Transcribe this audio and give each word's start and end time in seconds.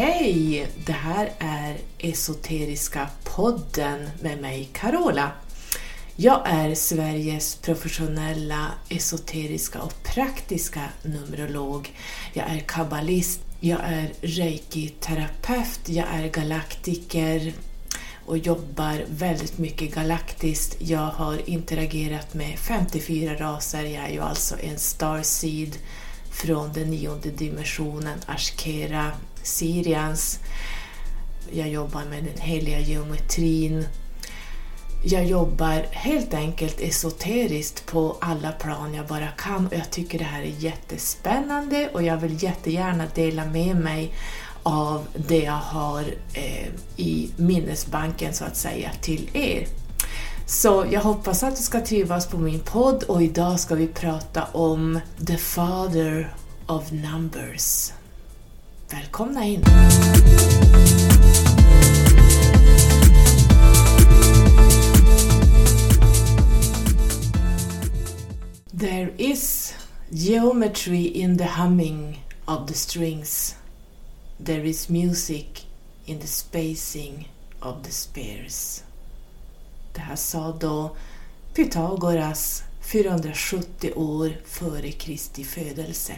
Hej! 0.00 0.68
Det 0.86 0.92
här 0.92 1.32
är 1.38 1.76
Esoteriska 1.98 3.08
podden 3.24 4.10
med 4.22 4.40
mig, 4.40 4.68
Carola. 4.72 5.30
Jag 6.16 6.42
är 6.44 6.74
Sveriges 6.74 7.56
professionella 7.56 8.66
esoteriska 8.88 9.82
och 9.82 10.02
praktiska 10.02 10.80
numerolog. 11.02 11.92
Jag 12.32 12.50
är 12.50 12.58
kabbalist, 12.58 13.40
jag 13.60 13.80
är 13.84 14.12
reiki-terapeut, 14.22 15.80
jag 15.86 16.06
är 16.12 16.28
galaktiker 16.28 17.52
och 18.26 18.38
jobbar 18.38 19.04
väldigt 19.08 19.58
mycket 19.58 19.94
galaktiskt. 19.94 20.76
Jag 20.78 21.06
har 21.06 21.50
interagerat 21.50 22.34
med 22.34 22.58
54 22.58 23.34
raser, 23.34 23.84
jag 23.84 24.04
är 24.04 24.12
ju 24.12 24.20
alltså 24.20 24.54
en 24.60 24.78
starseed 24.78 25.76
från 26.30 26.72
den 26.72 26.90
nionde 26.90 27.30
dimensionen, 27.30 28.18
Ashkera, 28.26 29.12
Sirians. 29.42 30.40
Jag 31.52 31.68
jobbar 31.68 32.04
med 32.04 32.24
den 32.24 32.40
heliga 32.40 32.78
geometrin. 32.80 33.84
Jag 35.04 35.24
jobbar 35.24 35.86
helt 35.90 36.34
enkelt 36.34 36.80
esoteriskt 36.80 37.86
på 37.86 38.16
alla 38.20 38.52
plan 38.52 38.94
jag 38.94 39.06
bara 39.06 39.28
kan 39.28 39.66
och 39.66 39.74
jag 39.74 39.90
tycker 39.90 40.18
det 40.18 40.24
här 40.24 40.42
är 40.42 40.54
jättespännande 40.58 41.88
och 41.92 42.02
jag 42.02 42.16
vill 42.16 42.42
jättegärna 42.42 43.04
dela 43.14 43.44
med 43.44 43.76
mig 43.76 44.14
av 44.62 45.06
det 45.28 45.42
jag 45.42 45.52
har 45.52 46.04
eh, 46.32 46.68
i 46.96 47.30
minnesbanken 47.36 48.34
så 48.34 48.44
att 48.44 48.56
säga 48.56 48.90
till 49.00 49.30
er. 49.32 49.66
Så 50.46 50.86
jag 50.90 51.00
hoppas 51.00 51.42
att 51.42 51.56
du 51.56 51.62
ska 51.62 51.80
trivas 51.80 52.26
på 52.26 52.38
min 52.38 52.60
podd 52.60 53.02
och 53.02 53.22
idag 53.22 53.60
ska 53.60 53.74
vi 53.74 53.86
prata 53.86 54.44
om 54.44 55.00
The 55.26 55.36
Father 55.36 56.34
of 56.66 56.90
Numbers. 56.90 57.92
Välkomna 58.90 59.44
in! 59.44 59.62
There 68.72 69.10
is 69.18 69.74
geometry 70.12 71.02
in 71.02 71.36
the 71.36 71.44
humming 71.44 72.18
of 72.46 72.66
the 72.66 72.74
strings. 72.74 73.56
There 74.40 74.64
is 74.64 74.88
music 74.88 75.64
in 76.06 76.18
the 76.20 76.26
spacing 76.26 77.28
of 77.60 77.82
the 77.82 77.92
spears. 77.92 78.82
Det 79.92 80.00
här 80.00 80.16
sa 80.16 80.56
då 80.60 80.96
Pythagoras 81.54 82.62
470 82.80 83.92
år 83.96 84.32
före 84.44 84.92
Kristi 84.92 85.44
födelse. 85.44 86.12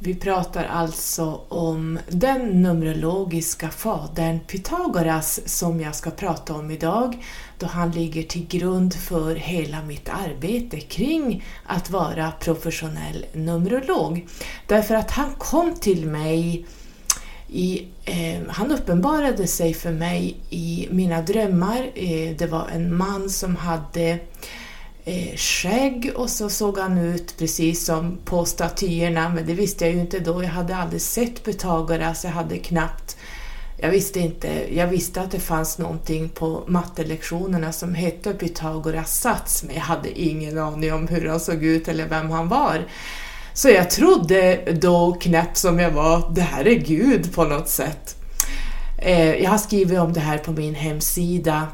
Vi 0.00 0.14
pratar 0.14 0.64
alltså 0.64 1.40
om 1.48 1.98
den 2.08 2.62
numerologiska 2.62 3.70
fadern 3.70 4.40
Pythagoras 4.40 5.40
som 5.44 5.80
jag 5.80 5.94
ska 5.94 6.10
prata 6.10 6.54
om 6.54 6.70
idag, 6.70 7.24
då 7.58 7.66
han 7.66 7.90
ligger 7.90 8.22
till 8.22 8.46
grund 8.46 8.94
för 8.94 9.34
hela 9.34 9.82
mitt 9.82 10.08
arbete 10.08 10.80
kring 10.80 11.44
att 11.66 11.90
vara 11.90 12.32
professionell 12.40 13.26
numerolog. 13.32 14.28
Därför 14.66 14.94
att 14.94 15.10
han 15.10 15.34
kom 15.38 15.74
till 15.74 16.06
mig 16.06 16.66
i, 17.48 17.86
eh, 18.04 18.40
han 18.48 18.72
uppenbarade 18.72 19.46
sig 19.46 19.74
för 19.74 19.92
mig 19.92 20.36
i 20.50 20.88
mina 20.90 21.22
drömmar. 21.22 21.90
Eh, 21.94 22.36
det 22.36 22.46
var 22.46 22.68
en 22.68 22.96
man 22.96 23.30
som 23.30 23.56
hade 23.56 24.18
eh, 25.08 25.36
skägg 25.36 26.12
och 26.16 26.30
så 26.30 26.48
såg 26.48 26.78
han 26.78 26.98
ut 26.98 27.38
precis 27.38 27.84
som 27.84 28.18
på 28.24 28.44
statyerna, 28.44 29.28
men 29.28 29.46
det 29.46 29.54
visste 29.54 29.84
jag 29.84 29.94
ju 29.94 30.00
inte 30.00 30.18
då. 30.18 30.42
Jag 30.42 30.50
hade 30.50 30.76
aldrig 30.76 31.02
sett 31.02 31.44
Pythagoras, 31.44 32.24
jag 32.24 32.30
hade 32.30 32.58
knappt 32.58 33.16
jag 33.80 33.90
visste 33.90 34.20
inte, 34.20 34.76
jag 34.76 34.86
visste 34.86 35.20
att 35.20 35.30
det 35.30 35.40
fanns 35.40 35.78
någonting 35.78 36.28
på 36.28 36.64
mattelektionerna 36.66 37.72
som 37.72 37.94
hette 37.94 38.32
Pythagoras 38.32 39.20
sats, 39.20 39.62
men 39.62 39.74
jag 39.74 39.82
hade 39.82 40.20
ingen 40.20 40.58
aning 40.58 40.92
om 40.92 41.08
hur 41.08 41.28
han 41.28 41.40
såg 41.40 41.64
ut 41.64 41.88
eller 41.88 42.08
vem 42.08 42.30
han 42.30 42.48
var. 42.48 42.84
Så 43.52 43.68
jag 43.68 43.90
trodde 43.90 44.60
då, 44.80 45.16
knäpp 45.20 45.56
som 45.56 45.78
jag 45.78 45.90
var, 45.90 46.30
det 46.34 46.42
här 46.42 46.68
är 46.68 46.74
Gud 46.74 47.34
på 47.34 47.44
något 47.44 47.68
sätt. 47.68 48.16
Eh, 48.98 49.34
jag 49.34 49.50
har 49.50 49.58
skrivit 49.58 49.98
om 49.98 50.12
det 50.12 50.20
här 50.20 50.38
på 50.38 50.52
min 50.52 50.74
hemsida 50.74 51.66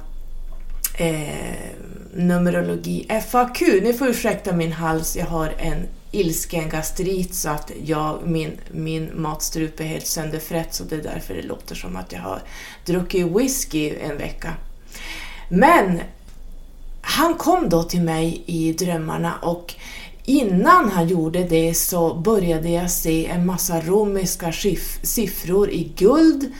eh, 0.98 1.74
Numerologi 2.16 3.06
FAQ. 3.30 3.60
Ni 3.60 3.92
får 3.92 4.08
ursäkta 4.08 4.52
min 4.52 4.72
hals, 4.72 5.16
jag 5.16 5.26
har 5.26 5.54
en 5.58 5.86
ilsken 6.10 6.68
gastrit 6.68 7.34
så 7.34 7.48
att 7.48 7.70
jag, 7.84 8.18
min, 8.26 8.52
min 8.70 9.10
matstrupe 9.14 9.82
är 9.82 9.86
helt 9.86 10.06
sönderfrätt 10.06 10.74
så 10.74 10.84
det 10.84 10.96
är 10.96 11.02
därför 11.02 11.34
det 11.34 11.42
låter 11.42 11.74
som 11.74 11.96
att 11.96 12.12
jag 12.12 12.20
har 12.20 12.42
druckit 12.86 13.26
whisky 13.26 13.94
en 13.96 14.18
vecka. 14.18 14.54
Men 15.48 16.00
han 17.00 17.34
kom 17.34 17.68
då 17.68 17.82
till 17.82 18.02
mig 18.02 18.42
i 18.46 18.72
drömmarna 18.72 19.34
och 19.42 19.74
innan 20.24 20.90
han 20.90 21.08
gjorde 21.08 21.44
det 21.44 21.74
så 21.74 22.14
började 22.14 22.68
jag 22.68 22.90
se 22.90 23.26
en 23.26 23.46
massa 23.46 23.80
romerska 23.80 24.52
siffror 25.02 25.70
i 25.70 25.92
guld 25.96 26.52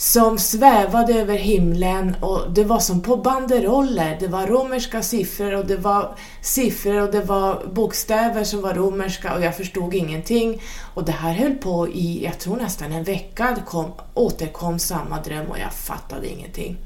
som 0.00 0.38
svävade 0.38 1.14
över 1.14 1.36
himlen 1.36 2.16
och 2.20 2.50
det 2.50 2.64
var 2.64 2.78
som 2.78 3.02
på 3.02 3.16
banderoller. 3.16 4.16
Det 4.20 4.26
var 4.26 4.46
romerska 4.46 5.02
siffror 5.02 5.54
och 5.54 5.66
det 5.66 5.76
var 5.76 6.16
siffror 6.42 7.02
och 7.02 7.12
det 7.12 7.20
var 7.20 7.66
bokstäver 7.72 8.44
som 8.44 8.60
var 8.60 8.74
romerska 8.74 9.34
och 9.34 9.42
jag 9.42 9.56
förstod 9.56 9.94
ingenting. 9.94 10.62
Och 10.94 11.04
det 11.04 11.12
här 11.12 11.32
höll 11.32 11.54
på 11.54 11.88
i, 11.88 12.24
jag 12.24 12.38
tror 12.38 12.56
nästan 12.56 12.92
en 12.92 13.04
vecka, 13.04 13.56
kom, 13.66 13.92
återkom 14.14 14.78
samma 14.78 15.20
dröm 15.20 15.46
och 15.46 15.58
jag 15.58 15.72
fattade 15.72 16.28
ingenting. 16.28 16.76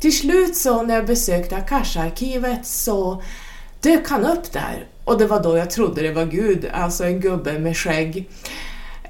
Till 0.00 0.18
slut 0.18 0.56
så 0.56 0.82
när 0.82 0.94
jag 0.94 1.06
besökte 1.06 1.56
Akasha-arkivet 1.56 2.66
så 2.66 3.22
dök 3.80 4.08
han 4.08 4.24
upp 4.24 4.52
där 4.52 4.86
och 5.04 5.18
det 5.18 5.26
var 5.26 5.42
då 5.42 5.56
jag 5.56 5.70
trodde 5.70 6.02
det 6.02 6.12
var 6.12 6.24
Gud, 6.24 6.66
alltså 6.72 7.04
en 7.04 7.20
gubbe 7.20 7.58
med 7.58 7.76
skägg. 7.76 8.30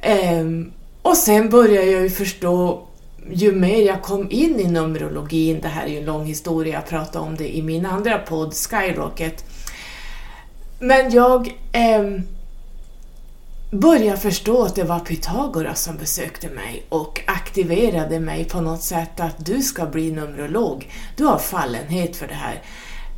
Ehm, 0.01 0.73
och 1.03 1.17
sen 1.17 1.51
började 1.51 1.87
jag 1.87 2.03
ju 2.03 2.11
förstå 2.11 2.87
ju 3.33 3.53
mer 3.53 3.87
jag 3.87 4.03
kom 4.03 4.31
in 4.31 4.61
i 4.61 4.65
Numerologin, 4.65 5.61
det 5.61 5.69
här 5.69 5.87
är 5.87 5.91
ju 5.91 5.99
en 5.99 6.05
lång 6.05 6.25
historia, 6.25 6.75
jag 6.75 6.87
pratade 6.87 7.25
om 7.25 7.37
det 7.37 7.57
i 7.57 7.63
min 7.63 7.87
andra 7.87 8.19
podd 8.19 8.55
Skyrocket. 8.55 9.45
Men 10.79 11.11
jag 11.11 11.49
eh, 11.73 12.21
började 13.71 14.17
förstå 14.17 14.63
att 14.65 14.75
det 14.75 14.85
var 14.85 15.01
Pythagoras 15.01 15.83
som 15.83 15.97
besökte 15.97 16.49
mig 16.49 16.87
och 16.89 17.21
aktiverade 17.27 18.21
mig 18.21 18.45
på 18.45 18.61
något 18.61 18.83
sätt 18.83 19.21
att 19.21 19.47
du 19.47 19.63
ska 19.63 19.87
bli 19.87 20.13
numerolog. 20.13 20.91
Du 21.17 21.25
har 21.25 21.39
fallenhet 21.39 22.17
för 22.17 22.27
det 22.27 22.35
här. 22.35 22.63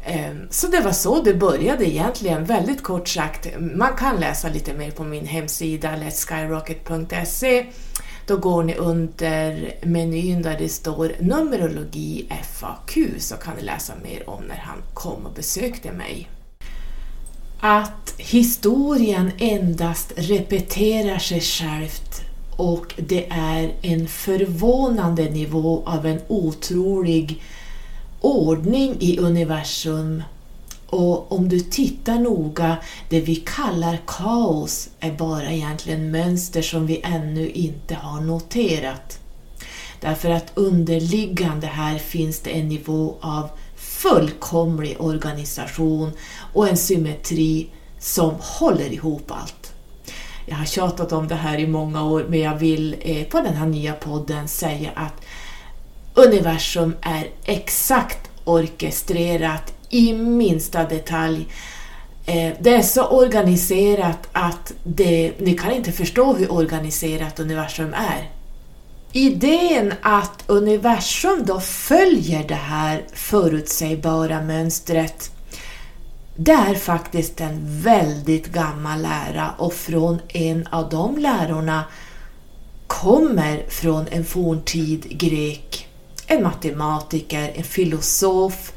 Ehm, 0.04 0.46
så 0.50 0.66
det 0.66 0.80
var 0.80 0.92
så 0.92 1.22
det 1.22 1.34
började 1.34 1.90
egentligen, 1.90 2.44
väldigt 2.44 2.82
kort 2.82 3.08
sagt. 3.08 3.46
Man 3.60 3.96
kan 3.96 4.16
läsa 4.16 4.48
lite 4.48 4.74
mer 4.74 4.90
på 4.90 5.04
min 5.04 5.26
hemsida 5.26 5.96
letskyrocket.se 5.96 7.66
då 8.26 8.36
går 8.36 8.62
ni 8.62 8.74
under 8.74 9.74
menyn 9.82 10.42
där 10.42 10.58
det 10.58 10.68
står 10.68 11.12
Numerologi 11.20 12.26
FAQ 12.52 12.98
så 13.18 13.36
kan 13.36 13.56
ni 13.56 13.62
läsa 13.62 13.92
mer 14.02 14.30
om 14.30 14.44
när 14.44 14.56
han 14.56 14.78
kom 14.94 15.26
och 15.26 15.32
besökte 15.32 15.92
mig. 15.92 16.28
Att 17.60 18.14
historien 18.18 19.30
endast 19.38 20.12
repeterar 20.16 21.18
sig 21.18 21.40
självt 21.40 22.20
och 22.56 22.94
det 22.96 23.26
är 23.30 23.72
en 23.82 24.08
förvånande 24.08 25.30
nivå 25.30 25.82
av 25.86 26.06
en 26.06 26.20
otrolig 26.28 27.42
ordning 28.20 28.96
i 29.00 29.18
universum 29.18 30.22
och 30.92 31.32
om 31.32 31.48
du 31.48 31.60
tittar 31.60 32.18
noga, 32.18 32.76
det 33.08 33.20
vi 33.20 33.36
kallar 33.36 33.98
kaos 34.06 34.88
är 35.00 35.12
bara 35.12 35.50
egentligen 35.52 36.10
mönster 36.10 36.62
som 36.62 36.86
vi 36.86 37.00
ännu 37.04 37.50
inte 37.50 37.94
har 37.94 38.20
noterat. 38.20 39.18
Därför 40.00 40.30
att 40.30 40.52
underliggande 40.54 41.66
här 41.66 41.98
finns 41.98 42.40
det 42.40 42.50
en 42.50 42.68
nivå 42.68 43.14
av 43.20 43.50
fullkomlig 43.76 44.96
organisation 45.00 46.12
och 46.52 46.68
en 46.68 46.76
symmetri 46.76 47.68
som 47.98 48.34
håller 48.38 48.92
ihop 48.92 49.30
allt. 49.30 49.72
Jag 50.46 50.56
har 50.56 50.66
tjatat 50.66 51.12
om 51.12 51.28
det 51.28 51.34
här 51.34 51.58
i 51.58 51.66
många 51.66 52.04
år 52.04 52.26
men 52.28 52.40
jag 52.40 52.56
vill 52.56 52.96
eh, 53.00 53.24
på 53.24 53.40
den 53.40 53.54
här 53.54 53.66
nya 53.66 53.92
podden 53.92 54.48
säga 54.48 54.90
att 54.94 55.14
universum 56.14 56.96
är 57.00 57.28
exakt 57.44 58.30
orkestrerat 58.44 59.72
i 59.92 60.12
minsta 60.12 60.84
detalj. 60.84 61.46
Eh, 62.26 62.52
det 62.60 62.74
är 62.74 62.82
så 62.82 63.06
organiserat 63.06 64.28
att 64.32 64.72
det, 64.84 65.32
ni 65.38 65.54
kan 65.54 65.72
inte 65.72 65.92
förstå 65.92 66.32
hur 66.32 66.52
organiserat 66.52 67.40
universum 67.40 67.94
är. 67.94 68.30
Idén 69.12 69.94
att 70.02 70.44
universum 70.46 71.42
då 71.46 71.60
följer 71.60 72.48
det 72.48 72.54
här 72.54 73.04
förutsägbara 73.12 74.42
mönstret 74.42 75.32
det 76.36 76.52
är 76.52 76.74
faktiskt 76.74 77.40
en 77.40 77.60
väldigt 77.82 78.46
gammal 78.46 79.02
lära 79.02 79.50
och 79.58 79.72
från 79.72 80.20
en 80.28 80.66
av 80.66 80.88
de 80.88 81.18
lärorna 81.18 81.84
kommer 82.86 83.64
från 83.68 84.06
en 84.10 84.24
forntid 84.24 85.18
grek, 85.18 85.88
en 86.26 86.42
matematiker, 86.42 87.52
en 87.54 87.64
filosof, 87.64 88.72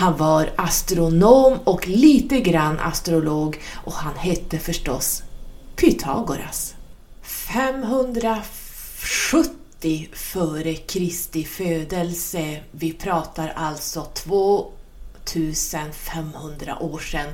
han 0.00 0.16
var 0.16 0.52
astronom 0.56 1.58
och 1.64 1.88
lite 1.88 2.40
grann 2.40 2.78
astrolog 2.78 3.60
och 3.84 3.92
han 3.92 4.14
hette 4.14 4.58
förstås 4.58 5.22
Pythagoras. 5.76 6.74
570 7.22 10.08
före 10.12 10.74
Kristi 10.74 11.44
födelse, 11.44 12.60
vi 12.70 12.92
pratar 12.92 13.52
alltså 13.56 14.06
2500 15.24 16.78
år 16.78 16.98
sedan. 16.98 17.32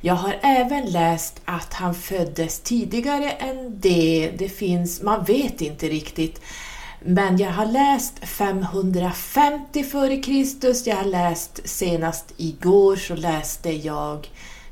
Jag 0.00 0.14
har 0.14 0.38
även 0.42 0.86
läst 0.86 1.40
att 1.44 1.74
han 1.74 1.94
föddes 1.94 2.60
tidigare 2.60 3.30
än 3.30 3.80
det. 3.80 4.32
Det 4.38 4.48
finns, 4.48 5.02
man 5.02 5.24
vet 5.24 5.60
inte 5.60 5.88
riktigt. 5.88 6.40
Men 7.00 7.36
jag 7.36 7.50
har 7.50 7.66
läst 7.66 8.14
550 8.22 9.80
f.Kr. 9.80 10.88
Jag 10.88 10.96
har 10.96 11.04
läst 11.04 11.60
senast 11.64 12.34
igår 12.36 12.96
så 12.96 13.14
läste 13.14 13.70
jag 13.70 14.28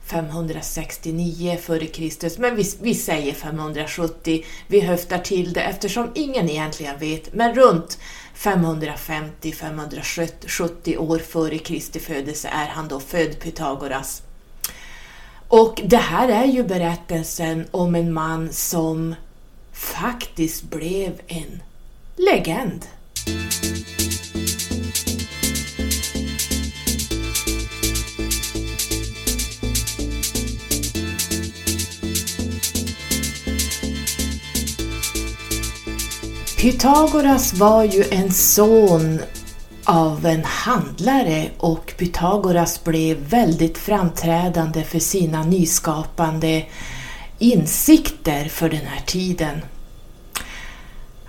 569 0.06 1.56
f.Kr. 1.58 2.40
Men 2.40 2.56
vi, 2.56 2.64
vi 2.80 2.94
säger 2.94 3.34
570. 3.34 4.44
Vi 4.66 4.80
höftar 4.80 5.18
till 5.18 5.52
det 5.52 5.60
eftersom 5.60 6.10
ingen 6.14 6.50
egentligen 6.50 6.98
vet. 6.98 7.34
Men 7.34 7.54
runt 7.54 7.98
550-570 8.36 10.96
år 10.96 11.18
före 11.18 11.58
Kristi 11.58 12.00
födelse 12.00 12.48
är 12.48 12.66
han 12.66 12.88
då 12.88 13.00
född 13.00 13.40
Pythagoras. 13.40 14.22
Och 15.48 15.80
det 15.84 15.96
här 15.96 16.28
är 16.28 16.46
ju 16.46 16.64
berättelsen 16.64 17.66
om 17.70 17.94
en 17.94 18.12
man 18.12 18.52
som 18.52 19.14
faktiskt 19.72 20.62
blev 20.62 21.20
en 21.26 21.62
legend. 22.16 22.86
Pythagoras 36.60 37.54
var 37.54 37.84
ju 37.84 38.04
en 38.10 38.32
son 38.32 39.20
av 39.84 40.26
en 40.26 40.44
handlare 40.44 41.50
och 41.58 41.94
Pythagoras 41.98 42.84
blev 42.84 43.16
väldigt 43.16 43.78
framträdande 43.78 44.82
för 44.82 44.98
sina 44.98 45.42
nyskapande 45.42 46.64
insikter 47.38 48.44
för 48.48 48.68
den 48.68 48.86
här 48.86 49.00
tiden. 49.06 49.60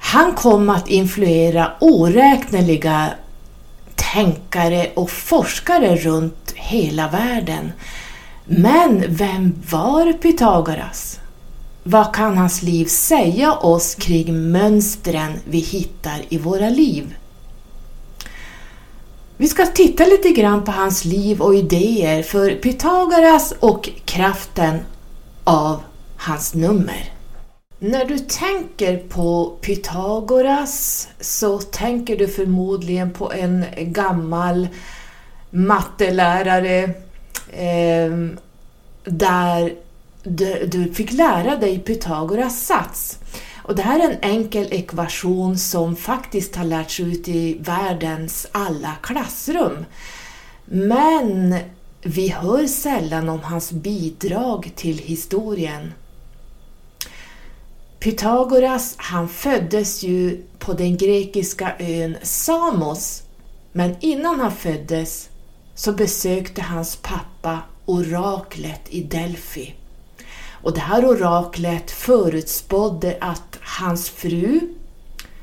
Han 0.08 0.34
kom 0.34 0.70
att 0.70 0.88
influera 0.88 1.72
oräkneliga 1.80 3.10
tänkare 3.96 4.92
och 4.96 5.10
forskare 5.10 5.96
runt 5.96 6.54
hela 6.56 7.08
världen. 7.08 7.72
Men 8.46 9.04
vem 9.08 9.64
var 9.72 10.14
Pythagoras? 10.14 11.20
Vad 11.84 12.16
kan 12.16 12.38
hans 12.38 12.64
liv 12.64 12.86
säga 12.86 13.54
oss 13.54 13.96
kring 13.96 14.52
mönstren 14.52 15.40
vi 15.46 15.60
hittar 15.60 16.20
i 16.30 16.38
våra 16.38 16.70
liv? 16.70 17.16
Vi 19.38 19.48
ska 19.48 19.66
titta 19.66 20.06
lite 20.06 20.30
grann 20.30 20.64
på 20.64 20.72
hans 20.72 21.06
liv 21.06 21.42
och 21.42 21.56
idéer 21.56 22.24
för 22.24 22.52
Pythagoras 22.52 23.54
och 23.60 23.90
kraften 24.06 24.80
av 25.44 25.82
hans 26.18 26.54
nummer. 26.54 27.17
När 27.80 28.06
du 28.06 28.20
tänker 28.20 28.98
på 28.98 29.58
Pythagoras 29.62 31.08
så 31.20 31.60
tänker 31.60 32.18
du 32.18 32.28
förmodligen 32.28 33.14
på 33.14 33.32
en 33.32 33.66
gammal 33.78 34.68
mattelärare 35.50 36.84
eh, 37.52 38.12
där 39.04 39.76
du 40.68 40.94
fick 40.94 41.12
lära 41.12 41.56
dig 41.56 41.80
Pythagoras 41.80 42.66
sats. 42.66 43.20
Och 43.64 43.76
det 43.76 43.82
här 43.82 44.00
är 44.00 44.12
en 44.12 44.18
enkel 44.22 44.68
ekvation 44.72 45.58
som 45.58 45.96
faktiskt 45.96 46.56
har 46.56 46.66
lärts 46.66 47.00
ut 47.00 47.28
i 47.28 47.58
världens 47.60 48.48
alla 48.52 48.96
klassrum. 49.04 49.86
Men 50.66 51.56
vi 52.02 52.28
hör 52.30 52.68
sällan 52.68 53.30
om 53.30 53.40
hans 53.40 53.72
bidrag 53.72 54.72
till 54.76 54.98
historien. 54.98 55.94
Pythagoras 58.00 58.96
han 58.98 59.30
föddes 59.30 60.04
ju 60.04 60.44
på 60.60 60.74
den 60.74 60.98
grekiska 60.98 61.76
ön 61.80 62.18
Samos 62.22 63.24
men 63.72 63.96
innan 64.00 64.40
han 64.40 64.52
föddes 64.52 65.30
så 65.76 65.92
besökte 65.92 66.62
hans 66.62 66.96
pappa 66.96 67.60
oraklet 67.86 68.82
i 68.90 69.04
Delphi. 69.04 69.76
Och 70.50 70.74
det 70.74 70.80
här 70.80 71.06
oraklet 71.06 71.92
förutspådde 71.92 73.18
att 73.22 73.60
hans 73.62 74.10
fru 74.10 74.60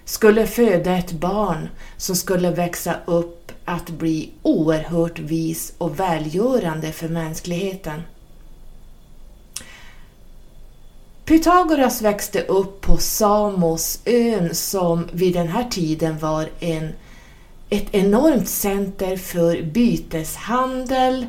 skulle 0.04 0.46
föda 0.46 0.96
ett 0.96 1.12
barn 1.12 1.68
som 1.96 2.16
skulle 2.16 2.50
växa 2.50 2.96
upp 3.04 3.52
att 3.64 3.90
bli 3.90 4.30
oerhört 4.42 5.18
vis 5.18 5.74
och 5.78 6.00
välgörande 6.00 6.92
för 6.92 7.08
mänskligheten. 7.08 8.02
Pythagoras 11.25 12.03
växte 12.03 12.41
upp 12.41 12.81
på 12.81 12.97
Samosön 12.97 14.55
som 14.55 15.09
vid 15.12 15.35
den 15.35 15.49
här 15.49 15.65
tiden 15.71 16.19
var 16.19 16.49
en, 16.61 16.93
ett 17.71 17.87
enormt 17.94 18.49
center 18.49 19.17
för 19.17 19.62
byteshandel, 19.62 21.26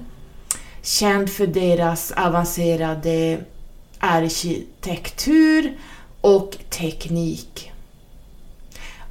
känd 0.81 1.29
för 1.29 1.47
deras 1.47 2.11
avancerade 2.11 3.39
arkitektur 3.99 5.77
och 6.21 6.57
teknik. 6.69 7.71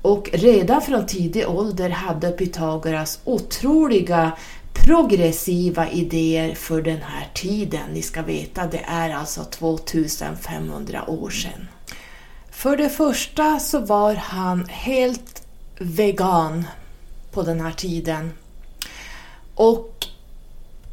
Och 0.03 0.31
redan 0.33 0.83
från 0.83 1.07
tidig 1.07 1.49
ålder 1.49 1.91
hade 1.91 2.31
Pythagoras 2.31 3.21
otroliga 3.25 4.33
progressiva 4.75 5.90
idéer 5.90 6.54
för 6.54 6.83
den 6.83 7.02
här 7.02 7.28
tiden. 7.35 7.90
Ni 7.93 8.02
ska 8.02 8.23
veta, 8.23 8.66
det 8.66 8.85
är 8.87 9.11
alltså 9.11 9.45
2500 9.45 11.11
år 11.11 11.31
sedan. 11.31 11.69
För 12.50 12.76
det 12.76 12.88
första 12.88 13.59
så 13.59 13.78
var 13.78 14.14
han 14.14 14.66
helt 14.69 15.47
vegan 15.78 16.64
på 17.31 17.43
den 17.43 17.61
här 17.61 17.73
tiden. 17.73 18.33
Och 19.54 20.07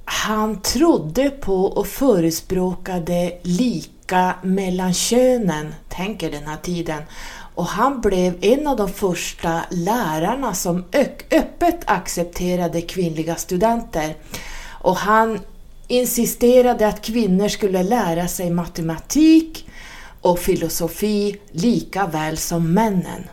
han 0.05 0.61
trodde 0.61 1.29
på 1.29 1.65
och 1.65 1.87
förespråkade 1.87 3.39
lika 3.43 4.35
mellan 4.41 4.93
könen, 4.93 5.73
tänker 5.89 6.31
den 6.31 6.47
här 6.47 6.57
tiden. 6.57 7.03
Och 7.55 7.65
han 7.65 8.01
blev 8.01 8.33
en 8.41 8.67
av 8.67 8.77
de 8.77 8.89
första 8.89 9.61
lärarna 9.69 10.53
som 10.53 10.83
öppet 11.31 11.79
accepterade 11.85 12.81
kvinnliga 12.81 13.35
studenter. 13.35 14.15
Och 14.81 14.95
han 14.95 15.39
insisterade 15.87 16.87
att 16.87 17.01
kvinnor 17.01 17.47
skulle 17.47 17.83
lära 17.83 18.27
sig 18.27 18.49
matematik 18.49 19.69
och 20.21 20.39
filosofi 20.39 21.39
lika 21.51 22.07
väl 22.07 22.37
som 22.37 22.73
männen. 22.73 23.23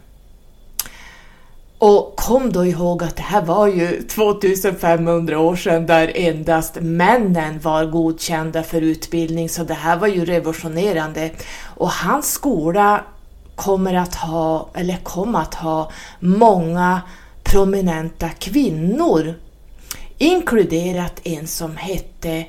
Och 1.79 2.17
kom 2.17 2.53
då 2.53 2.67
ihåg 2.67 3.03
att 3.03 3.17
det 3.17 3.23
här 3.23 3.43
var 3.43 3.67
ju 3.67 4.03
2500 4.03 5.39
år 5.39 5.57
sedan 5.57 5.87
där 5.87 6.13
endast 6.15 6.77
männen 6.81 7.61
var 7.61 7.85
godkända 7.85 8.63
för 8.63 8.81
utbildning, 8.81 9.49
så 9.49 9.65
det 9.65 9.75
här 9.75 9.97
var 9.97 10.07
ju 10.07 10.25
revolutionerande. 10.25 11.31
Och 11.77 11.91
hans 11.91 12.33
skola 12.33 13.05
kommer 13.59 13.95
att 13.95 14.15
ha, 14.15 14.69
eller 14.75 14.97
kom 14.97 15.35
att 15.35 15.55
ha, 15.55 15.91
många 16.21 17.03
prominenta 17.43 18.29
kvinnor, 18.29 19.35
inkluderat 20.19 21.21
en 21.25 21.47
som 21.47 21.77
hette 21.77 22.47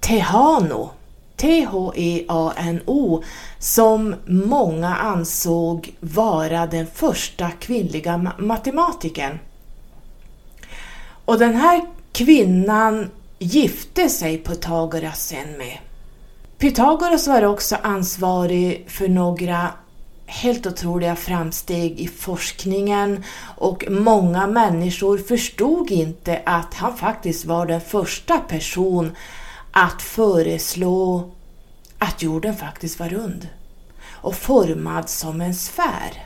Tehano, 0.00 0.90
T-H-E-A-N-O, 1.36 3.22
som 3.58 4.14
många 4.26 4.96
ansåg 4.96 5.94
vara 6.00 6.66
den 6.66 6.86
första 6.94 7.50
kvinnliga 7.50 8.32
matematikern. 8.38 9.38
Och 11.24 11.38
den 11.38 11.54
här 11.54 11.86
kvinnan 12.12 13.10
gifte 13.38 14.08
sig 14.08 14.38
Pythagoras 14.38 15.26
sen 15.26 15.58
med. 15.58 15.78
Pythagoras 16.58 17.28
var 17.28 17.42
också 17.42 17.76
ansvarig 17.82 18.84
för 18.88 19.08
några 19.08 19.70
helt 20.28 20.66
otroliga 20.66 21.16
framsteg 21.16 22.00
i 22.00 22.08
forskningen 22.08 23.24
och 23.56 23.84
många 23.88 24.46
människor 24.46 25.18
förstod 25.18 25.90
inte 25.90 26.42
att 26.46 26.74
han 26.74 26.96
faktiskt 26.96 27.44
var 27.44 27.66
den 27.66 27.80
första 27.80 28.38
person 28.38 29.16
att 29.72 30.02
föreslå 30.02 31.30
att 31.98 32.22
jorden 32.22 32.56
faktiskt 32.56 33.00
var 33.00 33.08
rund 33.08 33.48
och 34.06 34.34
formad 34.34 35.08
som 35.08 35.40
en 35.40 35.54
sfär. 35.54 36.24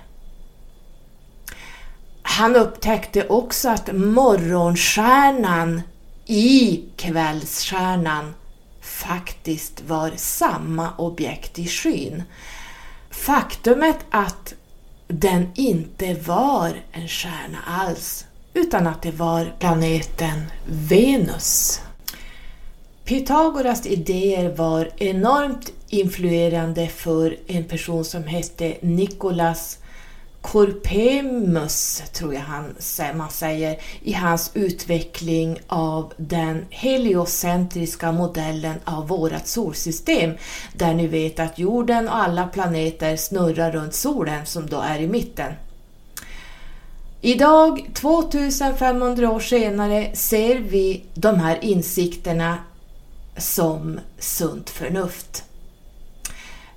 Han 2.23 2.57
upptäckte 2.57 3.29
också 3.29 3.69
att 3.69 3.93
morgonstjärnan 3.95 5.83
i 6.27 6.85
kvällsstjärnan 6.97 8.35
faktiskt 8.81 9.83
var 9.87 10.13
samma 10.17 10.97
objekt 10.97 11.59
i 11.59 11.67
skyn. 11.69 12.23
Faktumet 13.13 13.99
att 14.11 14.55
den 15.09 15.49
inte 15.55 16.15
var 16.15 16.73
en 16.93 17.09
stjärna 17.09 17.59
alls, 17.67 18.27
utan 18.55 18.87
att 18.87 19.03
det 19.03 19.11
var 19.11 19.53
planeten 19.59 20.43
Venus. 20.67 21.81
Pythagoras 23.05 23.87
idéer 23.87 24.57
var 24.57 24.91
enormt 24.97 25.73
influerande 25.89 26.89
för 26.89 27.37
en 27.47 27.65
person 27.65 28.05
som 28.05 28.25
hette 28.25 28.77
Nikolas 28.81 29.79
Corpemus, 30.43 32.03
tror 32.13 32.35
jag 32.35 32.41
han, 32.41 32.75
man 33.15 33.31
säger, 33.31 33.81
i 34.03 34.13
hans 34.13 34.51
utveckling 34.55 35.59
av 35.67 36.13
den 36.17 36.67
heliocentriska 36.71 38.13
modellen 38.13 38.75
av 38.85 39.09
vårt 39.09 39.47
solsystem, 39.47 40.33
där 40.75 40.95
ni 40.95 41.07
vet 41.07 41.41
att 41.41 41.59
jorden 41.59 42.09
och 42.09 42.17
alla 42.17 42.47
planeter 42.47 43.17
snurrar 43.17 43.73
runt 43.73 43.95
solen 43.95 44.47
som 44.47 44.67
då 44.67 44.81
är 44.81 45.01
i 45.01 45.09
mitten. 45.09 45.53
Idag, 47.21 47.91
2500 47.95 49.31
år 49.31 49.41
senare, 49.41 50.17
ser 50.17 50.59
vi 50.59 51.05
de 51.15 51.41
här 51.41 51.65
insikterna 51.65 52.59
som 53.37 54.01
sunt 54.19 54.71
förnuft. 54.71 55.45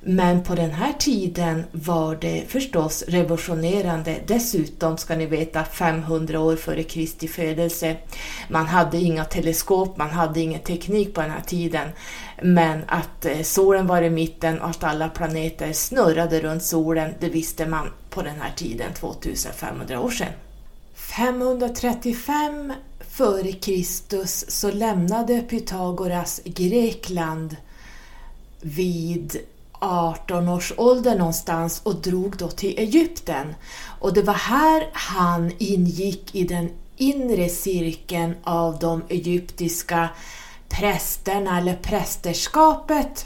Men 0.07 0.43
på 0.43 0.55
den 0.55 0.71
här 0.71 0.93
tiden 0.93 1.63
var 1.71 2.15
det 2.15 2.43
förstås 2.47 3.03
revolutionerande. 3.07 4.17
Dessutom 4.27 4.97
ska 4.97 5.15
ni 5.15 5.25
veta 5.25 5.63
500 5.63 6.39
år 6.39 6.55
före 6.55 6.83
Kristi 6.83 7.27
födelse. 7.27 7.95
Man 8.49 8.65
hade 8.67 8.97
inga 8.97 9.25
teleskop, 9.25 9.97
man 9.97 10.09
hade 10.09 10.39
ingen 10.39 10.59
teknik 10.59 11.13
på 11.13 11.21
den 11.21 11.31
här 11.31 11.41
tiden. 11.41 11.89
Men 12.41 12.83
att 12.87 13.25
eh, 13.25 13.41
solen 13.41 13.87
var 13.87 14.01
i 14.01 14.09
mitten 14.09 14.61
och 14.61 14.69
att 14.69 14.83
alla 14.83 15.09
planeter 15.09 15.73
snurrade 15.73 16.39
runt 16.39 16.63
solen, 16.63 17.13
det 17.19 17.29
visste 17.29 17.65
man 17.65 17.89
på 18.09 18.21
den 18.21 18.41
här 18.41 18.51
tiden, 18.55 18.93
2500 18.93 19.99
år 19.99 20.09
sedan. 20.09 20.33
535 20.95 22.73
före 23.09 23.51
Kristus 23.51 24.45
så 24.47 24.71
lämnade 24.71 25.41
Pythagoras 25.41 26.41
Grekland 26.45 27.55
vid 28.61 29.37
18 29.85 30.49
års 30.49 30.73
ålder 30.77 31.17
någonstans 31.17 31.81
och 31.83 31.95
drog 31.95 32.37
då 32.37 32.47
till 32.47 32.79
Egypten. 32.79 33.55
Och 33.99 34.13
det 34.13 34.21
var 34.21 34.33
här 34.33 34.89
han 34.93 35.51
ingick 35.57 36.35
i 36.35 36.43
den 36.43 36.69
inre 36.97 37.49
cirkeln 37.49 38.35
av 38.43 38.79
de 38.79 39.03
egyptiska 39.09 40.09
prästerna 40.69 41.57
eller 41.57 41.75
prästerskapet. 41.75 43.25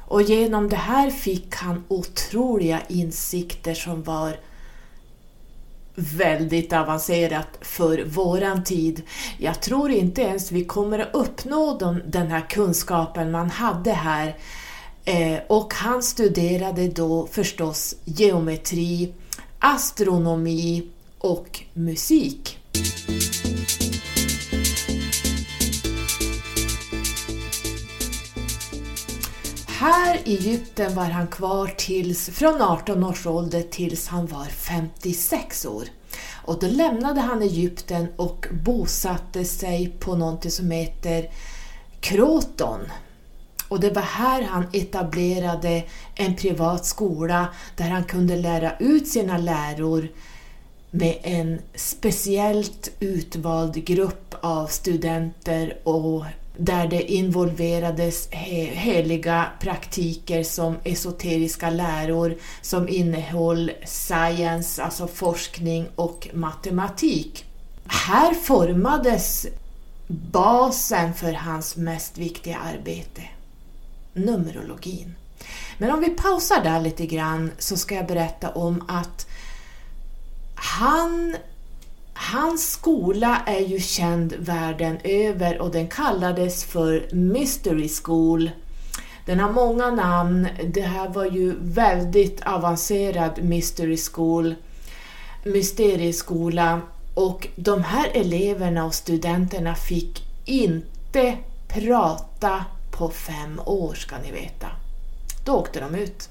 Och 0.00 0.22
genom 0.22 0.68
det 0.68 0.76
här 0.76 1.10
fick 1.10 1.54
han 1.54 1.84
otroliga 1.88 2.80
insikter 2.88 3.74
som 3.74 4.02
var 4.02 4.36
väldigt 5.94 6.72
avancerat 6.72 7.48
för 7.60 8.04
våran 8.04 8.64
tid. 8.64 9.02
Jag 9.38 9.60
tror 9.60 9.90
inte 9.90 10.22
ens 10.22 10.52
vi 10.52 10.64
kommer 10.64 10.98
att 10.98 11.14
uppnå 11.14 11.78
den 12.06 12.30
här 12.30 12.50
kunskapen 12.50 13.30
man 13.30 13.50
hade 13.50 13.92
här 13.92 14.36
Eh, 15.08 15.40
och 15.46 15.74
han 15.74 16.02
studerade 16.02 16.88
då 16.88 17.26
förstås 17.26 17.94
geometri, 18.04 19.14
astronomi 19.58 20.88
och 21.18 21.64
musik. 21.74 22.58
Här 29.66 30.18
i 30.24 30.36
Egypten 30.36 30.94
var 30.94 31.04
han 31.04 31.26
kvar 31.26 31.74
tills, 31.76 32.30
från 32.30 32.62
18 32.62 33.04
års 33.04 33.26
ålder 33.26 33.62
tills 33.62 34.08
han 34.08 34.26
var 34.26 34.44
56 34.44 35.66
år. 35.66 35.84
Och 36.44 36.58
då 36.60 36.66
lämnade 36.66 37.20
han 37.20 37.42
Egypten 37.42 38.06
och 38.16 38.46
bosatte 38.64 39.44
sig 39.44 39.88
på 40.00 40.16
något 40.16 40.52
som 40.52 40.70
heter 40.70 41.30
Kroton 42.00 42.80
och 43.68 43.80
det 43.80 43.90
var 43.90 44.02
här 44.02 44.42
han 44.42 44.66
etablerade 44.72 45.84
en 46.14 46.36
privat 46.36 46.86
skola 46.86 47.48
där 47.76 47.88
han 47.88 48.04
kunde 48.04 48.36
lära 48.36 48.76
ut 48.78 49.08
sina 49.08 49.38
läror 49.38 50.08
med 50.90 51.18
en 51.22 51.58
speciellt 51.74 52.90
utvald 53.00 53.84
grupp 53.84 54.34
av 54.40 54.66
studenter 54.66 55.78
och 55.84 56.24
där 56.56 56.88
det 56.88 57.12
involverades 57.12 58.28
heliga 58.30 59.46
praktiker 59.60 60.42
som 60.42 60.76
esoteriska 60.84 61.70
läror 61.70 62.36
som 62.62 62.88
innehöll 62.88 63.72
science, 63.84 64.82
alltså 64.82 65.06
forskning 65.06 65.86
och 65.94 66.28
matematik. 66.32 67.44
Här 67.86 68.34
formades 68.34 69.46
basen 70.06 71.14
för 71.14 71.32
hans 71.32 71.76
mest 71.76 72.18
viktiga 72.18 72.58
arbete 72.58 73.22
numerologin. 74.18 75.14
Men 75.78 75.90
om 75.90 76.00
vi 76.00 76.10
pausar 76.10 76.64
där 76.64 76.80
lite 76.80 77.06
grann 77.06 77.50
så 77.58 77.76
ska 77.76 77.94
jag 77.94 78.06
berätta 78.06 78.50
om 78.50 78.84
att 78.88 79.26
han, 80.54 81.36
hans 82.14 82.70
skola 82.70 83.42
är 83.46 83.60
ju 83.60 83.80
känd 83.80 84.34
världen 84.38 84.98
över 85.04 85.60
och 85.60 85.70
den 85.70 85.88
kallades 85.88 86.64
för 86.64 87.08
Mystery 87.12 87.88
School. 87.88 88.50
Den 89.26 89.40
har 89.40 89.52
många 89.52 89.90
namn. 89.90 90.48
Det 90.64 90.82
här 90.82 91.08
var 91.08 91.24
ju 91.24 91.54
väldigt 91.60 92.46
avancerad 92.46 93.42
Mystery 93.42 93.96
School, 93.96 94.54
mysterieskola 95.44 96.80
och 97.14 97.48
de 97.56 97.82
här 97.82 98.10
eleverna 98.14 98.84
och 98.84 98.94
studenterna 98.94 99.74
fick 99.74 100.22
inte 100.44 101.36
prata 101.68 102.64
på 102.98 103.08
fem 103.08 103.60
år 103.66 103.94
ska 103.94 104.18
ni 104.18 104.32
veta. 104.32 104.66
Då 105.44 105.52
åkte 105.52 105.80
de 105.80 105.94
ut. 105.94 106.28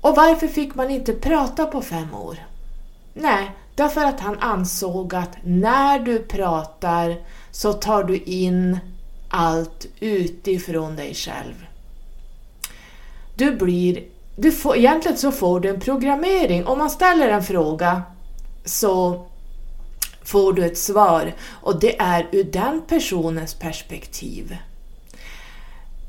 Och 0.00 0.16
varför 0.16 0.48
fick 0.48 0.74
man 0.74 0.90
inte 0.90 1.12
prata 1.12 1.66
på 1.66 1.82
fem 1.82 2.14
år? 2.14 2.38
Nej, 3.14 3.50
därför 3.74 4.04
att 4.04 4.20
han 4.20 4.38
ansåg 4.38 5.14
att 5.14 5.36
när 5.42 5.98
du 5.98 6.18
pratar 6.18 7.16
så 7.50 7.72
tar 7.72 8.04
du 8.04 8.16
in 8.16 8.78
allt 9.28 9.86
utifrån 10.00 10.96
dig 10.96 11.14
själv. 11.14 11.66
Du 13.36 13.56
blir, 13.56 14.04
du 14.36 14.52
får, 14.52 14.76
egentligen 14.76 15.18
så 15.18 15.32
får 15.32 15.60
du 15.60 15.68
en 15.68 15.80
programmering. 15.80 16.66
Om 16.66 16.78
man 16.78 16.90
ställer 16.90 17.28
en 17.28 17.44
fråga 17.44 18.02
så 18.64 19.26
får 20.24 20.52
du 20.52 20.64
ett 20.64 20.78
svar 20.78 21.34
och 21.46 21.80
det 21.80 22.00
är 22.00 22.28
ur 22.32 22.44
den 22.44 22.82
personens 22.88 23.54
perspektiv. 23.54 24.56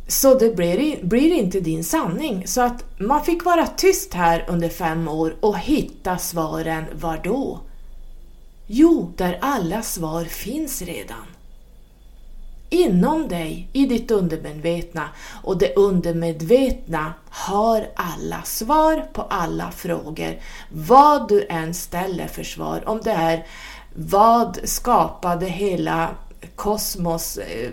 Så 0.10 0.34
det 0.34 0.56
blir, 0.56 1.04
blir 1.04 1.34
inte 1.34 1.60
din 1.60 1.84
sanning. 1.84 2.48
Så 2.48 2.62
att 2.62 2.84
man 2.98 3.24
fick 3.24 3.46
vara 3.46 3.68
tyst 3.68 4.14
här 4.14 4.46
under 4.48 4.70
fem 4.70 5.08
år 5.08 5.36
och 5.40 5.60
hitta 5.60 6.18
svaren 6.18 6.86
var 6.94 7.22
då? 7.24 7.60
Jo, 8.68 9.14
där 9.18 9.38
alla 9.42 9.82
svar 9.82 10.26
finns 10.26 10.82
redan. 10.82 11.26
Inom 12.70 13.28
dig, 13.28 13.70
i 13.74 13.86
ditt 13.86 14.12
undermedvetna. 14.12 15.10
Och 15.44 15.58
det 15.58 15.76
undermedvetna 15.76 17.14
har 17.30 17.88
alla 17.96 18.42
svar 18.44 19.06
på 19.14 19.22
alla 19.22 19.72
frågor. 19.72 20.40
Vad 20.72 21.28
du 21.28 21.46
än 21.50 21.74
ställer 21.74 22.28
för 22.28 22.44
svar. 22.44 22.84
Om 22.86 23.02
det 23.04 23.12
är 23.12 23.46
vad 23.96 24.60
skapade 24.64 25.46
hela 25.46 26.10
kosmos, 26.60 27.38
eh, 27.38 27.70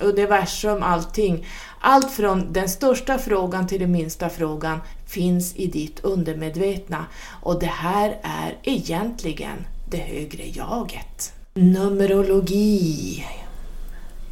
universum, 0.00 0.82
allting. 0.82 1.46
Allt 1.80 2.10
från 2.10 2.52
den 2.52 2.68
största 2.68 3.18
frågan 3.18 3.66
till 3.66 3.80
den 3.80 3.92
minsta 3.92 4.28
frågan 4.28 4.80
finns 5.06 5.56
i 5.56 5.66
ditt 5.66 6.00
undermedvetna 6.04 7.06
och 7.42 7.60
det 7.60 7.66
här 7.66 8.08
är 8.22 8.58
egentligen 8.62 9.66
det 9.90 9.96
högre 9.96 10.46
jaget. 10.46 11.32
Numerologi. 11.54 13.24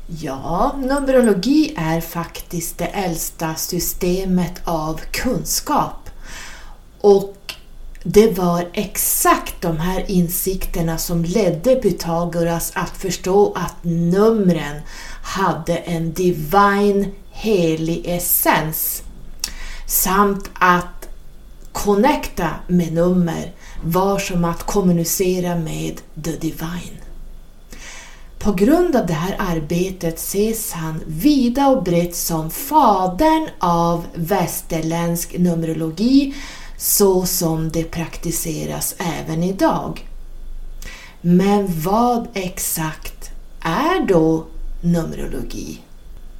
Ja, 0.07 0.75
numerologi 0.79 1.75
är 1.77 2.01
faktiskt 2.01 2.79
det 2.79 2.87
äldsta 2.87 3.55
systemet 3.55 4.63
av 4.65 5.01
kunskap. 5.11 6.11
Och 7.01 7.46
det 8.09 8.39
var 8.39 8.69
exakt 8.73 9.63
de 9.63 9.77
här 9.77 10.11
insikterna 10.11 10.99
som 10.99 11.25
ledde 11.25 11.77
Pythagoras 11.77 12.73
att 12.75 12.97
förstå 12.97 13.53
att 13.57 13.75
numren 13.85 14.81
hade 15.23 15.77
en 15.77 16.13
divine, 16.13 17.07
helig 17.31 18.03
essens 18.07 19.03
samt 19.87 20.51
att 20.55 21.09
connecta 21.73 22.51
med 22.67 22.93
nummer 22.93 23.53
var 23.85 24.19
som 24.19 24.45
att 24.45 24.63
kommunicera 24.63 25.55
med 25.55 26.01
the 26.25 26.33
divine. 26.33 27.01
På 28.39 28.53
grund 28.53 28.97
av 28.97 29.07
det 29.07 29.13
här 29.13 29.37
arbetet 29.39 30.19
ses 30.19 30.73
han 30.73 31.01
vida 31.07 31.69
och 31.69 31.83
brett 31.83 32.17
som 32.17 32.51
fadern 32.51 33.49
av 33.59 34.05
västerländsk 34.15 35.39
numerologi 35.39 36.35
så 36.77 37.27
som 37.27 37.71
det 37.71 37.85
praktiseras 37.85 38.95
även 38.99 39.43
idag. 39.43 40.09
Men 41.21 41.81
vad 41.81 42.29
exakt 42.35 43.31
är 43.61 44.07
då 44.07 44.47
Numerologi. 44.81 45.81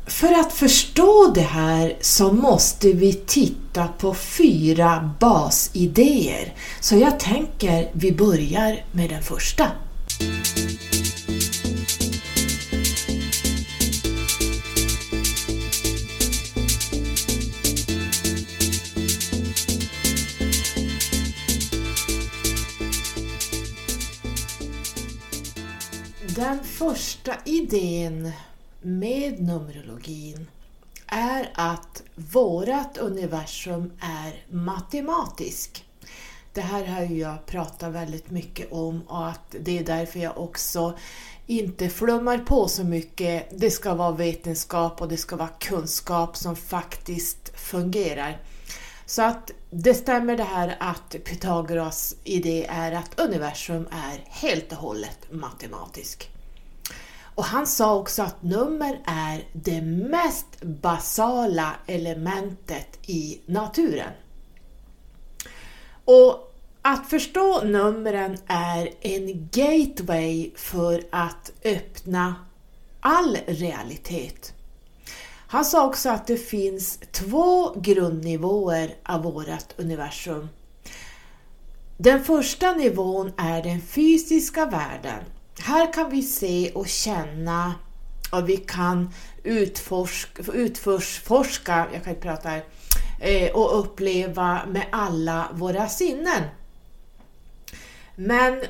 För 0.07 0.41
att 0.41 0.53
förstå 0.53 1.33
det 1.35 1.41
här 1.41 1.97
så 2.01 2.33
måste 2.33 2.93
vi 2.93 3.13
titta 3.13 3.89
på 3.89 4.15
fyra 4.15 5.11
basidéer. 5.21 6.55
Så 6.81 6.97
jag 6.97 7.21
tänker 7.21 7.91
vi 7.93 8.13
börjar 8.13 8.85
med 8.93 9.11
den 9.11 9.23
första. 9.23 9.67
Den 26.37 26.65
första 26.65 27.35
idén 27.45 28.33
med 28.83 29.41
Numerologin 29.41 30.47
är 31.07 31.51
att 31.55 32.03
vårat 32.15 32.99
universum 32.99 33.93
är 34.01 34.57
matematisk. 34.57 35.85
Det 36.53 36.61
här 36.61 36.85
har 36.85 37.03
jag 37.03 37.47
pratat 37.47 37.93
väldigt 37.93 38.31
mycket 38.31 38.73
om 38.73 39.03
och 39.07 39.29
att 39.29 39.57
det 39.61 39.79
är 39.79 39.85
därför 39.85 40.21
jag 40.21 40.39
också 40.39 40.99
inte 41.47 41.89
flummar 41.89 42.39
på 42.39 42.69
så 42.69 42.85
mycket. 42.85 43.61
Det 43.61 43.71
ska 43.71 43.95
vara 43.95 44.13
vetenskap 44.13 45.01
och 45.01 45.09
det 45.09 45.17
ska 45.17 45.37
vara 45.37 45.49
kunskap 45.49 46.37
som 46.37 46.57
faktiskt 46.57 47.59
fungerar. 47.59 48.39
Så 49.07 49.23
att 49.23 49.51
det 49.71 49.95
stämmer 49.95 50.37
det 50.37 50.45
här 50.45 50.77
att 50.81 51.17
Pythagoras 51.25 52.17
idé 52.25 52.67
är 52.69 52.93
att 52.93 53.21
universum 53.21 53.89
är 53.91 54.25
helt 54.27 54.73
och 54.73 54.79
hållet 54.79 55.19
matematisk. 55.31 56.31
Och 57.21 57.45
han 57.45 57.67
sa 57.67 57.95
också 57.95 58.23
att 58.23 58.43
nummer 58.43 59.01
är 59.07 59.45
det 59.53 59.81
mest 59.83 60.63
basala 60.63 61.77
elementet 61.87 62.99
i 63.07 63.41
naturen. 63.47 64.13
Och 66.05 66.53
att 66.83 67.11
förstå 67.11 67.63
numren 67.65 68.39
är 68.47 68.91
en 69.01 69.49
gateway 69.53 70.51
för 70.55 71.05
att 71.11 71.53
öppna 71.65 72.35
all 73.01 73.39
realitet. 73.47 74.56
Han 75.49 75.65
sa 75.65 75.87
också 75.87 76.09
att 76.09 76.27
det 76.27 76.37
finns 76.37 76.99
två 77.11 77.73
grundnivåer 77.81 78.95
av 79.03 79.23
vårt 79.23 79.73
universum. 79.77 80.49
Den 81.97 82.25
första 82.25 82.73
nivån 82.73 83.33
är 83.37 83.63
den 83.63 83.81
fysiska 83.81 84.67
världen. 84.67 85.25
Här 85.59 85.93
kan 85.93 86.11
vi 86.11 86.23
se 86.23 86.71
och 86.75 86.89
känna 86.89 87.75
och 88.33 88.49
vi 88.49 88.57
kan 88.57 89.11
utforska, 89.43 90.43
utforska 90.53 91.87
jag 91.93 92.05
kan 92.05 92.13
inte 92.13 92.29
prata 92.29 92.49
här, 92.49 92.65
eh, 93.21 93.51
och 93.51 93.81
uppleva 93.81 94.61
med 94.67 94.87
alla 94.93 95.49
våra 95.53 95.89
sinnen. 95.89 96.43
Men 98.17 98.63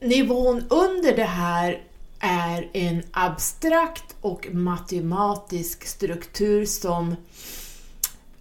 nivån 0.00 0.64
under 0.70 1.16
det 1.16 1.24
här 1.24 1.85
är 2.20 2.70
en 2.72 3.02
abstrakt 3.10 4.16
och 4.20 4.46
matematisk 4.52 5.86
struktur 5.86 6.64
som 6.66 7.16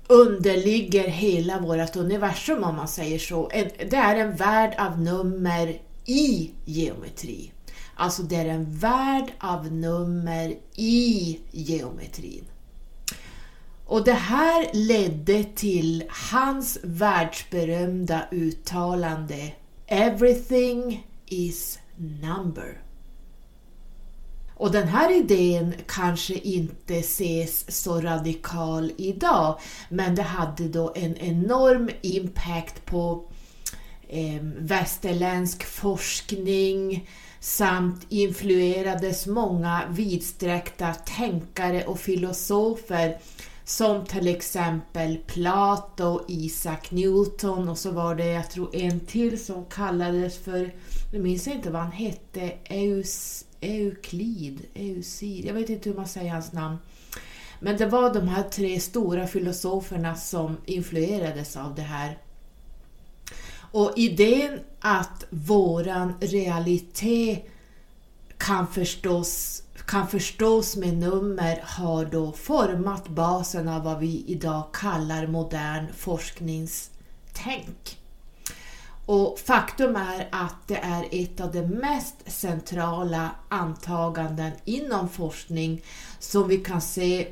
underligger 0.08 1.08
hela 1.08 1.60
vårt 1.60 1.96
universum 1.96 2.64
om 2.64 2.76
man 2.76 2.88
säger 2.88 3.20
så. 3.20 3.50
Det 3.90 3.96
är 3.96 4.16
en 4.16 4.36
värld 4.36 4.76
av 4.80 5.02
nummer 5.02 5.78
i 6.06 6.52
geometri. 6.66 7.52
Alltså 7.96 8.24
det 8.24 8.36
är 8.36 8.46
en 8.46 8.78
värld 8.78 9.32
av 9.40 9.72
nummer 9.72 10.56
i 10.76 11.40
geometrin. 11.52 12.46
Och 13.86 14.04
det 14.04 14.14
här 14.14 14.68
ledde 14.74 15.44
till 15.44 16.04
hans 16.32 16.80
världsberömda 16.84 18.22
uttalande 18.32 19.52
Everything 19.88 21.08
is 21.26 21.80
number. 21.98 22.85
Och 24.58 24.72
den 24.72 24.88
här 24.88 25.18
idén 25.18 25.74
kanske 25.88 26.34
inte 26.34 26.96
ses 26.96 27.82
så 27.82 28.02
radikal 28.02 28.92
idag, 28.98 29.60
men 29.90 30.16
det 30.16 30.22
hade 30.22 30.68
då 30.68 30.94
en 30.96 31.18
enorm 31.18 31.90
impact 32.02 32.86
på 32.86 33.26
eh, 34.08 34.42
västerländsk 34.58 35.64
forskning 35.64 37.10
samt 37.40 38.06
influerades 38.10 39.28
många 39.28 39.82
vidsträckta 39.90 40.94
tänkare 40.94 41.86
och 41.86 42.00
filosofer 42.00 43.18
som 43.66 44.06
till 44.06 44.28
exempel 44.28 45.18
Plato, 45.18 46.26
Isaac 46.28 46.80
Newton 46.90 47.70
och 47.70 47.78
så 47.78 47.92
var 47.92 48.16
det, 48.16 48.26
jag 48.26 48.52
tror 48.52 48.76
en 48.76 49.00
till 49.00 49.46
som 49.46 49.66
kallades 49.66 50.38
för, 50.38 50.74
nu 51.14 51.20
minns 51.20 51.48
jag 51.48 51.56
inte 51.56 51.72
vad 51.72 51.82
han 51.82 51.92
hette, 51.92 52.54
Eus 52.64 53.45
Euklid, 53.62 54.66
Eusid, 54.74 55.46
jag 55.46 55.54
vet 55.54 55.70
inte 55.70 55.90
hur 55.90 55.96
man 55.96 56.08
säger 56.08 56.32
hans 56.32 56.54
namn. 56.54 56.78
Men 57.60 57.78
det 57.78 57.86
var 57.86 58.14
de 58.14 58.28
här 58.28 58.44
tre 58.44 58.80
stora 58.80 59.28
filosoferna 59.28 60.16
som 60.16 60.58
influerades 60.66 61.58
av 61.58 61.76
det 61.76 61.82
här. 61.82 62.18
Och 63.72 63.94
idén 63.96 64.60
att 64.80 65.26
våran 65.30 66.14
realitet 66.22 67.46
kan 68.38 68.68
förstås, 68.68 69.64
kan 69.88 70.08
förstås 70.08 70.76
med 70.76 70.98
nummer 70.98 71.62
har 71.64 72.06
då 72.06 72.32
format 72.32 73.08
basen 73.08 73.68
av 73.68 73.84
vad 73.84 74.00
vi 74.00 74.24
idag 74.28 74.64
kallar 74.74 75.28
modern 75.28 75.94
forskningstänk. 75.94 78.00
Och 79.06 79.40
faktum 79.40 79.96
är 79.96 80.28
att 80.32 80.68
det 80.68 80.78
är 80.78 81.06
ett 81.12 81.42
av 81.42 81.52
de 81.52 81.62
mest 81.62 82.16
centrala 82.28 83.32
antaganden 83.50 84.52
inom 84.66 85.10
forskning 85.10 85.84
som 86.20 86.48
vi 86.48 86.58
kan 86.58 86.82
se 86.82 87.28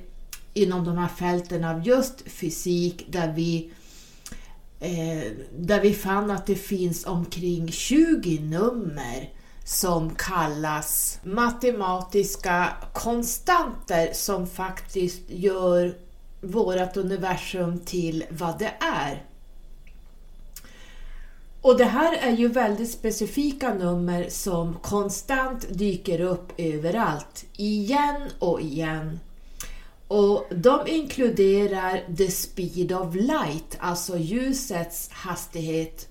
inom 0.53 0.85
de 0.85 0.97
här 0.97 1.07
fälten 1.07 1.63
av 1.63 1.87
just 1.87 2.21
fysik 2.31 3.05
där 3.09 3.33
vi, 3.33 3.71
eh, 4.79 5.31
där 5.57 5.81
vi 5.81 5.93
fann 5.93 6.31
att 6.31 6.45
det 6.45 6.55
finns 6.55 7.05
omkring 7.05 7.71
20 7.71 8.39
nummer 8.39 9.29
som 9.65 10.15
kallas 10.15 11.19
matematiska 11.23 12.73
konstanter 12.93 14.13
som 14.13 14.47
faktiskt 14.47 15.21
gör 15.27 15.97
vårt 16.41 16.97
universum 16.97 17.79
till 17.79 18.23
vad 18.29 18.59
det 18.59 18.73
är. 18.79 19.23
Och 21.63 21.77
det 21.77 21.85
här 21.85 22.17
är 22.17 22.31
ju 22.31 22.47
väldigt 22.47 22.91
specifika 22.91 23.73
nummer 23.73 24.29
som 24.29 24.73
konstant 24.73 25.65
dyker 25.69 26.21
upp 26.21 26.53
överallt, 26.57 27.45
igen 27.57 28.21
och 28.39 28.61
igen. 28.61 29.19
Och 30.07 30.45
de 30.49 30.87
inkluderar 30.87 32.15
the 32.17 32.31
speed 32.31 32.91
of 32.91 33.15
light, 33.15 33.77
alltså 33.79 34.17
ljusets 34.17 35.09
hastighet, 35.11 36.07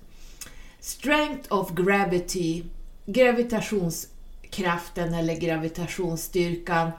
strength 0.79 1.53
of 1.53 1.71
gravity, 1.71 2.63
gravitationskraften 3.05 5.13
eller 5.13 5.35
gravitationsstyrkan 5.35 6.91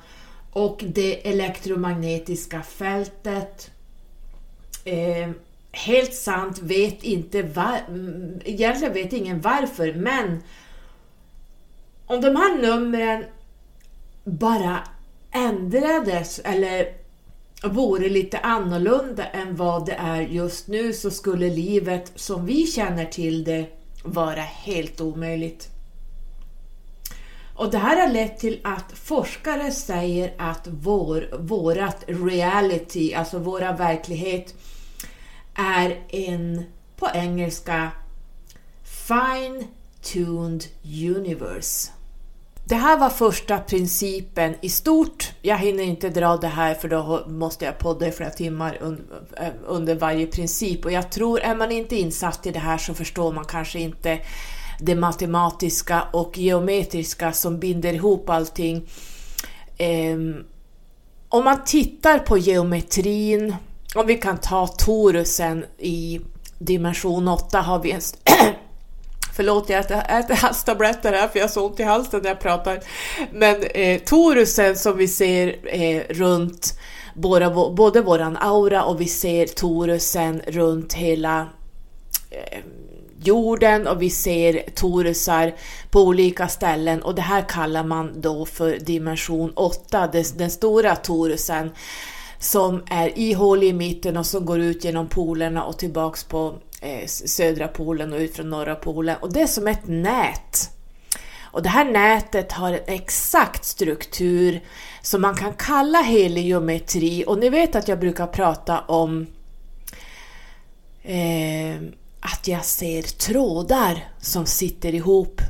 och 0.53 0.85
det 0.87 1.29
elektromagnetiska 1.29 2.63
fältet, 2.63 3.71
eh, 4.85 5.31
helt 5.75 6.15
sant, 6.15 6.59
vet 6.59 7.03
inte 7.03 7.43
var, 7.43 7.81
egentligen 8.45 8.95
vet 8.95 9.13
ingen 9.13 9.41
varför, 9.41 9.95
men 9.95 10.43
om 12.07 12.21
de 12.21 12.37
här 12.37 12.63
numren 12.63 13.25
bara 14.25 14.79
ändrades 15.31 16.39
eller 16.39 16.87
vore 17.65 18.09
lite 18.09 18.39
annorlunda 18.39 19.25
än 19.25 19.57
vad 19.57 19.87
det 19.87 19.93
är 19.99 20.21
just 20.21 20.69
nu 20.69 20.93
så 20.93 21.11
skulle 21.11 21.49
livet 21.49 22.13
som 22.15 22.47
vi 22.47 22.67
känner 22.67 23.05
till 23.05 23.45
det 23.45 23.67
vara 24.05 24.41
helt 24.41 25.01
omöjligt. 25.01 25.69
Och 27.57 27.71
Det 27.71 27.79
här 27.79 28.07
har 28.07 28.13
lett 28.13 28.39
till 28.39 28.61
att 28.65 28.93
forskare 28.99 29.71
säger 29.71 30.33
att 30.39 30.69
vår, 30.71 31.29
vårat 31.39 32.05
reality, 32.07 33.15
alltså 33.15 33.39
våra 33.39 33.73
verklighet, 33.73 34.55
är 35.55 36.03
en, 36.09 36.65
på 36.97 37.09
engelska, 37.15 37.91
Fine-tuned 38.85 40.67
universe. 41.17 41.91
Det 42.67 42.75
här 42.75 42.99
var 42.99 43.11
första 43.11 43.59
principen 43.59 44.55
i 44.61 44.69
stort. 44.69 45.33
Jag 45.43 45.59
hinner 45.59 45.85
inte 45.85 46.09
dra 46.09 46.37
det 46.37 46.49
här 46.49 46.75
för 46.75 46.89
då 46.89 47.25
måste 47.29 47.65
jag 47.65 47.79
podda 47.79 48.09
i 48.09 48.13
flera 48.13 48.31
timmar 48.31 48.79
äh, 49.37 49.49
under 49.67 49.95
varje 49.95 50.27
princip 50.27 50.85
och 50.85 50.93
jag 50.93 51.11
tror, 51.11 51.41
är 51.41 51.55
man 51.55 51.73
inte 51.73 51.97
insatt 51.97 52.47
i 52.47 52.51
det 52.51 52.59
här 52.59 52.79
så 52.79 52.95
förstår 52.95 53.33
man 53.33 53.45
kanske 53.45 53.79
inte 53.79 54.21
det 54.81 54.95
matematiska 54.95 56.03
och 56.13 56.39
geometriska 56.39 57.33
som 57.33 57.59
binder 57.59 57.93
ihop 57.93 58.31
allting. 58.31 58.89
Ehm, 59.79 60.45
om 61.29 61.45
man 61.45 61.65
tittar 61.65 62.19
på 62.19 62.39
geometrin, 62.39 63.55
om 63.95 64.07
vi 64.07 64.15
kan 64.15 64.39
ta 64.39 64.67
torusen 64.67 65.65
i 65.79 66.21
dimension 66.59 67.29
8 67.29 67.61
har 67.61 67.79
vi 67.79 67.91
en 67.91 68.01
Förlåt, 69.37 69.69
jag 69.69 69.81
äter 69.81 70.35
halstabletter 70.35 71.13
här 71.13 71.29
för 71.29 71.39
jag 71.39 71.47
har 71.47 71.53
så 71.53 71.67
ont 71.67 71.81
i 71.81 71.83
halsen 71.83 72.21
när 72.23 72.31
jag 72.31 72.41
pratar. 72.41 72.81
Men 73.33 73.63
eh, 73.63 74.01
torusen 74.01 74.77
som 74.77 74.97
vi 74.97 75.09
ser 75.09 75.57
eh, 75.65 76.03
runt 76.09 76.79
både, 77.15 77.51
både 77.77 78.01
våran 78.01 78.37
aura 78.37 78.85
och 78.85 79.01
vi 79.01 79.07
ser 79.07 79.47
torusen 79.47 80.43
runt 80.47 80.93
hela 80.93 81.49
eh, 82.31 82.59
jorden 83.23 83.87
och 83.87 84.03
vi 84.03 84.11
ser 84.11 84.65
torusar 84.75 85.55
på 85.91 86.01
olika 86.01 86.49
ställen 86.49 87.03
och 87.03 87.15
det 87.15 87.23
här 87.23 87.43
kallar 87.49 87.85
man 87.85 88.21
då 88.21 88.47
för 88.47 88.79
dimension 88.79 89.53
8, 89.55 90.11
den 90.37 90.51
stora 90.51 90.97
torusen 90.97 91.71
som 92.45 92.83
är 92.91 93.19
ihålig 93.19 93.69
i 93.69 93.73
mitten 93.73 94.17
och 94.17 94.27
som 94.27 94.47
går 94.47 94.61
ut 94.61 94.85
genom 94.85 95.09
polerna 95.09 95.65
och 95.65 95.79
tillbaks 95.79 96.25
på 96.25 96.55
eh, 96.81 97.07
södra 97.07 97.69
polen 97.69 98.13
och 98.13 98.19
ut 98.19 98.37
från 98.37 98.51
norra 98.51 98.75
polen. 98.75 99.17
Och 99.21 99.33
det 99.33 99.41
är 99.41 99.47
som 99.47 99.69
ett 99.69 99.87
nät. 99.87 100.71
Och 101.43 101.63
det 101.63 101.69
här 101.69 101.85
nätet 101.85 102.53
har 102.53 102.73
en 102.73 102.81
exakt 102.87 103.65
struktur 103.65 104.61
som 105.03 105.23
man 105.23 105.35
kan 105.35 105.55
kalla 105.55 105.99
heliometri. 105.99 107.25
Och 107.27 107.39
ni 107.39 107.49
vet 107.49 107.77
att 107.77 107.89
jag 107.89 108.01
brukar 108.01 108.27
prata 108.27 108.81
om 108.81 109.27
eh, 111.03 111.77
att 112.21 112.49
jag 112.49 112.65
ser 112.65 113.03
trådar 113.03 114.09
som 114.21 114.47
sitter 114.47 114.95
ihop 114.95 115.41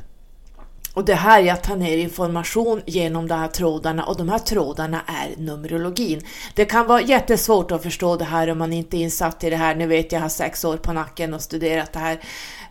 och 0.95 1.05
det 1.05 1.15
här 1.15 1.43
är 1.43 1.53
att 1.53 1.63
ta 1.63 1.75
ner 1.75 1.97
information 1.97 2.81
genom 2.85 3.27
de 3.27 3.35
här 3.35 3.47
trådarna 3.47 4.05
och 4.05 4.17
de 4.17 4.29
här 4.29 4.39
trådarna 4.39 5.01
är 5.07 5.41
Numerologin. 5.41 6.21
Det 6.53 6.65
kan 6.65 6.87
vara 6.87 7.01
jättesvårt 7.01 7.71
att 7.71 7.83
förstå 7.83 8.15
det 8.15 8.25
här 8.25 8.49
om 8.49 8.57
man 8.57 8.73
inte 8.73 8.97
är 8.97 9.01
insatt 9.01 9.43
i 9.43 9.49
det 9.49 9.55
här. 9.55 9.75
Nu 9.75 9.87
vet 9.87 10.11
jag, 10.11 10.19
jag 10.19 10.23
har 10.23 10.29
sex 10.29 10.65
år 10.65 10.77
på 10.77 10.93
nacken 10.93 11.33
och 11.33 11.41
studerat 11.41 11.93
det 11.93 11.99
här. 11.99 12.19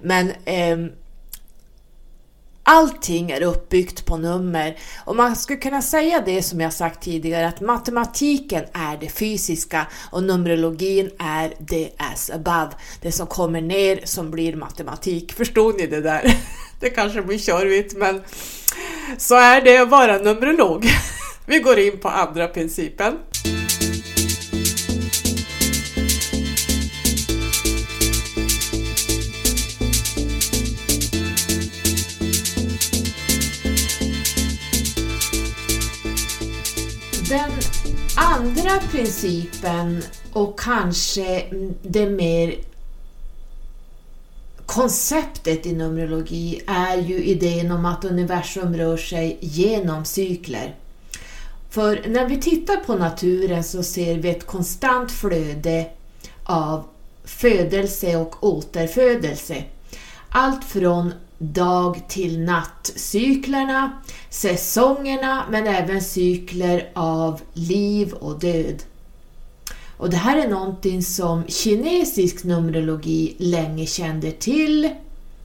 Men 0.00 0.30
eh, 0.44 0.76
Allting 2.66 3.30
är 3.30 3.42
uppbyggt 3.42 4.06
på 4.06 4.16
nummer 4.16 4.76
och 5.04 5.16
man 5.16 5.36
skulle 5.36 5.58
kunna 5.58 5.82
säga 5.82 6.22
det 6.26 6.42
som 6.42 6.60
jag 6.60 6.72
sagt 6.72 7.02
tidigare 7.02 7.48
att 7.48 7.60
matematiken 7.60 8.64
är 8.72 8.96
det 8.96 9.08
fysiska 9.08 9.86
och 10.10 10.22
numerologin 10.22 11.10
är 11.18 11.54
det 11.58 11.90
as 11.96 12.30
above. 12.30 12.70
Det 13.00 13.12
som 13.12 13.26
kommer 13.26 13.60
ner 13.60 14.00
som 14.04 14.30
blir 14.30 14.56
matematik. 14.56 15.32
Förstod 15.32 15.76
ni 15.76 15.86
det 15.86 16.00
där? 16.00 16.36
Det 16.80 16.90
kanske 16.90 17.22
blir 17.22 17.38
körvitt 17.38 17.96
men 17.96 18.22
så 19.18 19.34
är 19.34 19.60
det 19.60 19.78
att 19.78 19.88
vara 19.88 20.18
numerolog. 20.18 20.86
Vi 21.46 21.58
går 21.58 21.78
in 21.78 21.98
på 21.98 22.08
andra 22.08 22.48
principen. 22.48 23.18
Andra 38.74 38.88
principen 38.88 40.02
och 40.32 40.60
kanske 40.60 41.44
det 41.82 42.10
mer 42.10 42.54
konceptet 44.66 45.66
i 45.66 45.72
Numerologi 45.72 46.62
är 46.66 46.96
ju 46.96 47.24
idén 47.24 47.70
om 47.70 47.86
att 47.86 48.04
universum 48.04 48.76
rör 48.76 48.96
sig 48.96 49.38
genom 49.40 50.04
cykler. 50.04 50.74
För 51.70 52.02
när 52.08 52.28
vi 52.28 52.40
tittar 52.40 52.76
på 52.76 52.94
naturen 52.94 53.64
så 53.64 53.82
ser 53.82 54.14
vi 54.14 54.30
ett 54.30 54.46
konstant 54.46 55.12
flöde 55.12 55.86
av 56.44 56.84
födelse 57.24 58.16
och 58.16 58.44
återfödelse. 58.44 59.64
Allt 60.28 60.64
från 60.64 61.12
dag 61.38 62.08
till 62.08 62.40
nattcyklerna, 62.40 63.92
säsongerna 64.30 65.44
men 65.50 65.66
även 65.66 66.02
cykler 66.02 66.90
av 66.94 67.40
liv 67.52 68.12
och 68.12 68.38
död. 68.38 68.82
Och 69.96 70.10
det 70.10 70.16
här 70.16 70.36
är 70.36 70.48
någonting 70.48 71.02
som 71.02 71.44
kinesisk 71.48 72.44
Numerologi 72.44 73.36
länge 73.38 73.86
kände 73.86 74.32
till. 74.32 74.90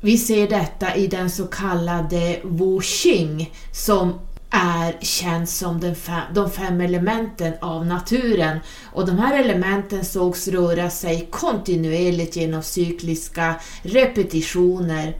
Vi 0.01 0.17
ser 0.17 0.47
detta 0.47 0.95
i 0.95 1.07
den 1.07 1.29
så 1.29 1.47
kallade 1.47 2.39
Wuxing 2.43 3.53
som 3.73 4.13
är 4.49 4.97
känd 5.01 5.49
som 5.49 5.79
den 5.79 5.95
fem, 5.95 6.21
de 6.33 6.51
fem 6.51 6.81
elementen 6.81 7.53
av 7.61 7.85
naturen 7.85 8.59
och 8.93 9.05
de 9.05 9.19
här 9.19 9.43
elementen 9.43 10.05
sågs 10.05 10.47
röra 10.47 10.89
sig 10.89 11.27
kontinuerligt 11.31 12.35
genom 12.35 12.63
cykliska 12.63 13.55
repetitioner 13.81 15.17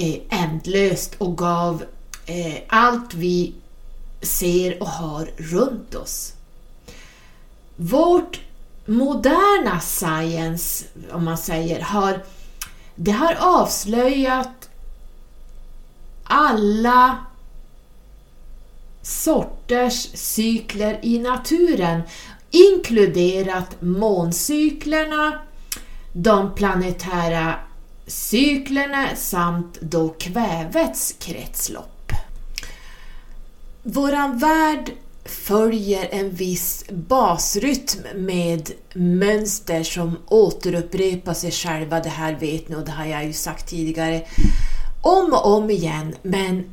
eh, 0.00 0.42
ändlöst 0.42 1.14
och 1.18 1.38
gav 1.38 1.84
eh, 2.26 2.56
allt 2.68 3.14
vi 3.14 3.54
ser 4.22 4.82
och 4.82 4.88
har 4.88 5.30
runt 5.36 5.94
oss. 5.94 6.32
Vårt 7.76 8.40
moderna 8.86 9.80
science, 9.80 10.84
om 11.12 11.24
man 11.24 11.38
säger, 11.38 11.80
har, 11.80 12.24
det 12.94 13.10
har 13.10 13.36
avslöjat 13.40 14.70
alla 16.24 17.18
sorters 19.02 20.08
cykler 20.14 20.98
i 21.02 21.18
naturen, 21.18 22.02
inkluderat 22.50 23.82
måncyklerna, 23.82 25.38
de 26.12 26.54
planetära 26.54 27.54
cyklerna 28.10 29.16
samt 29.16 29.80
då 29.80 30.08
kvävets 30.08 31.14
kretslopp. 31.18 32.12
Våran 33.82 34.38
värld 34.38 34.92
följer 35.24 36.08
en 36.10 36.30
viss 36.30 36.84
basrytm 36.90 38.02
med 38.14 38.70
mönster 38.94 39.82
som 39.82 40.16
återupprepar 40.26 41.34
sig 41.34 41.50
själva. 41.50 42.00
Det 42.00 42.08
här 42.08 42.32
vet 42.34 42.68
ni 42.68 42.76
och 42.76 42.84
det 42.84 42.92
har 42.92 43.06
jag 43.06 43.26
ju 43.26 43.32
sagt 43.32 43.68
tidigare. 43.68 44.22
Om 45.02 45.32
och 45.32 45.46
om 45.46 45.70
igen, 45.70 46.14
men 46.22 46.64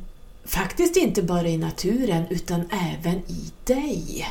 faktiskt 0.44 0.96
inte 0.96 1.22
bara 1.22 1.48
i 1.48 1.56
naturen 1.56 2.24
utan 2.30 2.60
även 2.70 3.16
i 3.16 3.52
dig. 3.64 4.28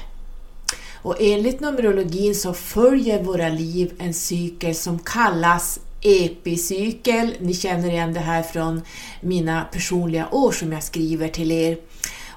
Och 1.02 1.16
enligt 1.20 1.60
Numerologin 1.60 2.36
så 2.36 2.54
följer 2.54 3.24
våra 3.24 3.50
liv 3.50 3.94
en 4.00 4.14
cykel 4.14 4.76
som 4.76 5.00
kallas 5.00 5.80
epicykel. 6.02 7.34
Ni 7.40 7.54
känner 7.54 7.90
igen 7.90 8.14
det 8.14 8.20
här 8.20 8.44
från 8.44 8.82
mina 9.22 9.64
personliga 9.72 10.28
år 10.32 10.52
som 10.52 10.72
jag 10.72 10.84
skriver 10.84 11.28
till 11.28 11.52
er. 11.52 11.78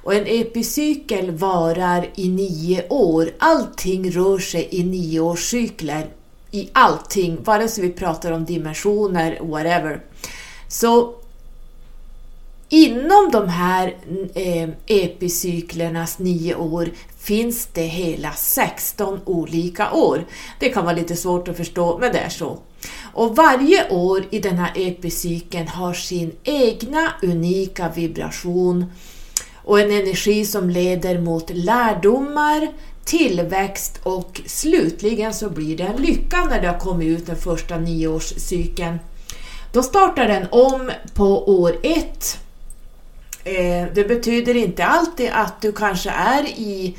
Och 0.02 0.14
en 0.14 0.26
epicykel 0.26 1.30
varar 1.30 2.08
i 2.14 2.28
nio 2.28 2.88
år. 2.88 3.30
Allting 3.38 4.10
rör 4.10 4.38
sig 4.38 4.68
i 4.70 4.84
nioårscykler. 4.84 6.06
I 6.50 6.68
allting, 6.72 7.42
vare 7.42 7.68
sig 7.68 7.84
vi 7.84 7.92
pratar 7.92 8.32
om 8.32 8.44
dimensioner, 8.44 9.38
whatever. 9.40 10.00
Så 10.68 11.14
inom 12.68 13.30
de 13.32 13.48
här 13.48 13.96
eh, 14.34 14.68
epicyklernas 14.86 16.18
nio 16.18 16.54
år 16.54 16.90
finns 17.20 17.66
det 17.72 17.82
hela 17.82 18.32
16 18.32 19.20
olika 19.24 19.92
år. 19.92 20.24
Det 20.58 20.68
kan 20.68 20.84
vara 20.84 20.96
lite 20.96 21.16
svårt 21.16 21.48
att 21.48 21.56
förstå, 21.56 21.98
men 21.98 22.12
det 22.12 22.18
är 22.18 22.28
så. 22.28 22.58
Och 23.12 23.36
varje 23.36 23.90
år 23.90 24.24
i 24.30 24.38
den 24.38 24.58
här 24.58 24.72
epicykeln 24.74 25.68
har 25.68 25.94
sin 25.94 26.32
egna 26.44 27.12
unika 27.22 27.88
vibration 27.88 28.86
och 29.64 29.80
en 29.80 29.90
energi 29.90 30.44
som 30.44 30.70
leder 30.70 31.18
mot 31.18 31.50
lärdomar, 31.50 32.68
tillväxt 33.04 34.00
och 34.02 34.40
slutligen 34.46 35.34
så 35.34 35.50
blir 35.50 35.76
det 35.76 35.84
en 35.84 36.02
lycka 36.02 36.44
när 36.44 36.60
det 36.60 36.68
har 36.68 36.78
kommit 36.78 37.18
ut 37.18 37.26
den 37.26 37.36
första 37.36 37.76
nioårscykeln. 37.76 38.98
Då 39.72 39.82
startar 39.82 40.28
den 40.28 40.46
om 40.50 40.90
på 41.14 41.48
år 41.48 41.76
ett. 41.82 42.38
Eh, 43.44 43.86
det 43.94 44.08
betyder 44.08 44.56
inte 44.56 44.84
alltid 44.84 45.30
att 45.32 45.60
du 45.60 45.72
kanske 45.72 46.10
är 46.10 46.42
i 46.42 46.96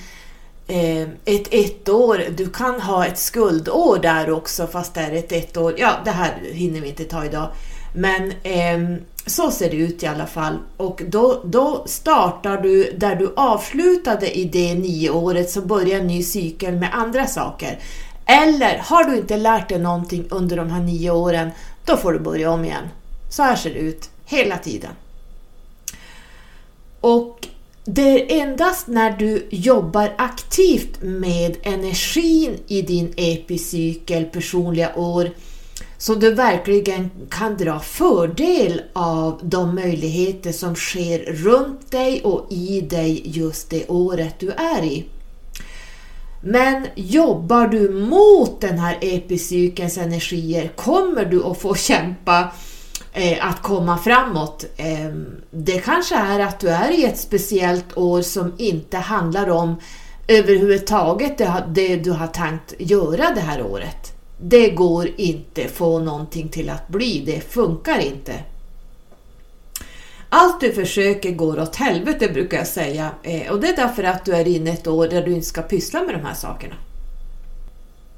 eh, 0.68 1.02
ett 1.26 1.48
ettår. 1.54 2.24
Du 2.38 2.50
kan 2.50 2.82
ha 2.82 3.06
ett 3.06 3.20
skuldår 3.20 4.00
där 4.02 4.32
också 4.32 4.68
fast 4.68 4.94
det 4.94 5.02
är 5.02 5.14
ett 5.14 5.32
ettår. 5.32 5.76
Ja, 5.78 5.94
det 6.06 6.12
här 6.12 6.40
hinner 6.54 6.82
vi 6.82 6.90
inte 6.90 7.04
ta 7.04 7.26
idag. 7.26 7.48
Men 7.96 8.32
eh, 8.32 9.02
så 9.26 9.52
ser 9.52 9.70
det 9.70 9.78
ut 9.78 10.04
i 10.04 10.08
alla 10.08 10.26
fall. 10.26 10.58
Och 10.78 11.02
då, 11.08 11.42
då 11.46 11.84
startar 11.88 12.58
du 12.58 12.92
där 12.98 13.16
du 13.16 13.34
avslutade 13.36 14.38
i 14.38 14.46
det 14.46 14.76
nioåret, 14.76 15.50
så 15.50 15.62
börjar 15.62 16.00
en 16.00 16.08
ny 16.08 16.24
cykel 16.24 16.76
med 16.76 16.90
andra 16.94 17.28
saker. 17.28 17.80
Eller 18.26 18.78
har 18.78 19.04
du 19.04 19.18
inte 19.18 19.38
lärt 19.38 19.70
dig 19.70 19.80
någonting 19.80 20.26
under 20.30 20.58
de 20.58 20.72
här 20.72 20.82
nio 20.82 21.12
åren, 21.12 21.52
då 21.86 21.98
får 21.98 22.14
du 22.14 22.20
börja 22.20 22.52
om 22.52 22.66
igen. 22.66 22.84
Så 23.30 23.44
här 23.44 23.56
ser 23.56 23.74
det 23.74 23.80
ut 23.80 24.10
hela 24.26 24.58
tiden. 24.58 24.92
Och 27.02 27.48
det 27.86 28.02
är 28.02 28.42
endast 28.42 28.88
när 28.88 29.12
du 29.12 29.48
jobbar 29.50 30.14
aktivt 30.18 31.02
med 31.02 31.58
energin 31.64 32.58
i 32.68 32.82
din 32.82 33.14
epicykel, 33.18 34.26
personliga 34.26 34.96
år, 34.96 35.30
så 35.98 36.16
du 36.16 36.34
verkligen 36.34 37.12
kan 37.30 37.58
dra 37.58 37.80
fördel 37.80 38.82
av 38.94 39.40
de 39.44 39.76
möjligheter 39.76 40.52
som 40.52 40.76
sker 40.76 41.20
runt 41.20 41.92
dig 41.92 42.22
och 42.24 42.48
i 42.52 42.82
dig 42.82 43.22
just 43.26 43.70
det 43.70 43.88
året 43.88 44.36
du 44.40 44.52
är 44.52 44.84
i. 44.84 45.06
Men 46.44 46.88
jobbar 46.96 47.68
du 47.68 47.90
mot 47.90 48.62
den 48.62 48.80
här 48.80 48.98
epicykelns 49.02 49.98
energier 49.98 50.72
kommer 50.76 51.26
du 51.26 51.44
att 51.44 51.62
få 51.62 51.76
kämpa 51.76 52.52
eh, 53.14 53.48
att 53.50 53.62
komma 53.62 53.98
framåt. 53.98 54.66
Eh, 54.78 55.12
det 55.52 55.80
kanske 55.80 56.16
är 56.16 56.40
att 56.40 56.60
du 56.60 56.70
är 56.70 57.00
i 57.00 57.06
ett 57.06 57.20
speciellt 57.20 57.98
år 57.98 58.22
som 58.22 58.54
inte 58.58 58.98
handlar 58.98 59.50
om 59.50 59.76
överhuvudtaget 60.28 61.38
det, 61.38 61.64
det 61.68 61.96
du 61.96 62.12
har 62.12 62.28
tänkt 62.28 62.74
göra 62.78 63.34
det 63.36 63.42
här 63.42 63.62
året. 63.62 64.14
Det 64.42 64.70
går 64.70 65.10
inte 65.18 65.68
få 65.68 66.00
någonting 66.00 66.50
till 66.50 66.70
att 66.70 66.88
bli, 66.88 67.24
det 67.26 67.42
funkar 67.54 68.00
inte. 68.00 68.34
Allt 70.30 70.62
du 70.62 70.74
försöker 70.74 71.32
går 71.32 71.60
åt 71.60 71.76
helvete 71.76 72.30
brukar 72.34 72.58
jag 72.58 72.68
säga 72.68 73.12
eh, 73.24 73.52
och 73.52 73.60
det 73.60 73.68
är 73.68 73.76
därför 73.76 74.04
att 74.04 74.26
du 74.26 74.36
är 74.36 74.48
inne 74.48 74.72
ett 74.72 74.88
år 74.88 75.08
där 75.08 75.22
du 75.22 75.32
inte 75.32 75.48
ska 75.48 75.62
pyssla 75.62 76.04
med 76.04 76.16
de 76.16 76.26
här 76.26 76.34
sakerna. 76.34 76.76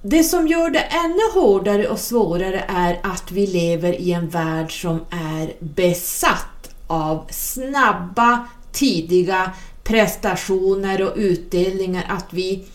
Det 0.05 0.23
som 0.23 0.47
gör 0.47 0.69
det 0.69 0.79
ännu 0.79 1.41
hårdare 1.41 1.87
och 1.87 1.99
svårare 1.99 2.65
är 2.67 2.99
att 3.03 3.31
vi 3.31 3.47
lever 3.47 4.01
i 4.01 4.11
en 4.11 4.29
värld 4.29 4.81
som 4.81 5.05
är 5.09 5.53
besatt 5.59 6.75
av 6.87 7.25
snabba, 7.29 8.47
tidiga 8.71 9.51
prestationer 9.83 11.01
och 11.01 11.13
utdelningar. 11.15 12.05
Att 12.09 12.25
vi, 12.29 12.65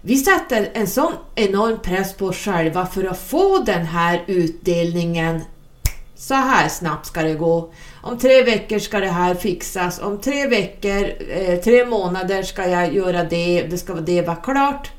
vi 0.00 0.16
sätter 0.16 0.70
en 0.72 0.86
sån 0.86 1.12
enorm 1.34 1.78
press 1.82 2.14
på 2.14 2.26
oss 2.26 2.36
själva 2.36 2.86
för 2.86 3.04
att 3.04 3.20
få 3.20 3.58
den 3.58 3.86
här 3.86 4.24
utdelningen. 4.26 5.40
Så 6.16 6.34
här 6.34 6.68
snabbt 6.68 7.06
ska 7.06 7.22
det 7.22 7.34
gå. 7.34 7.72
Om 8.02 8.18
tre 8.18 8.42
veckor 8.42 8.78
ska 8.78 9.00
det 9.00 9.08
här 9.08 9.34
fixas. 9.34 9.98
Om 9.98 10.20
tre 10.20 10.46
veckor, 10.46 11.12
eh, 11.30 11.58
tre 11.60 11.86
månader 11.86 12.42
ska 12.42 12.68
jag 12.68 12.94
göra 12.94 13.24
det. 13.24 13.66
Det 13.70 13.78
ska 13.78 13.94
det 13.94 14.22
vara 14.22 14.36
klart. 14.36 14.90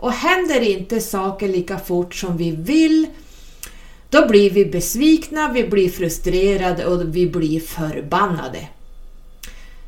Och 0.00 0.12
händer 0.12 0.60
inte 0.60 1.00
saker 1.00 1.48
lika 1.48 1.78
fort 1.78 2.14
som 2.14 2.36
vi 2.36 2.50
vill, 2.50 3.06
då 4.10 4.28
blir 4.28 4.50
vi 4.50 4.64
besvikna, 4.66 5.52
vi 5.52 5.64
blir 5.64 5.88
frustrerade 5.88 6.86
och 6.86 7.16
vi 7.16 7.26
blir 7.26 7.60
förbannade. 7.60 8.68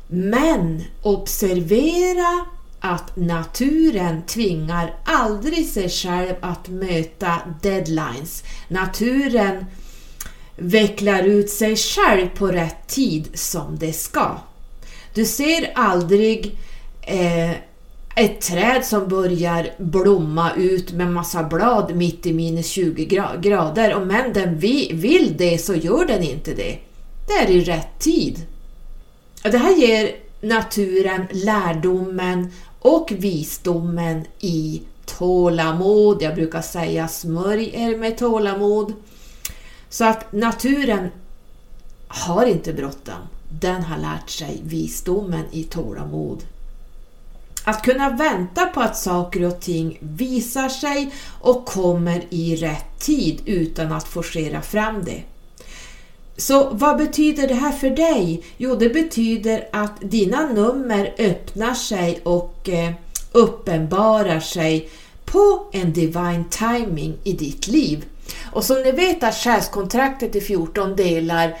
Men 0.07 0.83
observera 1.01 2.45
att 2.79 3.15
naturen 3.15 4.21
tvingar 4.25 4.95
aldrig 5.05 5.67
sig 5.67 5.89
själv 5.89 6.33
att 6.41 6.69
möta 6.69 7.39
deadlines. 7.61 8.43
Naturen 8.67 9.65
vecklar 10.55 11.23
ut 11.23 11.49
sig 11.49 11.75
själv 11.75 12.27
på 12.27 12.47
rätt 12.47 12.87
tid 12.87 13.29
som 13.33 13.77
det 13.79 13.93
ska. 13.93 14.37
Du 15.13 15.25
ser 15.25 15.71
aldrig 15.75 16.57
eh, 17.01 17.51
ett 18.15 18.41
träd 18.41 18.85
som 18.85 19.07
börjar 19.07 19.69
blomma 19.77 20.51
ut 20.53 20.91
med 20.91 21.11
massa 21.11 21.43
blad 21.43 21.95
mitt 21.95 22.25
i 22.25 22.33
minus 22.33 22.67
20 22.67 23.05
grader 23.41 23.95
och 23.95 24.07
men 24.07 24.33
den 24.33 24.57
vill 24.57 25.35
det 25.37 25.57
så 25.57 25.75
gör 25.75 26.05
den 26.05 26.23
inte 26.23 26.53
det. 26.53 26.77
Det 27.27 27.33
är 27.33 27.49
i 27.49 27.63
rätt 27.63 27.99
tid. 27.99 28.45
Det 29.43 29.57
här 29.57 29.75
ger 29.75 30.15
naturen 30.41 31.27
lärdomen 31.31 32.51
och 32.79 33.11
visdomen 33.15 34.25
i 34.39 34.81
tålamod. 35.05 36.21
Jag 36.21 36.35
brukar 36.35 36.61
säga 36.61 37.07
smörj 37.07 37.69
er 37.73 37.97
med 37.97 38.17
tålamod. 38.17 38.93
Så 39.89 40.05
att 40.05 40.31
naturen 40.31 41.09
har 42.07 42.45
inte 42.45 42.73
bråttom. 42.73 43.27
Den 43.49 43.83
har 43.83 43.97
lärt 43.97 44.29
sig 44.29 44.61
visdomen 44.63 45.43
i 45.51 45.63
tålamod. 45.63 46.43
Att 47.63 47.81
kunna 47.81 48.09
vänta 48.09 48.65
på 48.65 48.81
att 48.81 48.97
saker 48.97 49.43
och 49.43 49.59
ting 49.59 49.97
visar 50.01 50.69
sig 50.69 51.13
och 51.41 51.65
kommer 51.65 52.23
i 52.29 52.55
rätt 52.55 52.99
tid 52.99 53.41
utan 53.45 53.91
att 53.91 54.07
forcera 54.07 54.61
fram 54.61 55.03
det. 55.05 55.23
Så 56.37 56.69
vad 56.71 56.97
betyder 56.97 57.47
det 57.47 57.53
här 57.53 57.71
för 57.71 57.89
dig? 57.89 58.43
Jo, 58.57 58.75
det 58.75 58.89
betyder 58.89 59.67
att 59.71 60.01
dina 60.01 60.47
nummer 60.47 61.13
öppnar 61.17 61.73
sig 61.73 62.19
och 62.23 62.69
eh, 62.69 62.91
uppenbarar 63.31 64.39
sig 64.39 64.89
på 65.25 65.65
en 65.71 65.93
divine 65.93 66.45
timing 66.49 67.17
i 67.23 67.33
ditt 67.33 67.67
liv. 67.67 68.05
Och 68.51 68.63
som 68.63 68.81
ni 68.81 68.91
vet 68.91 69.23
att 69.23 69.35
själskontraktet 69.35 70.35
i 70.35 70.41
14 70.41 70.95
delar 70.95 71.57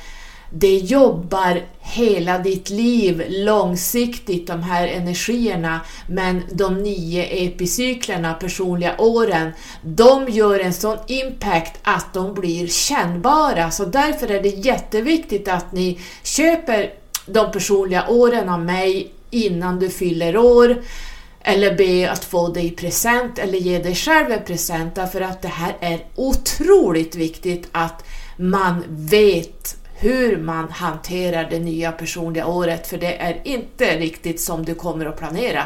det 0.55 0.77
jobbar 0.77 1.61
hela 1.79 2.39
ditt 2.39 2.69
liv 2.69 3.23
långsiktigt, 3.29 4.47
de 4.47 4.63
här 4.63 4.87
energierna, 4.87 5.79
men 6.07 6.41
de 6.51 6.83
nio 6.83 7.23
epicyklerna, 7.23 8.33
personliga 8.33 8.95
åren, 8.97 9.51
de 9.81 10.29
gör 10.29 10.59
en 10.59 10.73
sån 10.73 10.97
impact 11.07 11.79
att 11.83 12.13
de 12.13 12.33
blir 12.33 12.67
kännbara. 12.67 13.71
Så 13.71 13.85
därför 13.85 14.31
är 14.31 14.43
det 14.43 14.49
jätteviktigt 14.49 15.47
att 15.47 15.71
ni 15.71 15.99
köper 16.23 16.93
de 17.25 17.51
personliga 17.51 18.07
åren 18.07 18.49
av 18.49 18.59
mig 18.59 19.11
innan 19.29 19.79
du 19.79 19.89
fyller 19.89 20.37
år 20.37 20.81
eller 21.41 21.75
be 21.75 22.11
att 22.11 22.25
få 22.25 22.47
det 22.47 22.61
i 22.61 22.71
present 22.71 23.39
eller 23.39 23.57
ge 23.57 23.79
dig 23.79 23.95
själv 23.95 24.31
en 24.31 24.45
present 24.45 24.95
därför 24.95 25.21
att 25.21 25.41
det 25.41 25.47
här 25.47 25.75
är 25.79 26.05
otroligt 26.15 27.15
viktigt 27.15 27.67
att 27.71 28.03
man 28.37 28.83
vet 28.89 29.82
hur 30.03 30.37
man 30.37 30.69
hanterar 30.69 31.49
det 31.49 31.59
nya 31.59 31.91
personliga 31.91 32.47
året 32.47 32.87
för 32.87 32.97
det 32.97 33.17
är 33.17 33.41
inte 33.43 33.99
riktigt 33.99 34.41
som 34.41 34.65
du 34.65 34.75
kommer 34.75 35.05
att 35.05 35.17
planera. 35.17 35.65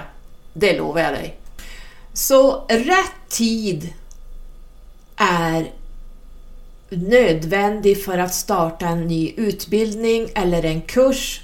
Det 0.53 0.77
lovar 0.77 1.01
jag 1.01 1.13
dig. 1.13 1.39
Så 2.13 2.65
rätt 2.69 3.29
tid 3.29 3.93
är 5.15 5.71
nödvändig 6.89 8.03
för 8.03 8.17
att 8.17 8.33
starta 8.33 8.87
en 8.87 9.07
ny 9.07 9.33
utbildning 9.37 10.29
eller 10.35 10.65
en 10.65 10.81
kurs, 10.81 11.41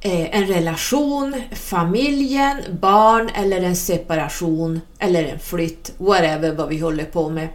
eh, 0.00 0.36
en 0.36 0.46
relation, 0.46 1.42
familjen, 1.52 2.56
barn 2.80 3.30
eller 3.34 3.62
en 3.62 3.76
separation 3.76 4.80
eller 4.98 5.24
en 5.24 5.38
flytt, 5.38 5.92
whatever 5.98 6.52
vad 6.52 6.68
vi 6.68 6.78
håller 6.78 7.04
på 7.04 7.28
med. 7.28 7.48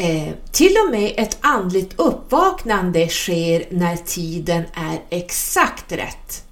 Eh, 0.00 0.34
till 0.52 0.76
och 0.86 0.90
med 0.90 1.14
ett 1.16 1.38
andligt 1.40 2.00
uppvaknande 2.00 3.08
sker 3.08 3.64
när 3.70 3.96
tiden 3.96 4.62
är 4.74 5.00
exakt 5.10 5.92
rätt. 5.92 6.44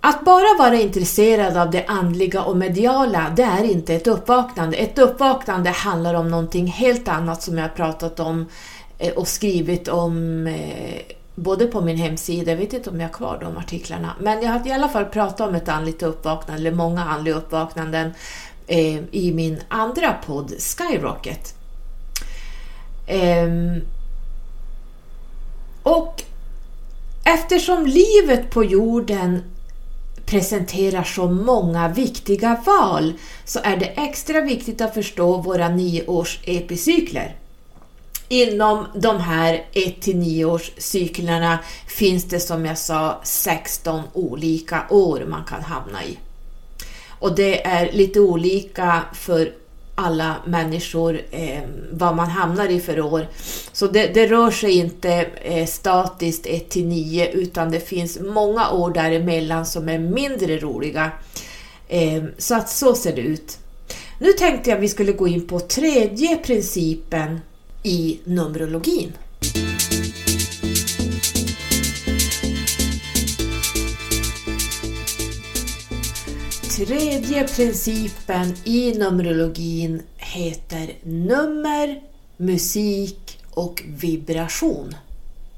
Att 0.00 0.24
bara 0.24 0.58
vara 0.58 0.80
intresserad 0.80 1.56
av 1.56 1.70
det 1.70 1.84
andliga 1.86 2.42
och 2.42 2.56
mediala, 2.56 3.32
det 3.36 3.42
är 3.42 3.64
inte 3.64 3.94
ett 3.94 4.06
uppvaknande. 4.06 4.76
Ett 4.76 4.98
uppvaknande 4.98 5.70
handlar 5.70 6.14
om 6.14 6.30
någonting 6.30 6.66
helt 6.66 7.08
annat 7.08 7.42
som 7.42 7.58
jag 7.58 7.74
pratat 7.74 8.20
om 8.20 8.46
eh, 8.98 9.12
och 9.12 9.28
skrivit 9.28 9.88
om 9.88 10.46
eh, 10.46 11.16
både 11.34 11.66
på 11.66 11.80
min 11.80 11.96
hemsida, 11.96 12.50
jag 12.50 12.58
vet 12.58 12.72
inte 12.72 12.90
om 12.90 13.00
jag 13.00 13.08
har 13.08 13.14
kvar 13.14 13.38
de 13.40 13.56
artiklarna, 13.56 14.12
men 14.20 14.42
jag 14.42 14.50
har 14.50 14.68
i 14.68 14.72
alla 14.72 14.88
fall 14.88 15.04
pratat 15.04 15.48
om 15.48 15.54
ett 15.54 15.68
andligt 15.68 16.02
uppvaknande, 16.02 16.60
eller 16.60 16.76
många 16.76 17.04
andliga 17.04 17.34
uppvaknanden 17.34 18.10
eh, 18.66 18.96
i 19.10 19.32
min 19.34 19.60
andra 19.68 20.12
podd 20.26 20.52
Skyrocket. 20.60 21.56
Um, 23.08 23.80
och 25.82 26.22
eftersom 27.24 27.86
livet 27.86 28.50
på 28.50 28.64
jorden 28.64 29.42
presenterar 30.24 31.04
så 31.04 31.28
många 31.28 31.88
viktiga 31.88 32.62
val 32.66 33.12
så 33.44 33.60
är 33.62 33.76
det 33.76 33.86
extra 33.86 34.40
viktigt 34.40 34.80
att 34.80 34.94
förstå 34.94 35.36
våra 35.36 35.68
nioårs 35.68 36.40
epicykler. 36.44 37.36
Inom 38.28 38.86
de 38.94 39.20
här 39.20 39.64
1 39.72 40.02
till 40.02 40.16
9 40.16 40.44
års 40.44 40.70
cyklerna 40.78 41.58
finns 41.86 42.24
det 42.24 42.40
som 42.40 42.66
jag 42.66 42.78
sa 42.78 43.20
16 43.24 44.02
olika 44.12 44.86
år 44.90 45.24
man 45.28 45.44
kan 45.44 45.62
hamna 45.62 46.04
i. 46.04 46.18
Och 47.18 47.34
det 47.34 47.66
är 47.66 47.92
lite 47.92 48.20
olika 48.20 49.02
för 49.14 49.52
alla 49.98 50.36
människor 50.46 51.20
eh, 51.30 51.60
vad 51.90 52.16
man 52.16 52.28
hamnar 52.28 52.68
i 52.68 52.80
för 52.80 53.00
år. 53.00 53.26
Så 53.72 53.86
det, 53.86 54.06
det 54.14 54.26
rör 54.26 54.50
sig 54.50 54.72
inte 54.72 55.10
eh, 55.42 55.66
statiskt 55.66 56.46
1 56.46 56.68
till 56.68 56.86
9 56.86 57.30
utan 57.30 57.70
det 57.70 57.80
finns 57.80 58.18
många 58.20 58.70
år 58.70 58.90
däremellan 58.90 59.66
som 59.66 59.88
är 59.88 59.98
mindre 59.98 60.58
roliga. 60.58 61.10
Eh, 61.88 62.24
så 62.38 62.54
att 62.54 62.70
så 62.70 62.94
ser 62.94 63.16
det 63.16 63.22
ut. 63.22 63.58
Nu 64.18 64.32
tänkte 64.32 64.70
jag 64.70 64.78
vi 64.78 64.88
skulle 64.88 65.12
gå 65.12 65.28
in 65.28 65.46
på 65.46 65.60
tredje 65.60 66.36
principen 66.36 67.40
i 67.82 68.20
Numerologin. 68.24 69.12
Tredje 76.76 77.48
principen 77.48 78.54
i 78.64 78.98
Numerologin 78.98 80.02
heter 80.16 80.92
nummer, 81.02 82.00
musik 82.36 83.38
och 83.50 83.82
vibration. 83.86 84.94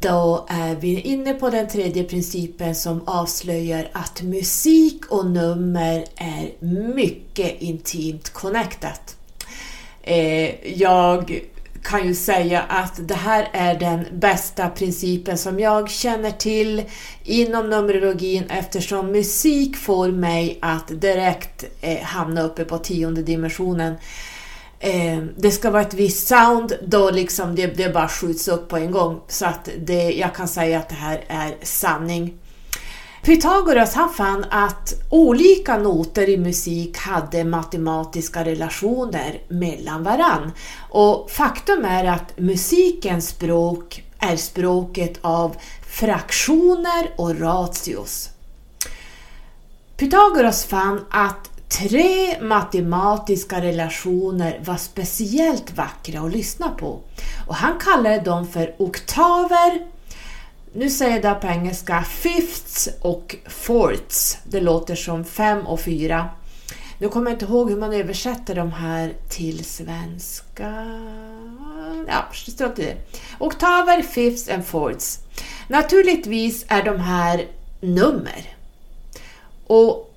Då 0.01 0.47
är 0.49 0.75
vi 0.75 1.01
inne 1.01 1.35
på 1.35 1.51
den 1.51 1.69
tredje 1.69 2.05
principen 2.05 2.75
som 2.75 3.03
avslöjar 3.09 3.89
att 3.93 4.23
musik 4.23 5.07
och 5.11 5.27
nummer 5.27 6.05
är 6.17 6.65
mycket 6.95 7.63
intimt 7.63 8.31
connectat. 8.31 9.17
Eh, 10.03 10.75
jag 10.81 11.41
kan 11.83 12.07
ju 12.07 12.15
säga 12.15 12.63
att 12.63 13.09
det 13.09 13.15
här 13.15 13.49
är 13.53 13.79
den 13.79 14.07
bästa 14.13 14.69
principen 14.69 15.39
som 15.39 15.61
jag 15.61 15.91
känner 15.91 16.31
till 16.31 16.85
inom 17.25 17.71
Numerologin 17.71 18.45
eftersom 18.51 19.13
musik 19.13 19.77
får 19.77 20.09
mig 20.09 20.59
att 20.63 21.01
direkt 21.01 21.65
eh, 21.81 22.01
hamna 22.03 22.43
uppe 22.43 22.65
på 22.65 22.79
tionde 22.79 23.23
dimensionen. 23.23 23.95
Eh, 24.81 25.19
det 25.37 25.51
ska 25.51 25.71
vara 25.71 25.83
ett 25.83 25.95
visst 25.95 26.29
sound, 26.29 26.73
då 26.87 27.11
liksom 27.11 27.55
det, 27.55 27.67
det 27.67 27.95
bara 27.95 28.09
skjuts 28.09 28.49
upp 28.49 28.69
på 28.69 28.77
en 28.77 28.91
gång. 28.91 29.21
Så 29.29 29.47
att 29.47 29.69
det, 29.79 30.13
jag 30.13 30.35
kan 30.35 30.49
säga 30.49 30.79
att 30.79 30.89
det 30.89 30.95
här 30.95 31.25
är 31.29 31.55
sanning. 31.63 32.35
Pythagoras 33.29 33.95
han 33.95 34.11
fann 34.11 34.45
att 34.51 34.95
olika 35.11 35.79
noter 35.79 36.29
i 36.29 36.37
musik 36.37 36.97
hade 36.99 37.45
matematiska 37.45 38.45
relationer 38.45 39.41
mellan 39.49 40.03
varann. 40.03 40.53
Och 40.91 41.31
faktum 41.31 41.85
är 41.85 42.05
att 42.05 42.39
musikens 42.39 43.29
språk 43.29 44.05
är 44.19 44.37
språket 44.37 45.19
av 45.21 45.57
fraktioner 45.89 47.11
och 47.17 47.41
ratios. 47.41 48.31
Pythagoras 49.97 50.65
fann 50.65 51.05
att 51.11 51.51
tre 51.69 52.43
matematiska 52.43 53.61
relationer 53.63 54.61
var 54.65 54.77
speciellt 54.77 55.77
vackra 55.77 56.21
att 56.21 56.33
lyssna 56.33 56.69
på 56.69 57.01
och 57.49 57.55
han 57.55 57.79
kallade 57.81 58.21
dem 58.21 58.47
för 58.47 58.75
oktaver, 58.79 59.98
nu 60.73 60.91
säger 60.91 61.13
jag 61.13 61.23
det 61.23 61.41
på 61.41 61.47
engelska, 61.47 62.03
fifths 62.03 62.89
och 63.01 63.37
fourths. 63.47 64.39
Det 64.45 64.61
låter 64.61 64.95
som 64.95 65.25
fem 65.25 65.67
och 65.67 65.81
fyra. 65.81 66.29
Nu 66.99 67.09
kommer 67.09 67.31
jag 67.31 67.35
inte 67.35 67.45
ihåg 67.45 67.71
hur 67.71 67.77
man 67.77 67.93
översätter 67.93 68.55
de 68.55 68.73
här 68.73 69.15
till 69.29 69.65
svenska. 69.65 70.87
Ja, 72.09 72.29
strunt 72.33 72.79
i 72.79 72.83
det. 72.83 72.97
Oktaver, 73.39 74.03
fifths 74.03 74.49
and 74.49 74.67
fourths. 74.67 75.19
Naturligtvis 75.69 76.65
är 76.69 76.83
de 76.83 77.01
här 77.01 77.47
nummer. 77.81 78.55
Och 79.67 80.15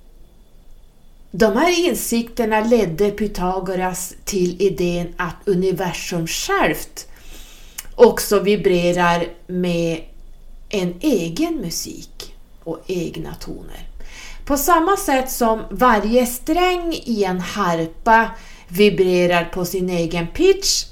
de 1.32 1.58
här 1.58 1.90
insikterna 1.90 2.62
ledde 2.62 3.12
Pythagoras 3.12 4.14
till 4.26 4.62
idén 4.62 5.14
att 5.18 5.36
universum 5.46 6.28
självt 6.28 7.08
också 7.96 8.40
vibrerar 8.40 9.26
med 9.48 10.02
en 10.72 10.94
egen 11.00 11.56
musik 11.56 12.36
och 12.64 12.80
egna 12.88 13.36
toner. 13.36 13.88
På 14.46 14.58
samma 14.58 14.98
sätt 14.98 15.32
som 15.32 15.62
varje 15.70 16.26
sträng 16.26 16.94
i 16.94 17.24
en 17.24 17.40
harpa 17.40 18.30
vibrerar 18.68 19.46
på 19.46 19.66
sin 19.66 19.90
egen 19.90 20.28
pitch 20.28 20.86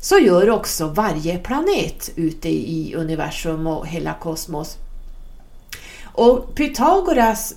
så 0.00 0.18
gör 0.18 0.50
också 0.50 0.86
varje 0.86 1.38
planet 1.38 2.10
ute 2.16 2.48
i 2.48 2.94
universum 2.96 3.66
och 3.66 3.86
hela 3.86 4.14
kosmos. 4.14 4.76
Och 6.04 6.54
Pythagoras 6.54 7.54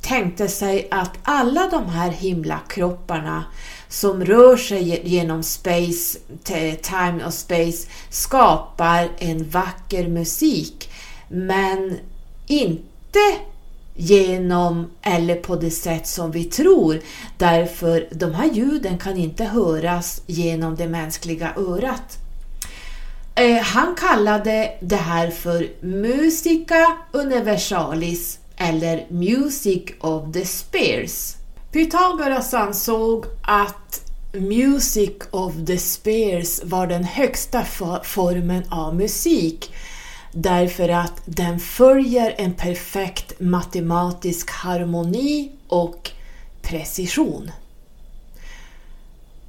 tänkte 0.00 0.48
sig 0.48 0.88
att 0.90 1.18
alla 1.22 1.68
de 1.70 1.88
här 1.88 2.10
himlakropparna 2.10 3.44
som 3.88 4.24
rör 4.24 4.56
sig 4.56 5.00
genom 5.04 5.42
space, 5.42 6.18
time 6.82 7.24
och 7.26 7.34
space 7.34 7.88
skapar 8.10 9.08
en 9.18 9.50
vacker 9.50 10.08
musik 10.08 10.90
men 11.28 11.98
inte 12.46 13.18
genom 13.94 14.90
eller 15.02 15.34
på 15.36 15.56
det 15.56 15.70
sätt 15.70 16.06
som 16.06 16.30
vi 16.30 16.44
tror 16.44 17.00
därför 17.38 18.08
de 18.10 18.34
här 18.34 18.50
ljuden 18.52 18.98
kan 18.98 19.16
inte 19.16 19.44
höras 19.44 20.22
genom 20.26 20.76
det 20.76 20.88
mänskliga 20.88 21.52
örat. 21.56 22.18
Eh, 23.34 23.62
han 23.62 23.94
kallade 23.94 24.72
det 24.80 24.96
här 24.96 25.30
för 25.30 25.68
Musica 25.80 26.96
Universalis 27.12 28.38
eller 28.56 29.06
Music 29.08 29.82
of 30.00 30.32
the 30.32 30.44
Spears. 30.44 31.34
Pythagoras 31.72 32.54
ansåg 32.54 33.24
att 33.42 34.10
Music 34.32 35.12
of 35.30 35.52
the 35.66 35.78
Spears 35.78 36.64
var 36.64 36.86
den 36.86 37.04
högsta 37.04 37.64
formen 38.02 38.62
av 38.70 38.94
musik 38.94 39.72
därför 40.36 40.88
att 40.88 41.22
den 41.24 41.60
följer 41.60 42.34
en 42.38 42.52
perfekt 42.52 43.40
matematisk 43.40 44.50
harmoni 44.50 45.50
och 45.68 46.10
precision. 46.62 47.50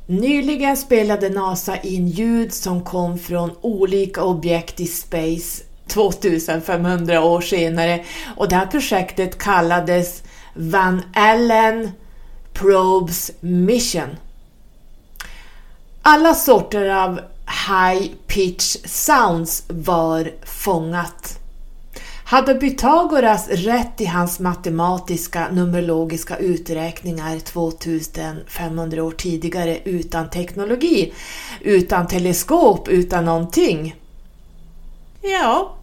Nyligen 0.06 0.78
spelade 0.78 1.30
NASA 1.30 1.78
in 1.78 2.08
ljud 2.08 2.54
som 2.54 2.84
kom 2.84 3.19
från 3.19 3.52
olika 3.62 4.23
objekt 4.23 4.80
i 4.80 4.88
space 4.88 5.63
2500 5.88 7.23
år 7.23 7.41
senare 7.41 8.04
och 8.36 8.50
det 8.50 8.56
här 8.56 8.65
projektet 8.65 9.38
kallades 9.38 10.23
Van 10.54 11.02
Allen 11.13 11.91
Probes 12.54 13.32
Mission. 13.39 14.17
Alla 16.02 16.34
sorter 16.34 16.89
av 16.89 17.19
high 17.47 18.12
pitch 18.27 18.77
sounds 18.86 19.63
var 19.67 20.31
fångat. 20.45 21.39
Hade 22.23 22.53
Pythagoras 22.53 23.47
rätt 23.47 24.01
i 24.01 24.05
hans 24.05 24.39
matematiska 24.39 25.47
numerologiska 25.51 26.38
uträkningar 26.38 27.39
2500 27.39 29.03
år 29.03 29.12
tidigare 29.12 29.79
utan 29.83 30.29
teknologi, 30.29 31.13
utan 31.62 32.07
teleskop, 32.07 32.88
utan 32.88 33.25
någonting? 33.25 33.95
Ja, 35.21 35.75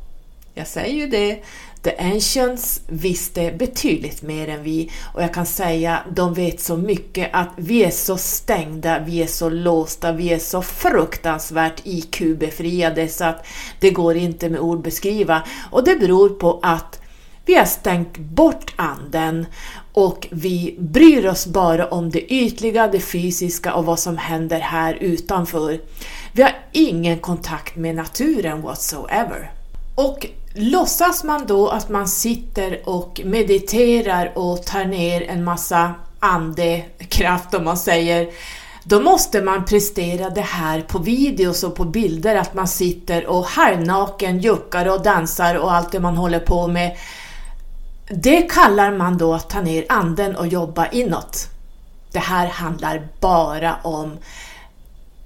jag 0.55 0.66
säger 0.66 0.94
ju 0.94 1.07
det. 1.07 1.42
The 1.85 1.97
Ancients 1.99 2.81
visste 2.87 3.53
betydligt 3.59 4.23
mer 4.23 4.49
än 4.49 4.62
vi 4.62 4.90
och 5.14 5.23
jag 5.23 5.35
kan 5.35 5.47
säga 5.47 6.03
de 6.14 6.35
vet 6.35 6.61
så 6.61 6.77
mycket 6.77 7.31
att 7.33 7.49
vi 7.57 7.85
är 7.85 7.90
så 7.90 8.16
stängda, 8.16 8.99
vi 8.99 9.23
är 9.23 9.27
så 9.27 9.49
låsta, 9.49 10.12
vi 10.12 10.33
är 10.33 10.38
så 10.38 10.63
fruktansvärt 10.63 11.81
IQ-befriade 11.85 13.09
så 13.09 13.25
att 13.25 13.46
det 13.81 13.90
går 13.90 14.17
inte 14.17 14.48
med 14.48 14.61
ord 14.61 14.83
beskriva 14.83 15.42
och 15.71 15.85
det 15.85 15.96
beror 15.96 16.29
på 16.29 16.61
att 16.63 17.00
vi 17.46 17.54
har 17.54 17.65
stängt 17.65 18.19
bort 18.19 18.75
anden 18.77 19.46
och 19.92 20.29
vi 20.31 20.77
bryr 20.79 21.27
oss 21.27 21.46
bara 21.46 21.88
om 21.88 22.11
det 22.11 22.33
ytliga, 22.33 22.88
det 22.88 23.00
fysiska 23.00 23.75
och 23.75 23.85
vad 23.85 23.98
som 24.00 24.17
händer 24.17 24.61
här 24.61 24.94
utanför. 24.94 25.81
Vi 26.33 26.42
har 26.42 26.52
ingen 26.73 27.19
kontakt 27.19 27.77
med 27.77 27.94
naturen 27.94 28.63
whatsoever. 28.63 29.52
Och 29.94 30.27
låtsas 30.55 31.25
man 31.25 31.46
då 31.46 31.69
att 31.69 31.88
man 31.88 32.09
sitter 32.09 32.88
och 32.88 33.21
mediterar 33.25 34.33
och 34.38 34.65
tar 34.67 34.85
ner 34.85 35.23
en 35.23 35.44
massa 35.44 35.94
andekraft 36.21 37.55
om 37.55 37.65
man 37.65 37.77
säger, 37.77 38.29
då 38.85 39.00
måste 39.00 39.42
man 39.42 39.65
prestera 39.65 40.31
det 40.31 40.40
här 40.40 40.81
på 40.81 40.98
videos 40.98 41.65
och 41.65 41.75
på 41.75 41.85
bilder, 41.85 42.37
att 42.37 42.55
man 42.55 42.69
sitter 42.69 43.27
och 43.27 43.44
halvnaken 43.44 44.38
juckar 44.38 44.88
och 44.88 45.02
dansar 45.02 45.55
och 45.55 45.73
allt 45.73 45.92
det 45.92 46.00
man 46.00 46.17
håller 46.17 46.40
på 46.40 46.69
med. 46.69 46.96
Det 48.09 48.42
kallar 48.42 48.92
man 48.92 49.19
då 49.19 49.35
att 49.35 49.50
ta 49.50 49.61
ner 49.61 49.85
anden 49.88 50.37
och 50.37 50.46
jobba 50.46 50.87
inåt. 50.87 51.48
Det 52.13 52.19
här 52.19 52.46
handlar 52.46 53.09
bara 53.21 53.77
om 53.83 54.17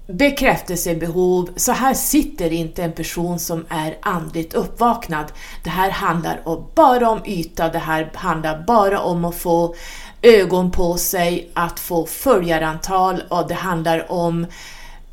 bekräftelsebehov. 0.09 1.49
Så 1.55 1.71
här 1.71 1.93
sitter 1.93 2.53
inte 2.53 2.83
en 2.83 2.91
person 2.91 3.39
som 3.39 3.65
är 3.69 3.97
andligt 4.01 4.53
uppvaknad. 4.53 5.25
Det 5.63 5.69
här 5.69 5.89
handlar 5.89 6.41
bara 6.75 7.09
om 7.09 7.21
yta, 7.25 7.69
det 7.69 7.79
här 7.79 8.11
handlar 8.13 8.63
bara 8.67 8.99
om 8.99 9.25
att 9.25 9.35
få 9.35 9.75
ögon 10.21 10.71
på 10.71 10.97
sig 10.97 11.49
att 11.53 11.79
få 11.79 12.05
följarantal 12.05 13.23
och 13.29 13.47
det 13.47 13.53
handlar 13.53 14.11
om 14.11 14.43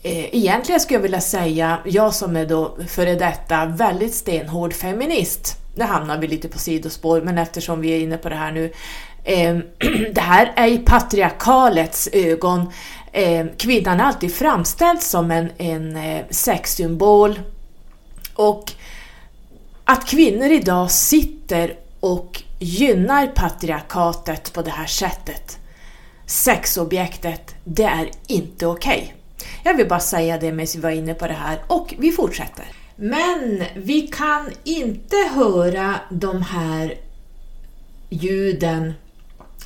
eh, 0.03 0.35
Egentligen 0.35 0.81
skulle 0.81 0.97
jag 0.97 1.03
vilja 1.03 1.21
säga, 1.21 1.79
jag 1.85 2.15
som 2.15 2.37
är 2.37 2.47
då 2.47 2.77
före 2.89 3.15
detta 3.15 3.67
väldigt 3.67 4.15
stenhård 4.15 4.75
feminist, 4.75 5.57
nu 5.75 5.85
hamnar 5.85 6.19
vi 6.19 6.27
lite 6.27 6.49
på 6.49 6.59
sidospår, 6.59 7.21
men 7.21 7.39
eftersom 7.39 7.81
vi 7.81 7.91
är 7.91 8.01
inne 8.01 8.17
på 8.17 8.29
det 8.29 8.35
här 8.35 8.53
nu. 8.53 8.73
Eh, 9.25 9.57
det 10.13 10.21
här 10.21 10.53
är 10.57 10.67
i 10.67 10.79
patriarkalets 10.79 12.09
ögon. 12.13 12.73
Eh, 13.17 13.47
kvinnan 13.57 14.01
alltid 14.01 14.35
framställts 14.35 15.11
som 15.11 15.31
en, 15.31 15.51
en 15.59 15.97
eh, 15.97 16.25
sexsymbol. 16.31 17.41
Och 18.35 18.73
att 19.85 20.07
kvinnor 20.07 20.51
idag 20.51 20.91
sitter 20.91 21.77
och 22.01 22.43
gynnar 22.59 23.27
patriarkatet 23.27 24.53
på 24.53 24.63
det 24.63 24.71
här 24.71 24.87
sättet, 24.87 25.59
sexobjektet, 26.27 27.55
det 27.65 27.85
är 27.85 28.11
inte 28.27 28.67
okej. 28.67 28.99
Okay. 28.99 29.49
Jag 29.65 29.77
vill 29.77 29.89
bara 29.89 30.01
säga 30.01 30.39
det 30.39 30.53
medan 30.53 30.73
vi 30.75 30.81
var 30.81 30.91
inne 30.91 31.15
på 31.15 31.27
det 31.27 31.35
här 31.35 31.59
och 31.67 31.95
vi 31.99 32.13
fortsätter. 32.13 32.65
Men 32.97 33.63
vi 33.77 34.01
kan 34.01 34.51
inte 34.65 35.17
höra 35.17 35.95
de 36.11 36.43
här 36.43 36.95
ljuden 38.09 38.95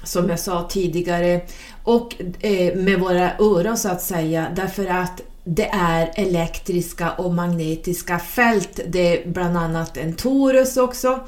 som 0.05 0.29
jag 0.29 0.41
sa 0.41 0.69
tidigare 0.69 1.41
och 1.85 2.15
eh, 2.41 2.77
med 2.77 3.01
våra 3.01 3.33
öron 3.39 3.77
så 3.77 3.89
att 3.89 4.03
säga 4.03 4.47
därför 4.57 4.87
att 4.87 5.23
det 5.45 5.69
är 5.73 6.11
elektriska 6.15 7.11
och 7.11 7.35
magnetiska 7.35 8.19
fält. 8.19 8.81
Det 8.89 9.23
är 9.23 9.29
bland 9.29 9.57
annat 9.57 9.97
en 9.97 10.15
torus 10.15 10.77
också. 10.77 11.21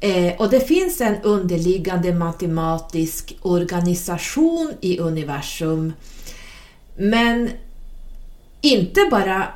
Eh, 0.00 0.34
och 0.38 0.50
det 0.50 0.60
finns 0.60 1.00
en 1.00 1.16
underliggande 1.22 2.14
matematisk 2.14 3.36
organisation 3.42 4.72
i 4.80 4.98
universum. 4.98 5.92
Men 6.96 7.50
inte 8.60 9.08
bara 9.10 9.48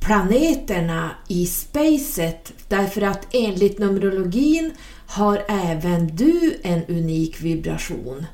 planeterna 0.00 1.10
i 1.28 1.46
spacet 1.46 2.52
därför 2.68 3.02
att 3.02 3.26
enligt 3.30 3.78
Numerologin 3.78 4.72
har 5.12 5.44
även 5.48 6.16
du 6.16 6.60
en 6.62 6.84
unik 6.84 7.40
vibration. 7.40 8.26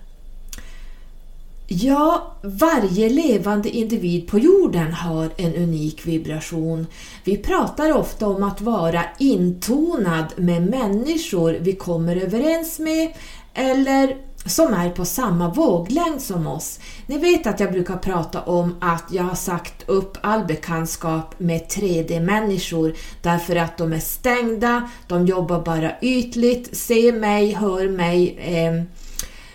Ja, 1.67 2.37
varje 2.43 3.09
levande 3.09 3.71
individ 3.71 4.27
på 4.27 4.39
jorden 4.39 4.93
har 4.93 5.31
en 5.37 5.55
unik 5.55 6.07
vibration. 6.07 6.87
Vi 7.25 7.37
pratar 7.37 7.93
ofta 7.93 8.27
om 8.27 8.43
att 8.43 8.61
vara 8.61 9.05
intonad 9.19 10.27
med 10.37 10.63
människor 10.63 11.57
vi 11.61 11.73
kommer 11.73 12.17
överens 12.17 12.79
med 12.79 13.13
eller 13.55 14.28
som 14.47 14.75
är 14.75 14.91
på 14.91 15.05
samma 15.05 15.49
våglängd 15.49 16.21
som 16.21 16.47
oss. 16.47 16.81
Ni 17.07 17.19
vet 17.19 17.47
att 17.47 17.61
jag 17.61 17.73
brukar 17.73 17.97
prata 17.97 18.43
om 18.43 18.77
att 18.81 19.05
jag 19.11 19.23
har 19.23 19.35
sagt 19.35 19.89
upp 19.89 20.17
all 20.21 20.45
bekantskap 20.45 21.41
med 21.41 21.61
3D-människor 21.61 22.95
därför 23.23 23.57
att 23.57 23.79
de 23.79 23.93
är 23.93 24.01
stängda, 24.01 24.91
de 25.09 25.27
jobbar 25.27 25.61
bara 25.61 25.93
ytligt, 26.01 26.77
ser 26.77 27.13
mig, 27.13 27.53
hör 27.53 27.89
mig, 27.89 28.39
eh, 28.41 28.85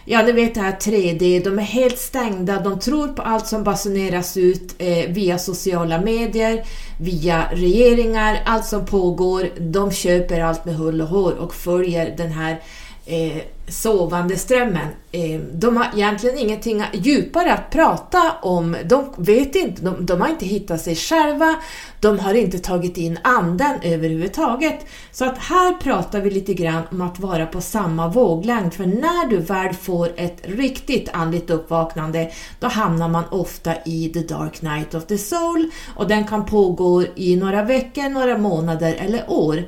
Ja, 0.05 0.21
ni 0.21 0.31
vet 0.31 0.53
det 0.53 0.61
här 0.61 0.71
3D, 0.71 1.43
de 1.43 1.59
är 1.59 1.63
helt 1.63 1.97
stängda, 1.97 2.59
de 2.59 2.79
tror 2.79 3.07
på 3.07 3.21
allt 3.21 3.47
som 3.47 3.63
basuneras 3.63 4.37
ut 4.37 4.75
eh, 4.77 5.09
via 5.09 5.37
sociala 5.37 6.01
medier, 6.01 6.63
via 6.99 7.45
regeringar, 7.51 8.43
allt 8.45 8.65
som 8.65 8.85
pågår, 8.85 9.49
de 9.59 9.91
köper 9.91 10.39
allt 10.39 10.65
med 10.65 10.75
hull 10.75 11.01
och 11.01 11.07
hår 11.07 11.31
och 11.31 11.53
följer 11.53 12.13
den 12.17 12.31
här 12.31 12.61
eh, 13.05 13.41
sovande 13.67 14.37
strömmen. 14.37 14.87
Eh, 15.11 15.39
de 15.53 15.77
har 15.77 15.87
egentligen 15.93 16.37
ingenting 16.37 16.83
djupare 16.93 17.53
att 17.53 17.69
prata 17.71 18.31
om. 18.41 18.77
De 18.85 19.13
vet 19.17 19.55
inte, 19.55 19.81
de, 19.81 20.05
de, 20.05 20.21
har 20.21 20.29
inte 20.29 20.45
hittat 20.45 20.81
sig 20.81 20.95
själva, 20.95 21.55
de 21.99 22.19
har 22.19 22.33
inte 22.33 22.59
tagit 22.59 22.97
in 22.97 23.19
anden 23.23 23.79
överhuvudtaget. 23.83 24.85
Så 25.11 25.25
att 25.25 25.37
här 25.37 25.73
pratar 25.73 26.21
vi 26.21 26.29
lite 26.29 26.53
grann 26.53 26.83
om 26.91 27.01
att 27.01 27.19
vara 27.19 27.45
på 27.45 27.61
samma 27.61 28.07
våglängd, 28.07 28.73
för 28.73 28.85
när 28.85 29.29
du 29.29 29.37
väl 29.37 29.73
får 29.73 30.09
ett 30.15 30.41
riktigt 30.43 31.09
andligt 31.13 31.49
uppvaknande, 31.49 32.31
då 32.59 32.67
hamnar 32.67 33.09
man 33.09 33.23
ofta 33.31 33.75
i 33.85 34.09
the 34.13 34.19
dark 34.19 34.61
night 34.61 34.95
of 34.95 35.05
the 35.05 35.17
soul 35.17 35.69
och 35.95 36.07
den 36.07 36.27
kan 36.27 36.45
pågå 36.45 37.03
i 37.15 37.35
några 37.35 37.63
veckor, 37.63 38.09
några 38.09 38.37
månader 38.37 38.95
eller 38.99 39.23
år. 39.27 39.63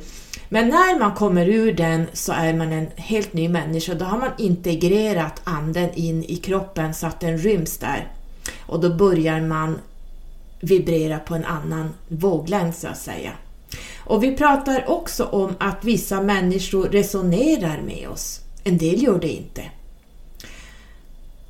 Men 0.50 0.70
när 0.70 1.00
man 1.00 1.14
kommer 1.14 1.50
ur 1.50 1.74
den 1.74 2.08
så 2.14 2.32
är 2.32 2.54
man 2.54 2.72
en 2.72 2.88
helt 2.96 3.34
ny 3.34 3.50
människa. 3.50 3.94
Då 3.94 4.06
har 4.06 4.18
man 4.18 4.32
integrerat 4.38 5.42
anden 5.44 5.94
in 5.94 6.24
i 6.24 6.36
kroppen 6.36 6.94
så 6.94 7.08
att 7.08 7.20
den 7.20 7.38
ryms 7.38 7.78
där. 7.78 8.08
Och 8.60 8.80
då 8.80 8.96
börjar 8.96 9.42
man 9.42 9.80
vibrera 10.60 11.20
på 11.20 11.36
en 11.36 11.46
annan 11.46 11.90
våglängd 12.08 12.76
så 12.76 12.88
att 12.88 12.98
säga. 12.98 13.32
Och 13.98 14.24
vi 14.24 14.36
pratar 14.36 14.90
också 14.90 15.24
om 15.24 15.56
att 15.60 15.84
vissa 15.84 16.22
människor 16.22 16.90
resonerar 16.90 17.82
med 17.82 18.10
oss. 18.10 18.40
En 18.64 18.78
del 18.78 19.04
gör 19.04 19.20
det 19.20 19.32
inte. 19.32 19.62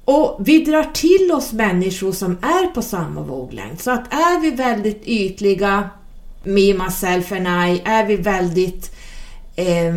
Och 0.05 0.37
vi 0.39 0.63
drar 0.63 0.83
till 0.83 1.31
oss 1.31 1.53
människor 1.53 2.11
som 2.11 2.31
är 2.31 2.73
på 2.73 2.81
samma 2.81 3.21
våglängd. 3.21 3.81
Så 3.81 3.91
att 3.91 4.13
är 4.13 4.41
vi 4.41 4.51
väldigt 4.51 5.01
ytliga, 5.05 5.89
me, 6.45 6.73
myself 6.73 7.31
and 7.31 7.47
I, 7.47 7.81
är 7.85 8.05
vi 8.05 8.15
väldigt 8.15 8.91
eh, 9.55 9.93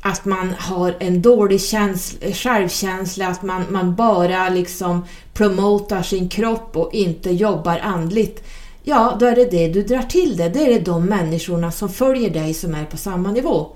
att 0.00 0.24
man 0.24 0.54
har 0.58 0.96
en 0.98 1.22
dålig 1.22 1.60
känsla, 1.60 2.32
självkänsla, 2.32 3.28
att 3.28 3.42
man, 3.42 3.64
man 3.70 3.94
bara 3.94 4.48
liksom 4.48 5.04
promotar 5.34 6.02
sin 6.02 6.28
kropp 6.28 6.76
och 6.76 6.94
inte 6.94 7.30
jobbar 7.30 7.78
andligt. 7.78 8.44
Ja, 8.82 9.16
då 9.20 9.26
är 9.26 9.36
det 9.36 9.50
det 9.50 9.68
du 9.68 9.82
drar 9.82 10.02
till 10.02 10.36
det. 10.36 10.48
Det 10.48 10.60
är 10.60 10.68
det 10.68 10.78
de 10.78 11.04
människorna 11.04 11.72
som 11.72 11.88
följer 11.88 12.30
dig 12.30 12.54
som 12.54 12.74
är 12.74 12.84
på 12.84 12.96
samma 12.96 13.32
nivå. 13.32 13.66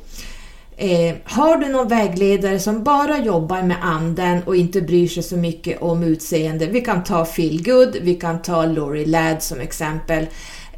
Eh, 0.76 1.14
har 1.24 1.57
du 1.57 1.68
någon 1.68 1.88
vägledare 1.88 2.59
som 2.59 2.84
bara 2.84 3.18
jobbar 3.18 3.62
med 3.62 3.76
anden 3.82 4.43
och 4.43 4.57
inte 4.57 4.80
bryr 4.80 5.09
sig 5.09 5.22
så 5.22 5.36
mycket 5.36 5.82
om 5.82 6.03
utseende, 6.03 6.66
vi 6.66 6.80
kan 6.80 7.05
ta 7.05 7.24
Feel 7.24 7.62
Good, 7.62 7.97
vi 8.03 8.14
kan 8.14 8.43
ta 8.43 8.64
Lori 8.64 9.07
Ladd 9.07 9.43
som 9.43 9.61
exempel. 9.61 10.26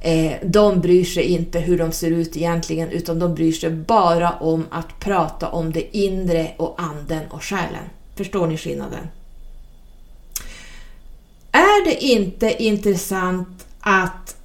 Eh, 0.05 0.33
de 0.43 0.81
bryr 0.81 1.05
sig 1.05 1.25
inte 1.25 1.59
hur 1.59 1.79
de 1.79 1.93
ser 1.93 2.11
ut 2.11 2.37
egentligen 2.37 2.91
utan 2.91 3.19
de 3.19 3.35
bryr 3.35 3.53
sig 3.53 3.71
bara 3.71 4.31
om 4.31 4.67
att 4.71 5.01
prata 5.01 5.49
om 5.49 5.73
det 5.73 5.97
inre 5.97 6.51
och 6.57 6.75
anden 6.79 7.31
och 7.31 7.45
själen. 7.45 7.85
Förstår 8.17 8.47
ni 8.47 8.57
skillnaden? 8.57 9.09
Är 11.53 11.85
det 11.85 12.05
inte 12.05 12.63
intressant 12.63 13.67
att 13.81 14.37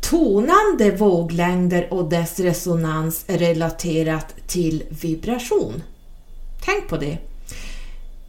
tonande 0.00 0.90
våglängder 0.96 1.92
och 1.92 2.08
dess 2.08 2.40
resonans 2.40 3.24
är 3.26 3.38
relaterat 3.38 4.34
till 4.46 4.82
vibration? 4.88 5.82
Tänk 6.64 6.88
på 6.88 6.96
det. 6.96 7.18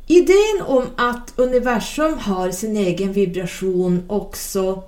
Idén 0.07 0.61
om 0.65 0.85
att 0.95 1.33
universum 1.35 2.17
har 2.17 2.51
sin 2.51 2.77
egen 2.77 3.13
vibration 3.13 4.03
också 4.07 4.83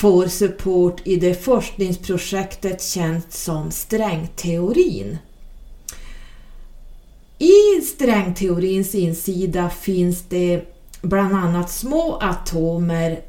får 0.00 0.26
support 0.26 1.00
i 1.04 1.16
det 1.16 1.34
forskningsprojektet 1.34 2.82
känt 2.82 3.32
som 3.32 3.70
strängteorin. 3.70 5.18
I 7.38 7.80
strängteorins 7.80 8.94
insida 8.94 9.70
finns 9.70 10.22
det 10.28 10.62
bland 11.02 11.34
annat 11.34 11.70
små 11.70 12.18
atomer 12.20 13.20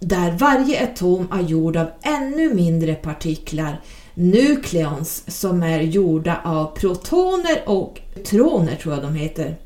där 0.00 0.32
varje 0.32 0.84
atom 0.84 1.28
är 1.32 1.42
gjord 1.42 1.76
av 1.76 1.86
ännu 2.02 2.54
mindre 2.54 2.94
partiklar, 2.94 3.80
nukleons, 4.14 5.24
som 5.40 5.62
är 5.62 5.80
gjorda 5.80 6.40
av 6.44 6.76
protoner 6.76 7.62
och 7.66 8.00
neutroner 8.14 8.76
tror 8.76 8.94
jag 8.94 9.02
de 9.02 9.14
heter, 9.14 9.56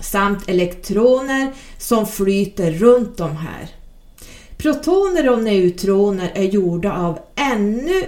samt 0.00 0.48
elektroner 0.48 1.52
som 1.78 2.06
flyter 2.06 2.72
runt 2.72 3.16
de 3.16 3.36
här. 3.36 3.77
Protoner 4.58 5.28
och 5.28 5.42
neutroner 5.42 6.32
är 6.34 6.44
gjorda 6.44 6.92
av 6.92 7.18
ännu 7.36 8.04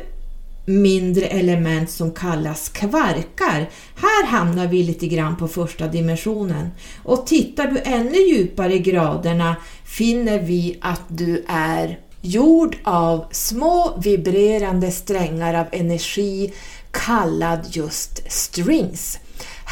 mindre 0.64 1.26
element 1.26 1.90
som 1.90 2.10
kallas 2.10 2.68
kvarkar. 2.68 3.70
Här 3.94 4.26
hamnar 4.26 4.66
vi 4.66 4.82
lite 4.82 5.06
grann 5.06 5.36
på 5.36 5.48
första 5.48 5.88
dimensionen. 5.88 6.70
Och 7.02 7.26
tittar 7.26 7.66
du 7.66 7.80
ännu 7.84 8.18
djupare 8.18 8.74
i 8.74 8.78
graderna 8.78 9.56
finner 9.84 10.38
vi 10.38 10.78
att 10.80 11.02
du 11.08 11.44
är 11.48 11.98
gjord 12.20 12.76
av 12.84 13.24
små 13.30 14.00
vibrerande 14.04 14.90
strängar 14.90 15.54
av 15.54 15.66
energi 15.72 16.52
kallad 16.90 17.66
just 17.70 18.32
strings. 18.32 19.18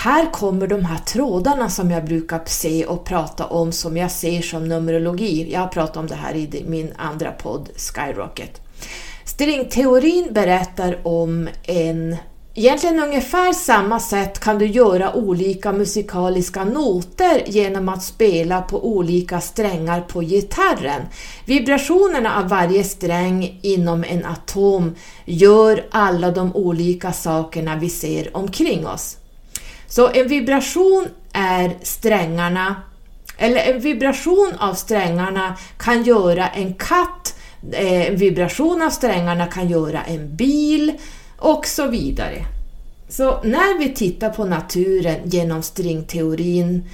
Här 0.00 0.32
kommer 0.32 0.66
de 0.66 0.84
här 0.84 0.98
trådarna 0.98 1.68
som 1.70 1.90
jag 1.90 2.04
brukar 2.04 2.40
se 2.46 2.84
och 2.84 3.04
prata 3.04 3.46
om 3.46 3.72
som 3.72 3.96
jag 3.96 4.10
ser 4.10 4.42
som 4.42 4.68
Numerologi. 4.68 5.52
Jag 5.52 5.60
har 5.60 5.66
pratat 5.66 5.96
om 5.96 6.06
det 6.06 6.14
här 6.14 6.34
i 6.34 6.64
min 6.66 6.92
andra 6.96 7.30
podd 7.30 7.68
Skyrocket. 7.76 8.60
Stringteorin 9.24 10.28
berättar 10.30 10.98
om 11.02 11.48
en 11.62 12.16
egentligen 12.54 13.02
ungefär 13.02 13.52
samma 13.52 14.00
sätt 14.00 14.38
kan 14.38 14.58
du 14.58 14.66
göra 14.66 15.14
olika 15.14 15.72
musikaliska 15.72 16.64
noter 16.64 17.42
genom 17.46 17.88
att 17.88 18.02
spela 18.02 18.62
på 18.62 18.86
olika 18.86 19.40
strängar 19.40 20.00
på 20.00 20.20
gitarren. 20.20 21.02
Vibrationerna 21.44 22.38
av 22.38 22.48
varje 22.48 22.84
sträng 22.84 23.58
inom 23.62 24.04
en 24.04 24.24
atom 24.24 24.94
gör 25.24 25.86
alla 25.90 26.30
de 26.30 26.56
olika 26.56 27.12
sakerna 27.12 27.76
vi 27.76 27.88
ser 27.90 28.36
omkring 28.36 28.86
oss. 28.86 29.16
Så 29.88 30.08
en 30.08 30.28
vibration 30.28 31.06
är 31.32 31.76
strängarna, 31.82 32.82
eller 33.38 33.60
en 33.60 33.80
vibration 33.80 34.54
av 34.58 34.74
strängarna 34.74 35.56
kan 35.78 36.02
göra 36.02 36.48
en 36.48 36.74
katt, 36.74 37.34
eh, 37.72 38.08
en 38.08 38.16
vibration 38.16 38.82
av 38.82 38.90
strängarna 38.90 39.46
kan 39.46 39.68
göra 39.68 40.02
en 40.02 40.36
bil, 40.36 40.92
och 41.38 41.66
så 41.66 41.86
vidare. 41.86 42.44
Så 43.08 43.42
när 43.42 43.78
vi 43.78 43.94
tittar 43.94 44.30
på 44.30 44.44
naturen 44.44 45.16
genom 45.24 45.62
stringteorin 45.62 46.84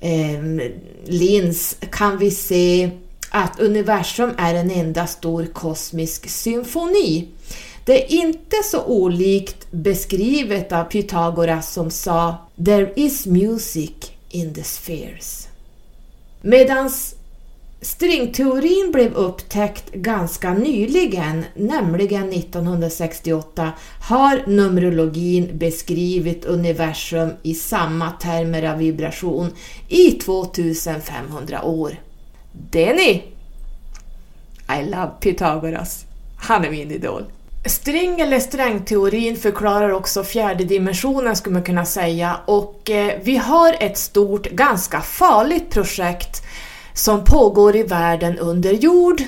eh, 0.00 0.70
lins 1.04 1.76
kan 1.90 2.18
vi 2.18 2.30
se 2.30 2.90
att 3.30 3.60
universum 3.60 4.30
är 4.38 4.54
en 4.54 4.70
enda 4.70 5.06
stor 5.06 5.46
kosmisk 5.46 6.28
symfoni. 6.28 7.28
Det 7.86 8.04
är 8.04 8.26
inte 8.26 8.56
så 8.64 8.84
olikt 8.84 9.70
beskrivet 9.70 10.72
av 10.72 10.84
Pythagoras 10.84 11.72
som 11.72 11.90
sa 11.90 12.34
“There 12.64 12.92
is 12.96 13.26
music 13.26 13.92
in 14.28 14.54
the 14.54 14.62
spheres”. 14.62 15.48
Medans 16.40 17.14
Stringteorin 17.80 18.92
blev 18.92 19.14
upptäckt 19.14 19.92
ganska 19.92 20.54
nyligen, 20.54 21.44
nämligen 21.54 22.32
1968, 22.32 23.72
har 24.00 24.42
Numerologin 24.46 25.58
beskrivit 25.58 26.44
universum 26.44 27.30
i 27.42 27.54
samma 27.54 28.10
termer 28.10 28.62
av 28.62 28.78
vibration 28.78 29.50
i 29.88 30.10
2500 30.10 31.62
år. 31.62 32.00
Det 32.70 32.94
ni! 32.94 33.24
I 34.80 34.84
love 34.84 35.10
Pythagoras. 35.20 36.04
Han 36.36 36.64
är 36.64 36.70
min 36.70 36.90
idol. 36.90 37.24
String 37.66 38.20
eller 38.20 38.40
strängteorin 38.40 39.36
förklarar 39.36 39.90
också 39.90 40.24
fjärde 40.24 40.64
dimensionen 40.64 41.36
skulle 41.36 41.52
man 41.52 41.62
kunna 41.62 41.84
säga 41.84 42.36
och 42.44 42.90
eh, 42.90 43.18
vi 43.22 43.36
har 43.36 43.76
ett 43.80 43.98
stort, 43.98 44.50
ganska 44.50 45.00
farligt 45.00 45.70
projekt 45.70 46.42
som 46.94 47.24
pågår 47.24 47.76
i 47.76 47.82
världen 47.82 48.38
under 48.38 48.72
jord. 48.72 49.22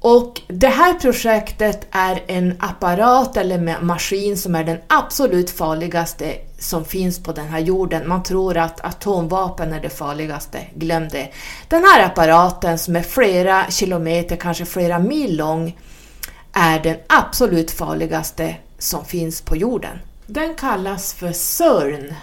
Och 0.00 0.40
det 0.48 0.68
här 0.68 0.94
projektet 0.94 1.86
är 1.90 2.22
en 2.26 2.54
apparat 2.58 3.36
eller 3.36 3.80
maskin 3.82 4.36
som 4.36 4.54
är 4.54 4.64
den 4.64 4.78
absolut 4.86 5.50
farligaste 5.50 6.34
som 6.58 6.84
finns 6.84 7.22
på 7.22 7.32
den 7.32 7.46
här 7.46 7.58
jorden. 7.58 8.08
Man 8.08 8.22
tror 8.22 8.56
att 8.56 8.84
atomvapen 8.84 9.72
är 9.72 9.80
det 9.80 9.90
farligaste, 9.90 10.58
glöm 10.74 11.08
det. 11.08 11.28
Den 11.68 11.84
här 11.84 12.06
apparaten 12.06 12.78
som 12.78 12.96
är 12.96 13.02
flera 13.02 13.70
kilometer, 13.70 14.36
kanske 14.36 14.64
flera 14.64 14.98
mil 14.98 15.36
lång, 15.36 15.76
är 16.58 16.80
den 16.82 16.96
absolut 17.06 17.70
farligaste 17.70 18.56
som 18.78 19.04
finns 19.04 19.40
på 19.40 19.56
jorden. 19.56 19.98
Den 20.26 20.54
kallas 20.54 21.14
för 21.14 21.32
CERN, 21.32 22.14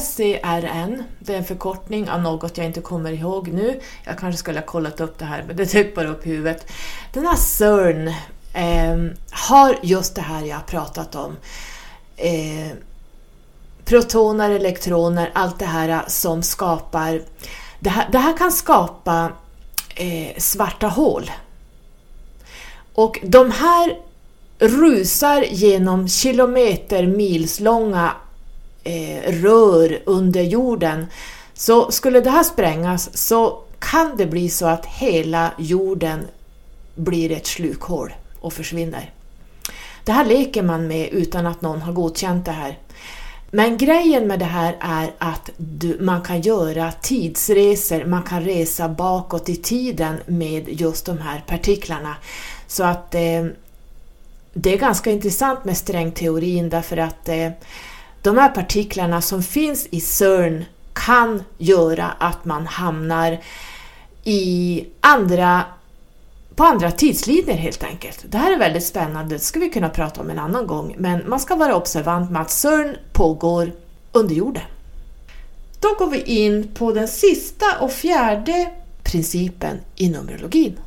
SCRN, 0.00 1.02
det 1.18 1.34
är 1.34 1.38
en 1.38 1.44
förkortning 1.44 2.10
av 2.10 2.20
något 2.20 2.58
jag 2.58 2.66
inte 2.66 2.80
kommer 2.80 3.12
ihåg 3.12 3.48
nu. 3.48 3.80
Jag 4.04 4.18
kanske 4.18 4.38
skulle 4.38 4.58
ha 4.58 4.66
kollat 4.66 5.00
upp 5.00 5.18
det 5.18 5.24
här, 5.24 5.44
men 5.46 5.56
det 5.56 5.72
dök 5.72 5.94
bara 5.94 6.08
upp 6.08 6.26
i 6.26 6.30
huvudet. 6.30 6.66
Den 7.12 7.26
här 7.26 7.36
CERN 7.36 8.08
eh, 8.54 9.16
har 9.30 9.78
just 9.82 10.14
det 10.14 10.22
här 10.22 10.44
jag 10.44 10.56
har 10.56 10.62
pratat 10.62 11.14
om. 11.14 11.36
Eh, 12.16 12.76
protoner, 13.84 14.50
elektroner, 14.50 15.30
allt 15.34 15.58
det 15.58 15.64
här 15.64 16.04
som 16.06 16.42
skapar... 16.42 17.22
Det 17.78 17.90
här, 17.90 18.08
det 18.12 18.18
här 18.18 18.36
kan 18.36 18.52
skapa 18.52 19.32
eh, 19.94 20.38
svarta 20.38 20.86
hål. 20.86 21.30
Och 23.00 23.18
de 23.22 23.50
här 23.50 23.98
rusar 24.58 25.42
genom 25.42 26.08
kilometermilslånga 26.08 28.12
eh, 28.84 29.32
rör 29.32 30.02
under 30.06 30.42
jorden. 30.42 31.06
Så 31.54 31.90
skulle 31.90 32.20
det 32.20 32.30
här 32.30 32.42
sprängas 32.42 33.16
så 33.16 33.58
kan 33.78 34.16
det 34.16 34.26
bli 34.26 34.48
så 34.48 34.66
att 34.66 34.86
hela 34.86 35.52
jorden 35.58 36.26
blir 36.94 37.32
ett 37.32 37.46
slukhål 37.46 38.12
och 38.40 38.52
försvinner. 38.52 39.10
Det 40.04 40.12
här 40.12 40.24
leker 40.24 40.62
man 40.62 40.86
med 40.86 41.08
utan 41.12 41.46
att 41.46 41.62
någon 41.62 41.82
har 41.82 41.92
godkänt 41.92 42.44
det 42.44 42.52
här. 42.52 42.78
Men 43.50 43.76
grejen 43.76 44.26
med 44.26 44.38
det 44.38 44.44
här 44.44 44.76
är 44.80 45.10
att 45.18 45.50
du, 45.56 45.98
man 46.00 46.22
kan 46.22 46.40
göra 46.40 46.92
tidsresor, 46.92 48.04
man 48.04 48.22
kan 48.22 48.44
resa 48.44 48.88
bakåt 48.88 49.48
i 49.48 49.56
tiden 49.56 50.20
med 50.26 50.68
just 50.68 51.06
de 51.06 51.18
här 51.18 51.44
partiklarna. 51.46 52.16
Så 52.70 52.84
att 52.84 53.14
eh, 53.14 53.46
det 54.52 54.74
är 54.74 54.78
ganska 54.78 55.10
intressant 55.10 55.64
med 55.64 55.76
strängteorin 55.76 56.68
därför 56.68 56.96
att 56.96 57.28
eh, 57.28 57.50
de 58.22 58.38
här 58.38 58.48
partiklarna 58.48 59.20
som 59.22 59.42
finns 59.42 59.86
i 59.90 60.00
CERN 60.00 60.64
kan 60.92 61.42
göra 61.58 62.10
att 62.18 62.44
man 62.44 62.66
hamnar 62.66 63.38
i 64.24 64.84
andra, 65.00 65.64
på 66.54 66.64
andra 66.64 66.90
tidslinjer 66.90 67.56
helt 67.56 67.84
enkelt. 67.84 68.24
Det 68.28 68.38
här 68.38 68.52
är 68.52 68.58
väldigt 68.58 68.86
spännande, 68.86 69.34
det 69.34 69.38
ska 69.38 69.60
vi 69.60 69.70
kunna 69.70 69.88
prata 69.88 70.20
om 70.20 70.30
en 70.30 70.38
annan 70.38 70.66
gång, 70.66 70.94
men 70.98 71.28
man 71.28 71.40
ska 71.40 71.56
vara 71.56 71.76
observant 71.76 72.30
med 72.30 72.42
att 72.42 72.50
CERN 72.50 72.96
pågår 73.12 73.72
under 74.12 74.34
jorden. 74.34 74.62
Då 75.80 75.94
går 75.98 76.10
vi 76.10 76.22
in 76.22 76.70
på 76.74 76.92
den 76.92 77.08
sista 77.08 77.66
och 77.80 77.92
fjärde 77.92 78.70
principen 79.02 79.80
i 79.96 80.08
Numerologin. 80.10 80.78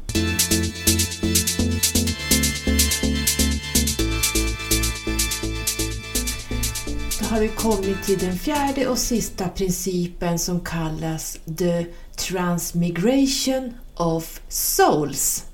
Har 7.33 7.39
vi 7.39 7.47
kommit 7.47 8.03
till 8.03 8.19
den 8.19 8.37
fjärde 8.37 8.87
och 8.87 8.97
sista 8.97 9.49
principen 9.49 10.39
som 10.39 10.59
kallas 10.59 11.39
The 11.57 11.85
Transmigration 12.15 13.73
of 13.95 14.41
Souls. 14.49 15.45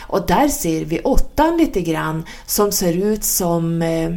Och 0.00 0.26
där 0.26 0.48
ser 0.48 0.84
vi 0.84 1.00
åttan 1.00 1.56
lite 1.56 1.80
grann 1.80 2.26
som 2.46 2.72
ser 2.72 2.92
ut 2.92 3.24
som 3.24 3.82
eh, 3.82 4.14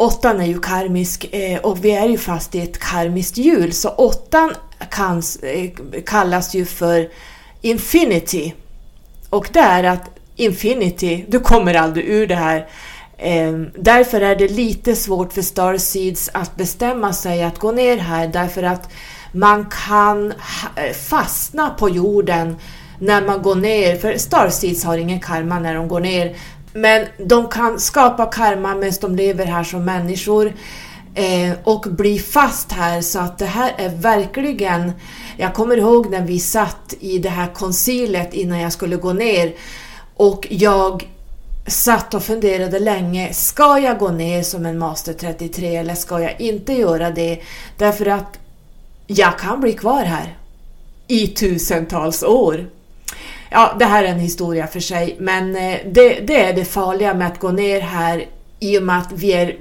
Åttan 0.00 0.40
är 0.40 0.46
ju 0.46 0.60
karmisk 0.60 1.34
eh, 1.34 1.60
och 1.60 1.84
vi 1.84 1.90
är 1.90 2.08
ju 2.08 2.18
fast 2.18 2.54
i 2.54 2.60
ett 2.60 2.78
karmiskt 2.78 3.36
hjul 3.36 3.72
så 3.72 3.88
åttan 3.88 4.54
kan, 4.90 5.22
eh, 5.42 5.70
kallas 6.06 6.54
ju 6.54 6.64
för 6.64 7.08
Infinity 7.60 8.54
och 9.30 9.48
det 9.52 9.60
är 9.60 9.84
att 9.84 10.10
Infinity, 10.36 11.24
du 11.28 11.40
kommer 11.40 11.74
aldrig 11.74 12.08
ur 12.08 12.26
det 12.26 12.34
här. 12.34 12.66
Ehm, 13.18 13.70
därför 13.78 14.20
är 14.20 14.36
det 14.36 14.48
lite 14.48 14.96
svårt 14.96 15.32
för 15.32 15.42
Starseeds 15.42 16.30
att 16.34 16.56
bestämma 16.56 17.12
sig 17.12 17.42
att 17.42 17.58
gå 17.58 17.72
ner 17.72 17.96
här 17.96 18.28
därför 18.28 18.62
att 18.62 18.90
man 19.32 19.70
kan 19.86 20.32
eh, 20.76 20.92
fastna 20.92 21.70
på 21.70 21.88
jorden 21.88 22.56
när 22.98 23.22
man 23.22 23.42
går 23.42 23.54
ner, 23.54 23.96
för 23.96 24.16
Starseeds 24.16 24.84
har 24.84 24.98
ingen 24.98 25.20
karma 25.20 25.58
när 25.58 25.74
de 25.74 25.88
går 25.88 26.00
ner. 26.00 26.36
Men 26.72 27.06
de 27.18 27.48
kan 27.48 27.80
skapa 27.80 28.26
karma 28.26 28.74
medan 28.74 28.94
de 29.00 29.16
lever 29.16 29.46
här 29.46 29.64
som 29.64 29.84
människor 29.84 30.52
eh, 31.14 31.52
och 31.64 31.86
bli 31.90 32.18
fast 32.18 32.72
här 32.72 33.00
så 33.00 33.18
att 33.18 33.38
det 33.38 33.46
här 33.46 33.74
är 33.76 33.88
verkligen 33.88 34.92
jag 35.36 35.54
kommer 35.54 35.76
ihåg 35.76 36.10
när 36.10 36.22
vi 36.22 36.40
satt 36.40 36.94
i 37.00 37.18
det 37.18 37.28
här 37.28 37.54
koncilet 37.54 38.34
innan 38.34 38.60
jag 38.60 38.72
skulle 38.72 38.96
gå 38.96 39.12
ner 39.12 39.54
och 40.16 40.46
jag 40.50 41.08
satt 41.66 42.14
och 42.14 42.22
funderade 42.22 42.78
länge, 42.78 43.34
ska 43.34 43.78
jag 43.78 43.98
gå 43.98 44.08
ner 44.08 44.42
som 44.42 44.66
en 44.66 44.78
master 44.78 45.12
33 45.12 45.76
eller 45.76 45.94
ska 45.94 46.20
jag 46.20 46.40
inte 46.40 46.72
göra 46.72 47.10
det? 47.10 47.40
Därför 47.76 48.06
att 48.06 48.38
jag 49.06 49.38
kan 49.38 49.60
bli 49.60 49.72
kvar 49.72 50.04
här 50.04 50.36
i 51.06 51.26
tusentals 51.26 52.22
år. 52.22 52.66
Ja, 53.50 53.76
det 53.78 53.84
här 53.84 54.04
är 54.04 54.08
en 54.08 54.18
historia 54.18 54.66
för 54.66 54.80
sig, 54.80 55.16
men 55.20 55.56
eh, 55.56 55.78
det, 55.86 56.20
det 56.20 56.44
är 56.44 56.52
det 56.52 56.64
farliga 56.64 57.14
med 57.14 57.26
att 57.26 57.38
gå 57.38 57.50
ner 57.50 57.80
här 57.80 58.24
i 58.60 58.78
och 58.78 58.82
med 58.82 58.98
att 58.98 59.12
vi 59.12 59.32
är 59.32 59.56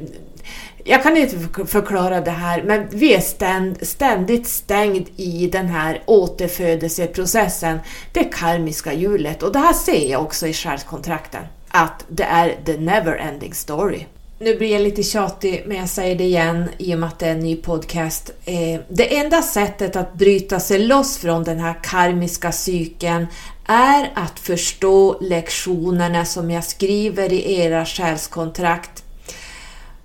jag 0.90 1.04
kan 1.04 1.18
inte 1.18 1.66
förklara 1.66 2.22
det 2.22 2.32
här, 2.32 2.64
men 2.64 2.88
vi 2.90 3.14
är 3.14 3.20
ständ, 3.20 3.78
ständigt 3.82 4.48
stängd 4.48 5.08
i 5.16 5.50
den 5.52 5.68
här 5.68 6.02
återfödelseprocessen, 6.06 7.80
det 8.14 8.24
karmiska 8.24 8.94
hjulet. 8.94 9.44
Och 9.44 9.52
det 9.52 9.60
här 9.60 9.74
ser 9.74 10.12
jag 10.12 10.22
också 10.22 10.48
i 10.48 10.54
själskontrakten, 10.54 11.44
att 11.70 12.06
det 12.08 12.24
är 12.24 12.56
the 12.66 12.78
never 12.78 13.16
ending 13.18 13.54
story. 13.54 14.06
Nu 14.40 14.58
blir 14.58 14.72
jag 14.72 14.82
lite 14.82 15.04
tjatig, 15.04 15.64
men 15.68 15.78
jag 15.78 15.90
säger 15.90 16.16
det 16.16 16.24
igen 16.24 16.70
i 16.78 16.96
och 16.96 17.00
med 17.00 17.10
att 17.10 17.20
det 17.20 17.28
är 17.28 17.32
en 17.32 17.40
ny 17.40 17.56
podcast. 17.56 18.32
Eh, 18.46 18.82
det 18.90 19.18
enda 19.18 19.42
sättet 19.42 19.96
att 19.96 20.14
bryta 20.14 20.60
sig 20.60 20.80
loss 20.80 21.18
från 21.18 21.44
den 21.44 21.60
här 21.60 21.76
karmiska 21.84 22.52
cykeln 22.52 23.28
är 23.66 24.12
att 24.16 24.40
förstå 24.40 25.18
lektionerna 25.22 26.26
som 26.26 26.52
jag 26.52 26.64
skriver 26.64 27.34
i 27.34 27.60
era 27.60 27.86
själskontrakt 27.86 29.04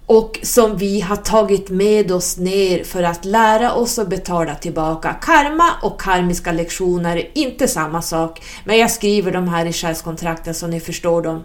och 0.07 0.39
som 0.43 0.77
vi 0.77 1.01
har 1.01 1.17
tagit 1.17 1.71
med 1.71 2.13
oss 2.13 2.37
ner 2.37 2.85
för 2.85 3.03
att 3.03 3.25
lära 3.25 3.73
oss 3.73 3.99
att 3.99 4.09
betala 4.09 4.55
tillbaka. 4.55 5.17
Karma 5.23 5.71
och 5.83 6.01
karmiska 6.01 6.53
lektioner 6.53 7.17
är 7.17 7.31
inte 7.35 7.69
samma 7.69 8.03
sak, 8.03 8.43
men 8.65 8.79
jag 8.79 8.91
skriver 8.91 9.33
de 9.33 9.49
här 9.49 9.67
i 9.67 9.73
själskontrakten 9.73 10.55
så 10.55 10.67
ni 10.67 10.81
förstår 10.81 11.23
dem. 11.23 11.45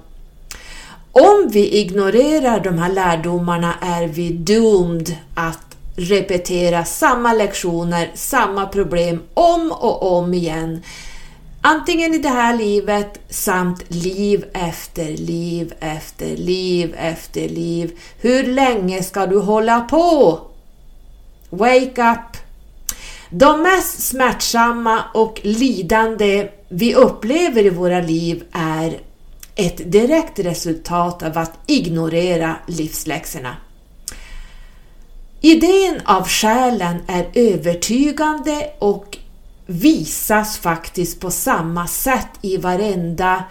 Om 1.12 1.50
vi 1.52 1.80
ignorerar 1.80 2.60
de 2.60 2.78
här 2.78 2.90
lärdomarna 2.90 3.74
är 3.82 4.08
vi 4.08 4.30
doomed 4.30 5.16
att 5.36 5.78
repetera 5.96 6.86
samma 6.86 7.34
lektioner, 7.34 8.12
samma 8.14 8.66
problem 8.66 9.22
om 9.34 9.72
och 9.72 10.18
om 10.18 10.34
igen 10.34 10.82
Antingen 11.62 12.14
i 12.14 12.18
det 12.18 12.30
här 12.30 12.58
livet 12.58 13.20
samt 13.30 13.84
liv 13.88 14.46
efter 14.54 15.06
liv 15.18 15.74
efter 15.80 16.38
liv 16.38 16.96
efter 16.98 17.50
liv. 17.50 18.00
Hur 18.18 18.44
länge 18.44 19.04
ska 19.04 19.26
du 19.26 19.40
hålla 19.40 19.82
på? 19.82 20.40
Wake 21.50 22.12
up! 22.12 22.38
De 23.30 23.62
mest 23.62 24.02
smärtsamma 24.08 25.04
och 25.14 25.40
lidande 25.44 26.50
vi 26.70 26.96
upplever 26.96 27.66
i 27.66 27.70
våra 27.70 28.02
liv 28.02 28.44
är 28.52 29.00
ett 29.56 29.92
direkt 29.92 30.40
resultat 30.40 31.24
av 31.24 31.38
att 31.38 31.60
ignorera 31.66 32.56
livsläxorna. 32.68 33.56
Idén 35.42 36.02
av 36.06 36.28
själen 36.28 36.98
är 37.08 37.28
övertygande 37.34 38.70
och 38.80 39.18
visas 39.70 40.58
faktiskt 40.58 41.20
på 41.20 41.32
samma 41.32 41.88
sätt 41.88 42.30
i 42.42 42.58
varenda 42.58 43.44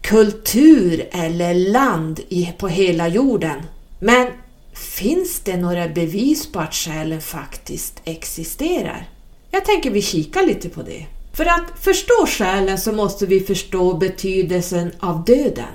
kultur 0.00 1.08
eller 1.12 1.54
land 1.54 2.20
på 2.58 2.68
hela 2.68 3.08
jorden. 3.08 3.62
Men 3.98 4.26
finns 4.74 5.40
det 5.40 5.56
några 5.56 5.88
bevis 5.88 6.52
på 6.52 6.60
att 6.60 6.74
själen 6.74 7.20
faktiskt 7.20 8.00
existerar? 8.04 9.08
Jag 9.50 9.64
tänker 9.64 9.90
vi 9.90 10.02
kika 10.02 10.42
lite 10.42 10.68
på 10.68 10.82
det. 10.82 11.06
För 11.32 11.44
att 11.46 11.80
förstå 11.80 12.26
själen 12.26 12.78
så 12.78 12.92
måste 12.92 13.26
vi 13.26 13.40
förstå 13.40 13.94
betydelsen 13.94 14.92
av 15.00 15.24
döden. 15.24 15.74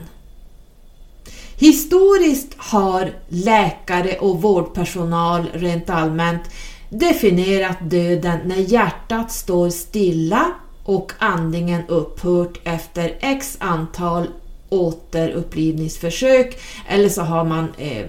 Historiskt 1.57 2.53
har 2.57 3.13
läkare 3.29 4.17
och 4.19 4.41
vårdpersonal 4.41 5.49
rent 5.53 5.89
allmänt 5.89 6.43
definierat 6.89 7.77
döden 7.81 8.39
när 8.45 8.55
hjärtat 8.55 9.31
står 9.31 9.69
stilla 9.69 10.51
och 10.83 11.11
andningen 11.19 11.81
upphört 11.87 12.59
efter 12.63 13.17
x 13.19 13.57
antal 13.59 14.27
återupplivningsförsök 14.69 16.57
eller 16.87 17.09
så 17.09 17.21
har 17.21 17.43
man 17.43 17.73
eh, 17.77 18.05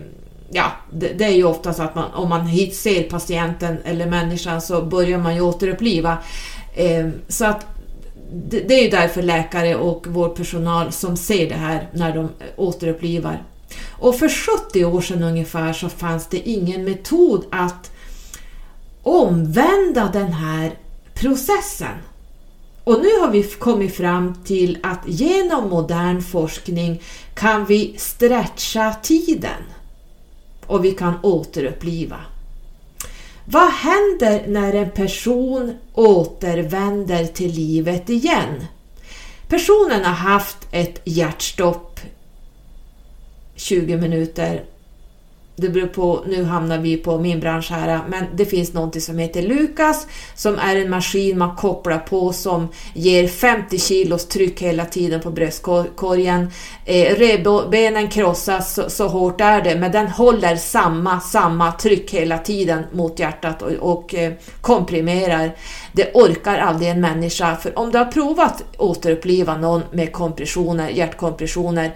Ja, 0.50 0.72
det, 0.92 1.08
det, 1.08 1.24
är 1.24 1.30
ju 1.30 1.44
ofta 1.44 1.74
så 1.74 1.82
att 1.82 1.94
man, 1.94 2.10
om 2.14 2.28
man 2.28 2.46
hit 2.46 2.76
ser 2.76 3.02
patienten 3.02 3.78
eller 3.84 4.06
människan 4.06 4.60
så 4.60 4.82
börjar 4.82 5.18
man 5.18 5.34
ju 5.34 5.40
återuppliva. 5.40 6.18
Eh, 6.74 7.08
så 7.28 7.44
att 7.44 7.66
det, 8.32 8.60
det 8.60 8.74
är 8.74 8.82
ju 8.82 8.90
därför 8.90 9.22
läkare 9.22 9.76
och 9.76 10.06
vårdpersonal 10.06 10.92
som 10.92 11.16
ser 11.16 11.48
det 11.48 11.54
här 11.54 11.88
när 11.92 12.14
de 12.14 12.24
eh, 12.24 12.28
återupplivar. 12.56 13.42
Och 13.90 14.18
för 14.18 14.28
70 14.28 14.84
år 14.84 15.00
sedan 15.00 15.22
ungefär 15.22 15.72
så 15.72 15.88
fanns 15.88 16.26
det 16.26 16.48
ingen 16.48 16.84
metod 16.84 17.44
att 17.50 17.90
omvända 19.06 20.10
den 20.12 20.32
här 20.32 20.78
processen. 21.14 21.94
Och 22.84 23.00
nu 23.00 23.20
har 23.20 23.30
vi 23.30 23.42
kommit 23.42 23.96
fram 23.96 24.34
till 24.44 24.78
att 24.82 25.00
genom 25.06 25.68
modern 25.68 26.22
forskning 26.22 27.02
kan 27.34 27.64
vi 27.64 27.94
stretcha 27.98 28.94
tiden 29.02 29.62
och 30.66 30.84
vi 30.84 30.92
kan 30.92 31.14
återuppliva. 31.22 32.20
Vad 33.44 33.72
händer 33.72 34.44
när 34.46 34.72
en 34.72 34.90
person 34.90 35.76
återvänder 35.94 37.24
till 37.24 37.50
livet 37.50 38.10
igen? 38.10 38.64
Personen 39.48 40.04
har 40.04 40.14
haft 40.14 40.58
ett 40.70 41.00
hjärtstopp 41.04 42.00
20 43.54 43.96
minuter 43.96 44.64
det 45.56 45.68
beror 45.68 45.86
på, 45.86 46.24
nu 46.26 46.44
hamnar 46.44 46.78
vi 46.78 46.96
på 46.96 47.18
min 47.18 47.40
bransch 47.40 47.70
här, 47.70 48.00
men 48.08 48.24
det 48.34 48.44
finns 48.44 48.72
någonting 48.72 49.00
som 49.00 49.18
heter 49.18 49.42
Lukas 49.42 50.06
som 50.34 50.58
är 50.58 50.76
en 50.76 50.90
maskin 50.90 51.38
man 51.38 51.56
kopplar 51.56 51.98
på 51.98 52.32
som 52.32 52.68
ger 52.94 53.28
50 53.28 53.78
kilos 53.78 54.28
tryck 54.28 54.62
hela 54.62 54.84
tiden 54.84 55.20
på 55.20 55.30
bröstkorgen. 55.30 56.50
Eh, 56.84 57.14
revbenen 57.14 58.08
krossas, 58.08 58.74
så, 58.74 58.90
så, 58.90 59.08
hårt 59.08 59.40
är 59.40 59.62
det, 59.62 59.76
men 59.76 59.92
den 59.92 60.08
håller 60.08 60.56
samma, 60.56 61.20
samma 61.20 61.72
tryck 61.72 62.10
hela 62.10 62.38
tiden 62.38 62.84
mot 62.92 63.18
hjärtat 63.18 63.62
och, 63.62 63.72
och 63.72 64.14
eh, 64.14 64.32
komprimerar. 64.60 65.56
Det 65.92 66.10
orkar 66.14 66.58
aldrig 66.58 66.90
en 66.90 67.00
människa, 67.00 67.56
för 67.56 67.78
om 67.78 67.90
du 67.90 67.98
har 67.98 68.04
provat 68.04 68.62
återuppliva 68.78 69.56
någon 69.56 69.82
med 69.92 70.12
kompressioner, 70.12 70.88
hjärtkompressioner, 70.88 71.92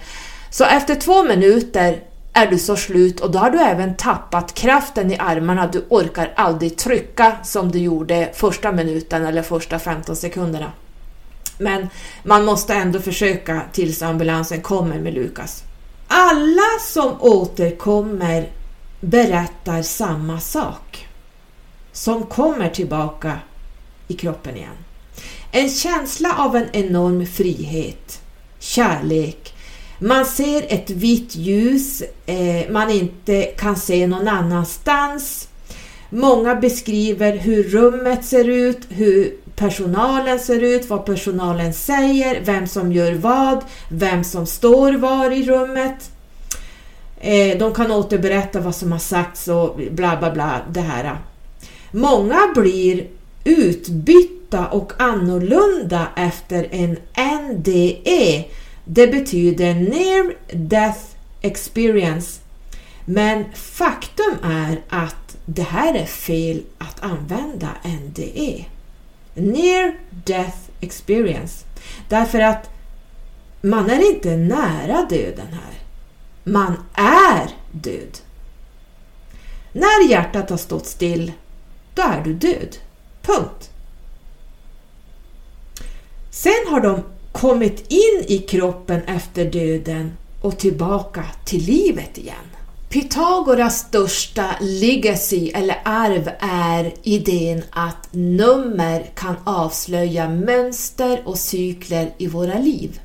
så 0.50 0.64
efter 0.64 0.94
två 0.94 1.22
minuter 1.22 2.09
är 2.32 2.46
du 2.46 2.58
så 2.58 2.76
slut 2.76 3.20
och 3.20 3.30
då 3.30 3.38
har 3.38 3.50
du 3.50 3.58
även 3.58 3.96
tappat 3.96 4.54
kraften 4.54 5.12
i 5.12 5.18
armarna. 5.18 5.66
Du 5.66 5.84
orkar 5.88 6.32
aldrig 6.36 6.76
trycka 6.76 7.36
som 7.44 7.72
du 7.72 7.78
gjorde 7.78 8.30
första 8.34 8.72
minuten 8.72 9.26
eller 9.26 9.42
första 9.42 9.78
15 9.78 10.16
sekunderna. 10.16 10.72
Men 11.58 11.88
man 12.22 12.44
måste 12.44 12.74
ändå 12.74 13.00
försöka 13.00 13.62
tills 13.72 14.02
ambulansen 14.02 14.60
kommer 14.60 14.98
med 14.98 15.14
Lukas. 15.14 15.62
Alla 16.08 16.78
som 16.80 17.16
återkommer 17.20 18.48
berättar 19.00 19.82
samma 19.82 20.40
sak. 20.40 21.08
Som 21.92 22.26
kommer 22.26 22.68
tillbaka 22.68 23.38
i 24.08 24.14
kroppen 24.14 24.56
igen. 24.56 24.76
En 25.52 25.70
känsla 25.70 26.34
av 26.38 26.56
en 26.56 26.66
enorm 26.72 27.26
frihet, 27.26 28.20
kärlek, 28.58 29.54
man 30.03 30.24
ser 30.24 30.66
ett 30.68 30.90
vitt 30.90 31.36
ljus 31.36 32.03
eh, 32.26 32.70
man 32.70 32.90
inte 32.90 33.42
kan 33.42 33.76
se 33.76 34.07
någon 34.07 34.28
annanstans. 34.28 35.48
Många 36.11 36.55
beskriver 36.55 37.36
hur 37.36 37.62
rummet 37.62 38.24
ser 38.24 38.48
ut, 38.48 38.78
hur 38.88 39.34
personalen 39.57 40.38
ser 40.38 40.62
ut, 40.62 40.90
vad 40.90 41.05
personalen 41.05 41.74
säger, 41.74 42.40
vem 42.44 42.66
som 42.66 42.92
gör 42.92 43.12
vad, 43.12 43.64
vem 43.88 44.24
som 44.24 44.46
står 44.46 44.92
var 44.92 45.30
i 45.30 45.46
rummet. 45.46 46.11
Eh, 47.20 47.59
de 47.59 47.74
kan 47.74 47.90
återberätta 47.90 48.61
vad 48.61 48.74
som 48.74 48.92
har 48.92 48.98
sagts 48.98 49.48
och 49.48 49.80
bla 49.90 50.16
bla 50.16 50.30
bla 50.30 50.61
det 50.70 50.80
här. 50.80 51.18
Många 51.90 52.38
blir 52.55 53.07
utbytta 53.44 54.66
och 54.66 54.92
annorlunda 54.98 56.07
efter 56.16 56.68
en 56.70 56.96
NDE 57.51 58.44
det 58.93 59.07
betyder 59.07 59.74
Near 59.74 60.34
Death 60.53 61.01
Experience. 61.41 62.41
Men 63.05 63.45
faktum 63.55 64.36
är 64.43 64.80
att 64.88 65.36
det 65.47 65.62
här 65.62 65.95
är 65.95 66.07
fel 66.07 66.62
att 66.78 67.03
använda 67.03 67.68
NDE. 67.84 68.64
Near 69.34 69.95
Death 70.11 70.57
Experience. 70.80 71.64
Därför 72.09 72.41
att 72.41 72.70
man 73.61 73.91
är 73.91 74.11
inte 74.14 74.36
nära 74.36 75.07
döden 75.11 75.47
här. 75.47 75.78
Man 76.45 76.76
är 76.95 77.51
död. 77.72 78.18
När 79.72 80.09
hjärtat 80.09 80.51
har 80.51 80.57
stått 80.57 80.86
still, 80.86 81.32
då 81.95 82.03
är 82.03 82.22
du 82.24 82.34
död. 82.34 82.76
Punkt. 83.22 83.70
Sen 86.30 86.66
har 86.68 86.80
de 86.80 87.03
kommit 87.32 87.92
in 87.92 88.24
i 88.26 88.38
kroppen 88.38 89.02
efter 89.02 89.44
döden 89.44 90.12
och 90.40 90.58
tillbaka 90.58 91.24
till 91.44 91.64
livet 91.64 92.18
igen. 92.18 92.36
Pythagoras 92.88 93.78
största 93.78 94.54
legacy 94.60 95.50
eller 95.54 95.76
arv 95.84 96.30
är 96.40 96.92
idén 97.02 97.62
att 97.70 98.08
nummer 98.10 99.10
kan 99.14 99.36
avslöja 99.44 100.28
mönster 100.28 101.22
och 101.24 101.38
cykler 101.38 102.12
i 102.18 102.26
våra 102.26 102.58
liv. 102.58 103.00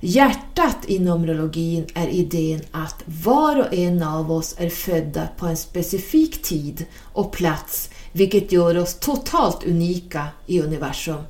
Hjärtat 0.00 0.76
i 0.86 0.98
Numerologin 0.98 1.86
är 1.94 2.08
idén 2.08 2.60
att 2.70 3.02
var 3.06 3.60
och 3.60 3.74
en 3.74 4.02
av 4.02 4.32
oss 4.32 4.54
är 4.58 4.68
födda 4.68 5.28
på 5.36 5.46
en 5.46 5.56
specifik 5.56 6.42
tid 6.42 6.86
och 7.12 7.32
plats 7.32 7.90
vilket 8.12 8.52
gör 8.52 8.78
oss 8.78 8.98
totalt 8.98 9.66
unika 9.66 10.26
i 10.46 10.60
universum. 10.60 11.22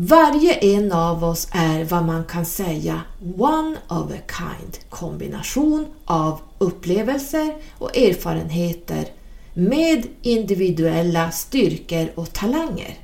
Varje 0.00 0.52
en 0.54 0.92
av 0.92 1.24
oss 1.24 1.48
är 1.52 1.84
vad 1.84 2.04
man 2.04 2.24
kan 2.24 2.46
säga 2.46 3.00
one 3.38 3.76
of 3.88 4.12
a 4.12 4.20
kind, 4.38 4.78
kombination 4.88 5.86
av 6.04 6.40
upplevelser 6.58 7.54
och 7.78 7.96
erfarenheter 7.96 9.06
med 9.54 10.06
individuella 10.22 11.30
styrkor 11.30 12.12
och 12.14 12.32
talanger. 12.32 12.98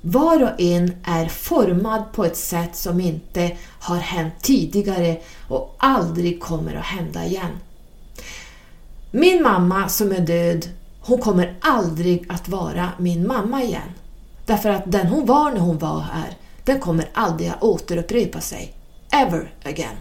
Var 0.00 0.42
och 0.42 0.60
en 0.60 0.96
är 1.04 1.26
formad 1.28 2.12
på 2.12 2.24
ett 2.24 2.36
sätt 2.36 2.76
som 2.76 3.00
inte 3.00 3.56
har 3.80 3.96
hänt 3.96 4.34
tidigare 4.42 5.18
och 5.48 5.74
aldrig 5.78 6.40
kommer 6.40 6.74
att 6.74 6.84
hända 6.84 7.24
igen. 7.24 7.52
Min 9.10 9.42
mamma 9.42 9.88
som 9.88 10.12
är 10.12 10.20
död, 10.20 10.68
hon 11.00 11.18
kommer 11.18 11.56
aldrig 11.60 12.26
att 12.28 12.48
vara 12.48 12.88
min 12.98 13.26
mamma 13.26 13.62
igen. 13.62 13.90
Därför 14.46 14.68
att 14.68 14.92
den 14.92 15.06
hon 15.06 15.26
var 15.26 15.50
när 15.50 15.60
hon 15.60 15.78
var 15.78 16.00
här, 16.00 16.36
den 16.64 16.80
kommer 16.80 17.08
aldrig 17.12 17.48
att 17.48 17.62
återupprepa 17.62 18.40
sig. 18.40 18.74
Ever 19.12 19.54
again. 19.64 19.96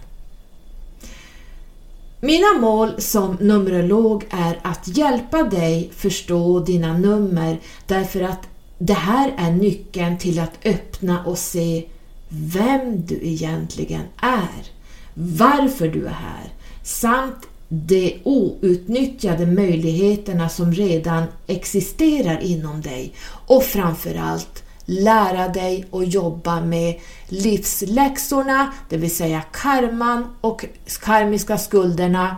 Mina 2.21 2.59
mål 2.59 3.01
som 3.01 3.37
numerolog 3.39 4.25
är 4.29 4.59
att 4.61 4.97
hjälpa 4.97 5.43
dig 5.43 5.91
förstå 5.95 6.59
dina 6.59 6.97
nummer 6.97 7.59
därför 7.87 8.21
att 8.21 8.47
det 8.77 8.93
här 8.93 9.33
är 9.37 9.51
nyckeln 9.51 10.17
till 10.17 10.39
att 10.39 10.65
öppna 10.65 11.25
och 11.25 11.37
se 11.37 11.85
vem 12.29 13.05
du 13.05 13.19
egentligen 13.21 14.03
är, 14.17 14.71
varför 15.13 15.87
du 15.87 16.05
är 16.05 16.09
här 16.09 16.53
samt 16.83 17.47
de 17.69 18.19
outnyttjade 18.23 19.45
möjligheterna 19.45 20.49
som 20.49 20.73
redan 20.73 21.23
existerar 21.47 22.39
inom 22.43 22.81
dig. 22.81 23.13
Och 23.47 23.63
framförallt 23.63 24.63
lära 24.85 25.47
dig 25.47 25.85
att 25.91 26.13
jobba 26.13 26.61
med 26.61 26.99
livsläxorna, 27.27 28.73
det 28.89 28.97
vill 28.97 29.15
säga 29.15 29.41
karman 29.51 30.25
och 30.41 30.65
karmiska 31.01 31.57
skulderna. 31.57 32.35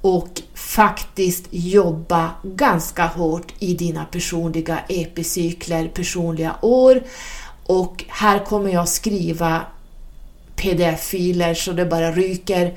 Och 0.00 0.42
faktiskt 0.54 1.44
jobba 1.50 2.30
ganska 2.42 3.06
hårt 3.06 3.52
i 3.58 3.74
dina 3.74 4.04
personliga 4.04 4.78
epicykler, 4.88 5.88
personliga 5.88 6.56
år. 6.62 7.02
Och 7.66 8.04
här 8.08 8.38
kommer 8.38 8.72
jag 8.72 8.88
skriva 8.88 9.60
pdf-filer 10.56 11.54
så 11.54 11.72
det 11.72 11.86
bara 11.86 12.12
ryker 12.12 12.74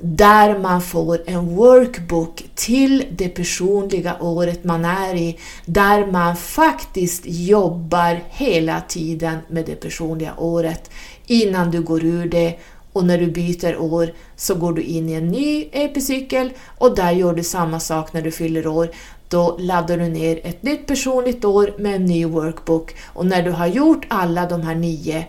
där 0.00 0.58
man 0.58 0.82
får 0.82 1.20
en 1.26 1.56
workbook 1.56 2.44
till 2.54 3.04
det 3.10 3.28
personliga 3.28 4.16
året 4.20 4.64
man 4.64 4.84
är 4.84 5.14
i, 5.14 5.38
där 5.64 6.06
man 6.06 6.36
faktiskt 6.36 7.22
jobbar 7.26 8.20
hela 8.28 8.80
tiden 8.80 9.38
med 9.48 9.66
det 9.66 9.74
personliga 9.74 10.34
året 10.38 10.90
innan 11.26 11.70
du 11.70 11.82
går 11.82 12.04
ur 12.04 12.28
det 12.28 12.58
och 12.92 13.04
när 13.04 13.18
du 13.18 13.26
byter 13.26 13.76
år 13.76 14.12
så 14.36 14.54
går 14.54 14.72
du 14.72 14.82
in 14.82 15.08
i 15.08 15.12
en 15.12 15.28
ny 15.28 15.68
epicykel 15.72 16.52
och 16.78 16.96
där 16.96 17.12
gör 17.12 17.34
du 17.34 17.42
samma 17.44 17.80
sak 17.80 18.12
när 18.12 18.22
du 18.22 18.30
fyller 18.30 18.66
år. 18.66 18.90
Då 19.28 19.56
laddar 19.58 19.96
du 19.96 20.08
ner 20.08 20.40
ett 20.44 20.62
nytt 20.62 20.86
personligt 20.86 21.44
år 21.44 21.74
med 21.78 21.94
en 21.94 22.04
ny 22.04 22.24
workbook 22.24 22.94
och 23.06 23.26
när 23.26 23.42
du 23.42 23.50
har 23.50 23.66
gjort 23.66 24.06
alla 24.08 24.46
de 24.46 24.62
här 24.62 24.74
nio 24.74 25.24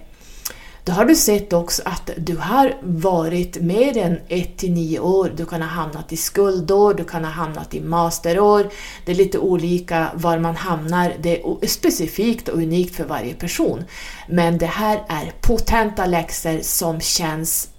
då 0.90 0.96
har 0.96 1.06
du 1.06 1.16
sett 1.16 1.54
också 1.54 1.82
att 1.86 2.10
du 2.18 2.38
har 2.38 2.74
varit 2.82 3.62
mer 3.62 3.98
än 3.98 4.20
1 4.28 4.58
till 4.58 4.72
9 4.72 5.00
år. 5.00 5.32
Du 5.36 5.46
kan 5.46 5.62
ha 5.62 5.70
hamnat 5.70 6.14
i 6.14 6.18
skuldår, 6.18 6.94
du 6.94 7.04
kan 7.04 7.24
ha 7.24 7.32
hamnat 7.32 7.74
i 7.74 7.82
masterår. 7.82 8.70
Det 9.06 9.12
är 9.12 9.16
lite 9.16 9.40
olika 9.40 10.12
var 10.14 10.40
man 10.40 10.56
hamnar. 10.56 11.14
Det 11.22 11.42
är 11.42 11.68
specifikt 11.68 12.48
och 12.48 12.58
unikt 12.58 12.96
för 12.96 13.04
varje 13.04 13.34
person. 13.34 13.84
Men 14.28 14.58
det 14.58 14.66
här 14.66 15.04
är 15.08 15.34
potenta 15.42 16.06
läxor 16.06 16.60
som 16.62 17.00
känns 17.00 17.70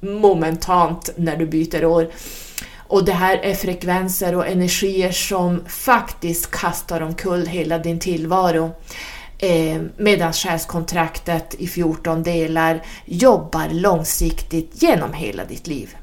momentant 0.00 1.10
när 1.16 1.36
du 1.36 1.46
byter 1.46 1.84
år. 1.84 2.10
Och 2.76 3.04
det 3.04 3.12
här 3.12 3.36
är 3.36 3.54
frekvenser 3.54 4.34
och 4.34 4.46
energier 4.46 5.12
som 5.12 5.64
faktiskt 5.66 6.50
kastar 6.50 7.00
omkull 7.00 7.46
hela 7.46 7.78
din 7.78 7.98
tillvaro 7.98 8.70
eh, 9.38 9.82
medan 9.96 10.32
själskontraktet 10.32 11.54
i 11.58 11.66
14 11.66 12.22
delar 12.22 12.82
jobbar 13.04 13.68
långsiktigt 13.70 14.82
genom 14.82 15.12
hela 15.12 15.44
ditt 15.44 15.66
liv. 15.66 15.96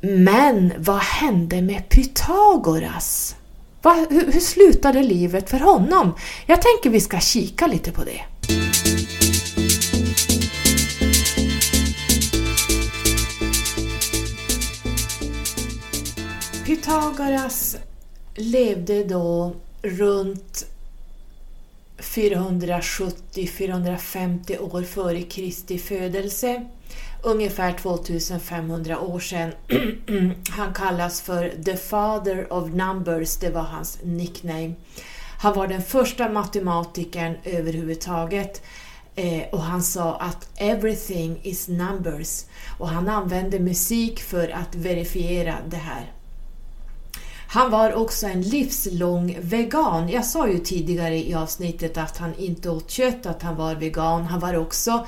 Men 0.00 0.72
vad 0.78 0.98
hände 0.98 1.62
med 1.62 1.88
Pythagoras? 1.88 3.36
Va, 3.82 4.06
hur, 4.10 4.32
hur 4.32 4.40
slutade 4.40 5.02
livet 5.02 5.50
för 5.50 5.58
honom? 5.58 6.14
Jag 6.46 6.62
tänker 6.62 6.90
vi 6.90 7.00
ska 7.00 7.20
kika 7.20 7.66
lite 7.66 7.92
på 7.92 8.04
det. 8.04 8.20
Pythagoras 16.64 17.76
levde 18.34 19.04
då 19.04 19.52
runt 19.82 20.66
470-450 22.14 24.58
år 24.58 24.82
före 24.82 25.22
Kristi 25.22 25.78
födelse, 25.78 26.66
ungefär 27.22 27.72
2500 27.72 29.00
år 29.00 29.20
sedan. 29.20 29.52
Han 30.50 30.74
kallas 30.74 31.20
för 31.20 31.62
The 31.64 31.76
Father 31.76 32.52
of 32.52 32.70
Numbers, 32.70 33.36
det 33.36 33.50
var 33.50 33.62
hans 33.62 33.98
nickname. 34.02 34.74
Han 35.38 35.54
var 35.54 35.66
den 35.66 35.82
första 35.82 36.28
matematikern 36.28 37.34
överhuvudtaget 37.44 38.62
eh, 39.14 39.42
och 39.52 39.62
han 39.62 39.82
sa 39.82 40.14
att 40.14 40.48
“everything 40.56 41.40
is 41.42 41.68
numbers” 41.68 42.44
och 42.78 42.88
han 42.88 43.08
använde 43.08 43.58
musik 43.58 44.20
för 44.20 44.48
att 44.48 44.74
verifiera 44.74 45.56
det 45.68 45.76
här. 45.76 46.12
Han 47.52 47.70
var 47.70 47.94
också 47.94 48.26
en 48.26 48.42
livslång 48.42 49.38
vegan. 49.40 50.08
Jag 50.08 50.24
sa 50.24 50.48
ju 50.48 50.58
tidigare 50.58 51.16
i 51.16 51.34
avsnittet 51.34 51.98
att 51.98 52.18
han 52.18 52.34
inte 52.34 52.70
åt 52.70 52.90
kött, 52.90 53.26
att 53.26 53.42
han 53.42 53.56
var 53.56 53.74
vegan. 53.74 54.24
Han 54.24 54.40
var 54.40 54.56
också 54.56 55.06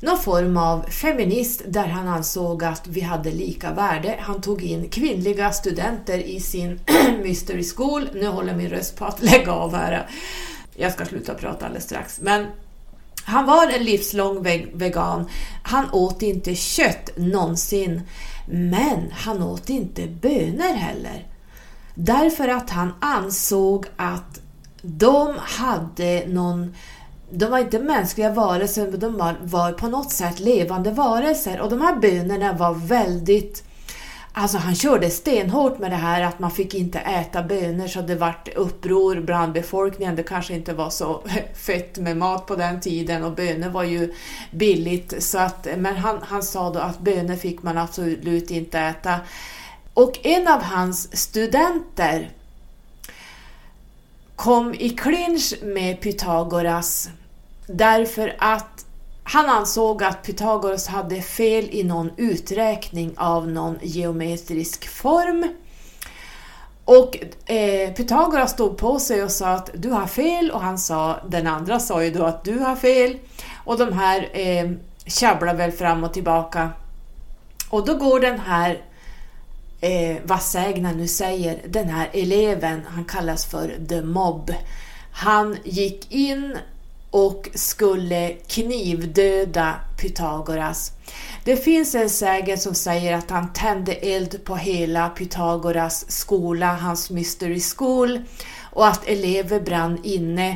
någon 0.00 0.18
form 0.18 0.56
av 0.56 0.82
feminist 0.82 1.62
där 1.66 1.86
han 1.86 2.08
ansåg 2.08 2.64
att 2.64 2.86
vi 2.86 3.00
hade 3.00 3.30
lika 3.30 3.72
värde. 3.72 4.18
Han 4.20 4.40
tog 4.40 4.62
in 4.62 4.88
kvinnliga 4.88 5.52
studenter 5.52 6.18
i 6.18 6.40
sin 6.40 6.80
mystery 7.22 7.64
school. 7.64 8.08
Nu 8.14 8.26
håller 8.26 8.54
min 8.54 8.68
röst 8.68 8.96
på 8.96 9.04
att 9.04 9.22
lägga 9.22 9.52
av 9.52 9.74
här. 9.74 10.10
Jag 10.76 10.92
ska 10.92 11.04
sluta 11.04 11.34
prata 11.34 11.66
alldeles 11.66 11.84
strax. 11.84 12.20
Men 12.20 12.46
han 13.24 13.46
var 13.46 13.72
en 13.72 13.84
livslång 13.84 14.42
vegan. 14.74 15.28
Han 15.62 15.90
åt 15.92 16.22
inte 16.22 16.54
kött 16.54 17.10
någonsin. 17.16 18.02
Men 18.48 19.10
han 19.12 19.42
åt 19.42 19.70
inte 19.70 20.06
bönor 20.06 20.74
heller. 20.74 21.31
Därför 21.94 22.48
att 22.48 22.70
han 22.70 22.92
ansåg 23.00 23.86
att 23.96 24.40
de 24.82 25.34
hade 25.38 26.26
någon 26.26 26.74
de 27.34 27.46
var 27.46 27.58
inte 27.58 27.78
mänskliga 27.78 28.32
varelser, 28.32 28.88
men 28.90 29.00
de 29.00 29.16
var, 29.16 29.36
var 29.42 29.72
på 29.72 29.88
något 29.88 30.12
sätt 30.12 30.40
levande 30.40 30.90
varelser. 30.90 31.60
Och 31.60 31.70
de 31.70 31.80
här 31.80 31.96
bönerna 31.96 32.52
var 32.52 32.74
väldigt... 32.74 33.64
Alltså 34.34 34.58
han 34.58 34.74
körde 34.74 35.10
stenhårt 35.10 35.78
med 35.78 35.90
det 35.90 35.96
här 35.96 36.22
att 36.22 36.38
man 36.38 36.50
fick 36.50 36.74
inte 36.74 36.98
äta 36.98 37.42
bönor 37.42 37.86
så 37.86 38.00
det 38.00 38.14
vart 38.14 38.48
uppror 38.56 39.20
bland 39.20 39.52
befolkningen. 39.52 40.16
Det 40.16 40.22
kanske 40.22 40.54
inte 40.54 40.72
var 40.72 40.90
så 40.90 41.22
fett 41.54 41.98
med 41.98 42.16
mat 42.16 42.46
på 42.46 42.56
den 42.56 42.80
tiden 42.80 43.24
och 43.24 43.32
bönor 43.32 43.68
var 43.68 43.84
ju 43.84 44.14
billigt. 44.50 45.22
Så 45.22 45.38
att, 45.38 45.66
men 45.76 45.96
han, 45.96 46.18
han 46.22 46.42
sa 46.42 46.70
då 46.70 46.78
att 46.78 46.98
bönor 46.98 47.36
fick 47.36 47.62
man 47.62 47.78
absolut 47.78 48.50
inte 48.50 48.78
äta. 48.78 49.20
Och 49.94 50.18
en 50.22 50.48
av 50.48 50.62
hans 50.62 51.16
studenter 51.16 52.30
kom 54.36 54.74
i 54.74 54.90
clinch 54.90 55.54
med 55.62 56.00
Pythagoras 56.00 57.10
därför 57.66 58.36
att 58.38 58.86
han 59.24 59.46
ansåg 59.46 60.02
att 60.02 60.22
Pythagoras 60.22 60.86
hade 60.86 61.22
fel 61.22 61.68
i 61.70 61.84
någon 61.84 62.10
uträkning 62.16 63.14
av 63.16 63.48
någon 63.48 63.78
geometrisk 63.82 64.88
form. 64.88 65.48
Och 66.84 67.16
eh, 67.50 67.92
Pythagoras 67.92 68.50
stod 68.50 68.76
på 68.76 68.98
sig 68.98 69.22
och 69.22 69.30
sa 69.30 69.48
att 69.48 69.70
du 69.74 69.90
har 69.90 70.06
fel 70.06 70.50
och 70.50 70.60
han 70.60 70.78
sa, 70.78 71.16
den 71.28 71.46
andra 71.46 71.80
sa 71.80 72.04
ju 72.04 72.10
då 72.10 72.24
att 72.24 72.44
du 72.44 72.58
har 72.58 72.76
fel. 72.76 73.16
Och 73.64 73.78
de 73.78 73.92
här 73.92 74.28
eh, 74.32 74.70
tjabblar 75.06 75.54
väl 75.54 75.72
fram 75.72 76.04
och 76.04 76.12
tillbaka. 76.12 76.70
Och 77.70 77.86
då 77.86 77.96
går 77.96 78.20
den 78.20 78.40
här, 78.40 78.82
eh, 79.82 80.16
vad 80.24 80.42
sägnen 80.42 80.96
nu 80.96 81.08
säger, 81.08 81.60
den 81.68 81.88
här 81.88 82.10
eleven, 82.12 82.82
han 82.88 83.04
kallas 83.04 83.46
för 83.46 83.86
The 83.88 84.02
Mob. 84.02 84.54
Han 85.12 85.56
gick 85.64 86.12
in 86.12 86.56
och 87.10 87.48
skulle 87.54 88.28
knivdöda 88.28 89.74
Pythagoras. 90.00 90.92
Det 91.44 91.56
finns 91.56 91.94
en 91.94 92.10
sägen 92.10 92.58
som 92.58 92.74
säger 92.74 93.14
att 93.14 93.30
han 93.30 93.52
tände 93.52 93.92
eld 93.92 94.44
på 94.44 94.56
hela 94.56 95.08
Pythagoras 95.08 96.10
skola, 96.10 96.74
hans 96.74 97.10
mystery 97.10 97.60
school, 97.60 98.22
och 98.72 98.86
att 98.88 99.08
elever 99.08 99.60
brann 99.60 100.00
inne. 100.04 100.50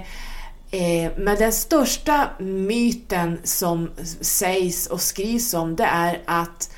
Eh, 0.71 1.13
men 1.17 1.37
den 1.39 1.53
största 1.53 2.29
myten 2.39 3.41
som 3.45 3.91
sägs 4.21 4.87
och 4.87 5.01
skrivs 5.01 5.55
om 5.55 5.77
det 5.77 5.85
är 5.85 6.23
att 6.27 6.71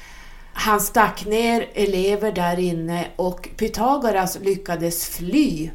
han 0.59 0.81
stack 0.81 1.27
ner 1.27 1.69
elever 1.75 2.33
där 2.33 2.59
inne 2.59 3.09
och 3.17 3.49
Pythagoras 3.57 4.39
lyckades 4.43 5.07
fly 5.07 5.71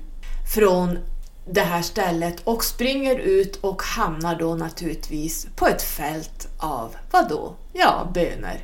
från 0.55 0.99
det 1.45 1.61
här 1.61 1.81
stället 1.81 2.41
och 2.43 2.63
springer 2.63 3.15
ut 3.15 3.55
och 3.55 3.83
hamnar 3.83 4.35
då 4.39 4.55
naturligtvis 4.55 5.47
på 5.55 5.67
ett 5.67 5.81
fält 5.81 6.47
av, 6.57 6.95
vad 7.11 7.29
då? 7.29 7.55
Ja, 7.73 8.07
bönor. 8.13 8.57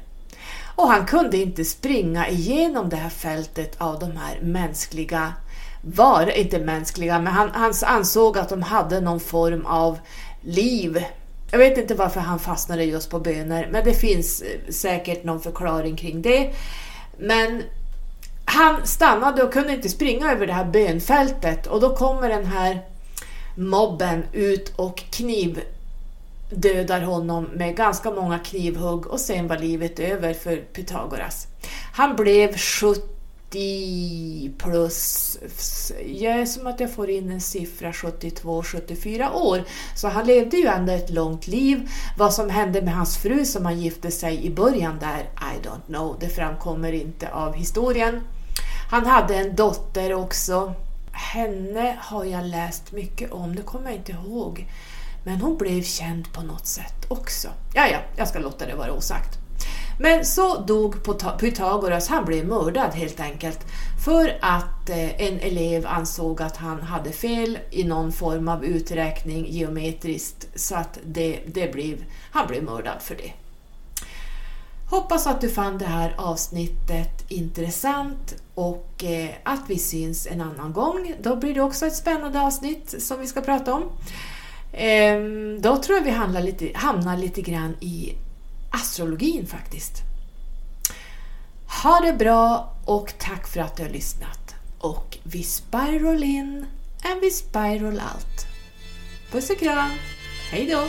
Och 0.75 0.87
han 0.87 1.05
kunde 1.05 1.37
inte 1.37 1.65
springa 1.65 2.29
igenom 2.29 2.89
det 2.89 2.95
här 2.95 3.09
fältet 3.09 3.75
av 3.77 3.99
de 3.99 4.17
här 4.17 4.39
mänskliga 4.41 5.33
var 5.81 6.37
inte 6.37 6.59
mänskliga, 6.59 7.19
men 7.19 7.33
han, 7.33 7.49
han 7.53 7.73
ansåg 7.85 8.37
att 8.37 8.49
de 8.49 8.61
hade 8.61 9.01
någon 9.01 9.19
form 9.19 9.65
av 9.65 9.99
liv. 10.41 11.05
Jag 11.51 11.59
vet 11.59 11.77
inte 11.77 11.95
varför 11.95 12.19
han 12.19 12.39
fastnade 12.39 12.83
just 12.83 13.09
på 13.09 13.19
böner, 13.19 13.69
men 13.71 13.85
det 13.85 13.93
finns 13.93 14.41
eh, 14.41 14.71
säkert 14.71 15.23
någon 15.23 15.41
förklaring 15.41 15.95
kring 15.95 16.21
det. 16.21 16.53
Men 17.17 17.63
han 18.45 18.87
stannade 18.87 19.43
och 19.43 19.53
kunde 19.53 19.73
inte 19.73 19.89
springa 19.89 20.31
över 20.31 20.47
det 20.47 20.53
här 20.53 20.65
bönfältet 20.65 21.67
och 21.67 21.81
då 21.81 21.95
kommer 21.95 22.29
den 22.29 22.45
här 22.45 22.81
mobben 23.55 24.23
ut 24.33 24.73
och 24.75 25.03
knivdödar 25.11 27.01
honom 27.01 27.43
med 27.43 27.75
ganska 27.75 28.11
många 28.11 28.39
knivhugg 28.39 29.07
och 29.07 29.19
sen 29.19 29.47
var 29.47 29.57
livet 29.57 29.99
över 29.99 30.33
för 30.33 30.55
Pythagoras. 30.55 31.47
Han 31.93 32.15
blev 32.15 32.57
70 32.57 33.18
plus, 34.57 35.37
jag 36.05 36.39
är 36.39 36.45
som 36.45 36.67
att 36.67 36.79
jag 36.79 36.93
får 36.93 37.09
in 37.09 37.31
en 37.31 37.41
siffra 37.41 37.91
72-74 37.91 39.33
år. 39.33 39.63
Så 39.95 40.07
han 40.07 40.27
levde 40.27 40.57
ju 40.57 40.65
ändå 40.65 40.93
ett 40.93 41.09
långt 41.09 41.47
liv. 41.47 41.89
Vad 42.17 42.33
som 42.33 42.49
hände 42.49 42.81
med 42.81 42.93
hans 42.93 43.17
fru 43.17 43.45
som 43.45 43.65
han 43.65 43.79
gifte 43.79 44.11
sig 44.11 44.45
i 44.45 44.49
början 44.49 44.99
där, 44.99 45.19
I 45.21 45.67
don't 45.67 45.85
know, 45.87 46.17
det 46.19 46.29
framkommer 46.29 46.91
inte 46.91 47.29
av 47.29 47.53
historien. 47.53 48.21
Han 48.91 49.05
hade 49.05 49.35
en 49.35 49.55
dotter 49.55 50.13
också. 50.13 50.73
Henne 51.11 51.97
har 52.01 52.25
jag 52.25 52.45
läst 52.45 52.91
mycket 52.91 53.31
om, 53.31 53.55
det 53.55 53.61
kommer 53.61 53.85
jag 53.85 53.95
inte 53.95 54.11
ihåg. 54.11 54.67
Men 55.23 55.41
hon 55.41 55.57
blev 55.57 55.83
känd 55.83 56.33
på 56.33 56.41
något 56.41 56.67
sätt 56.67 57.05
också. 57.07 57.47
Ja, 57.73 57.87
ja, 57.87 57.99
jag 58.15 58.27
ska 58.27 58.39
låta 58.39 58.65
det 58.65 58.75
vara 58.75 58.93
osagt. 58.93 59.38
Men 60.01 60.25
så 60.25 60.57
dog 60.57 60.95
Pythagoras, 61.39 62.07
han 62.07 62.25
blev 62.25 62.47
mördad 62.47 62.91
helt 62.93 63.19
enkelt 63.19 63.59
för 64.05 64.37
att 64.41 64.89
eh, 64.89 65.21
en 65.21 65.39
elev 65.39 65.87
ansåg 65.87 66.41
att 66.41 66.57
han 66.57 66.81
hade 66.81 67.11
fel 67.11 67.57
i 67.71 67.83
någon 67.83 68.11
form 68.11 68.47
av 68.47 68.65
uträkning 68.65 69.45
geometriskt 69.49 70.47
så 70.55 70.75
att 70.75 70.99
det, 71.05 71.39
det 71.47 71.73
blev, 71.73 72.03
han 72.31 72.47
blev 72.47 72.63
mördad 72.63 73.01
för 73.01 73.15
det. 73.15 73.31
Hoppas 74.89 75.27
att 75.27 75.41
du 75.41 75.49
fann 75.49 75.77
det 75.77 75.85
här 75.85 76.15
avsnittet 76.17 77.25
intressant 77.27 78.35
och 78.55 79.03
eh, 79.03 79.29
att 79.43 79.63
vi 79.67 79.77
syns 79.77 80.27
en 80.27 80.41
annan 80.41 80.73
gång. 80.73 81.13
Då 81.21 81.35
blir 81.35 81.53
det 81.53 81.61
också 81.61 81.85
ett 81.85 81.95
spännande 81.95 82.41
avsnitt 82.41 82.95
som 82.99 83.19
vi 83.19 83.27
ska 83.27 83.41
prata 83.41 83.73
om. 83.73 83.83
Ehm, 84.73 85.61
då 85.61 85.77
tror 85.77 85.97
jag 85.97 86.05
vi 86.05 86.11
hamnar 86.11 86.41
lite, 86.41 86.71
hamnar 86.75 87.17
lite 87.17 87.41
grann 87.41 87.75
i 87.79 88.13
astrologin 88.71 89.47
faktiskt. 89.47 89.93
Ha 91.83 91.99
det 91.99 92.13
bra 92.13 92.73
och 92.85 93.13
tack 93.19 93.47
för 93.47 93.59
att 93.59 93.77
du 93.77 93.83
har 93.83 93.89
lyssnat. 93.89 94.55
Och 94.79 95.17
vi 95.23 95.43
spiral 95.43 96.23
in 96.23 96.65
and 97.03 97.21
vi 97.21 97.31
spiral 97.31 97.93
out. 97.93 98.45
Puss 99.31 99.49
och 99.49 99.57
kram! 99.59 99.91
Hej 100.51 100.65
då! 100.65 100.87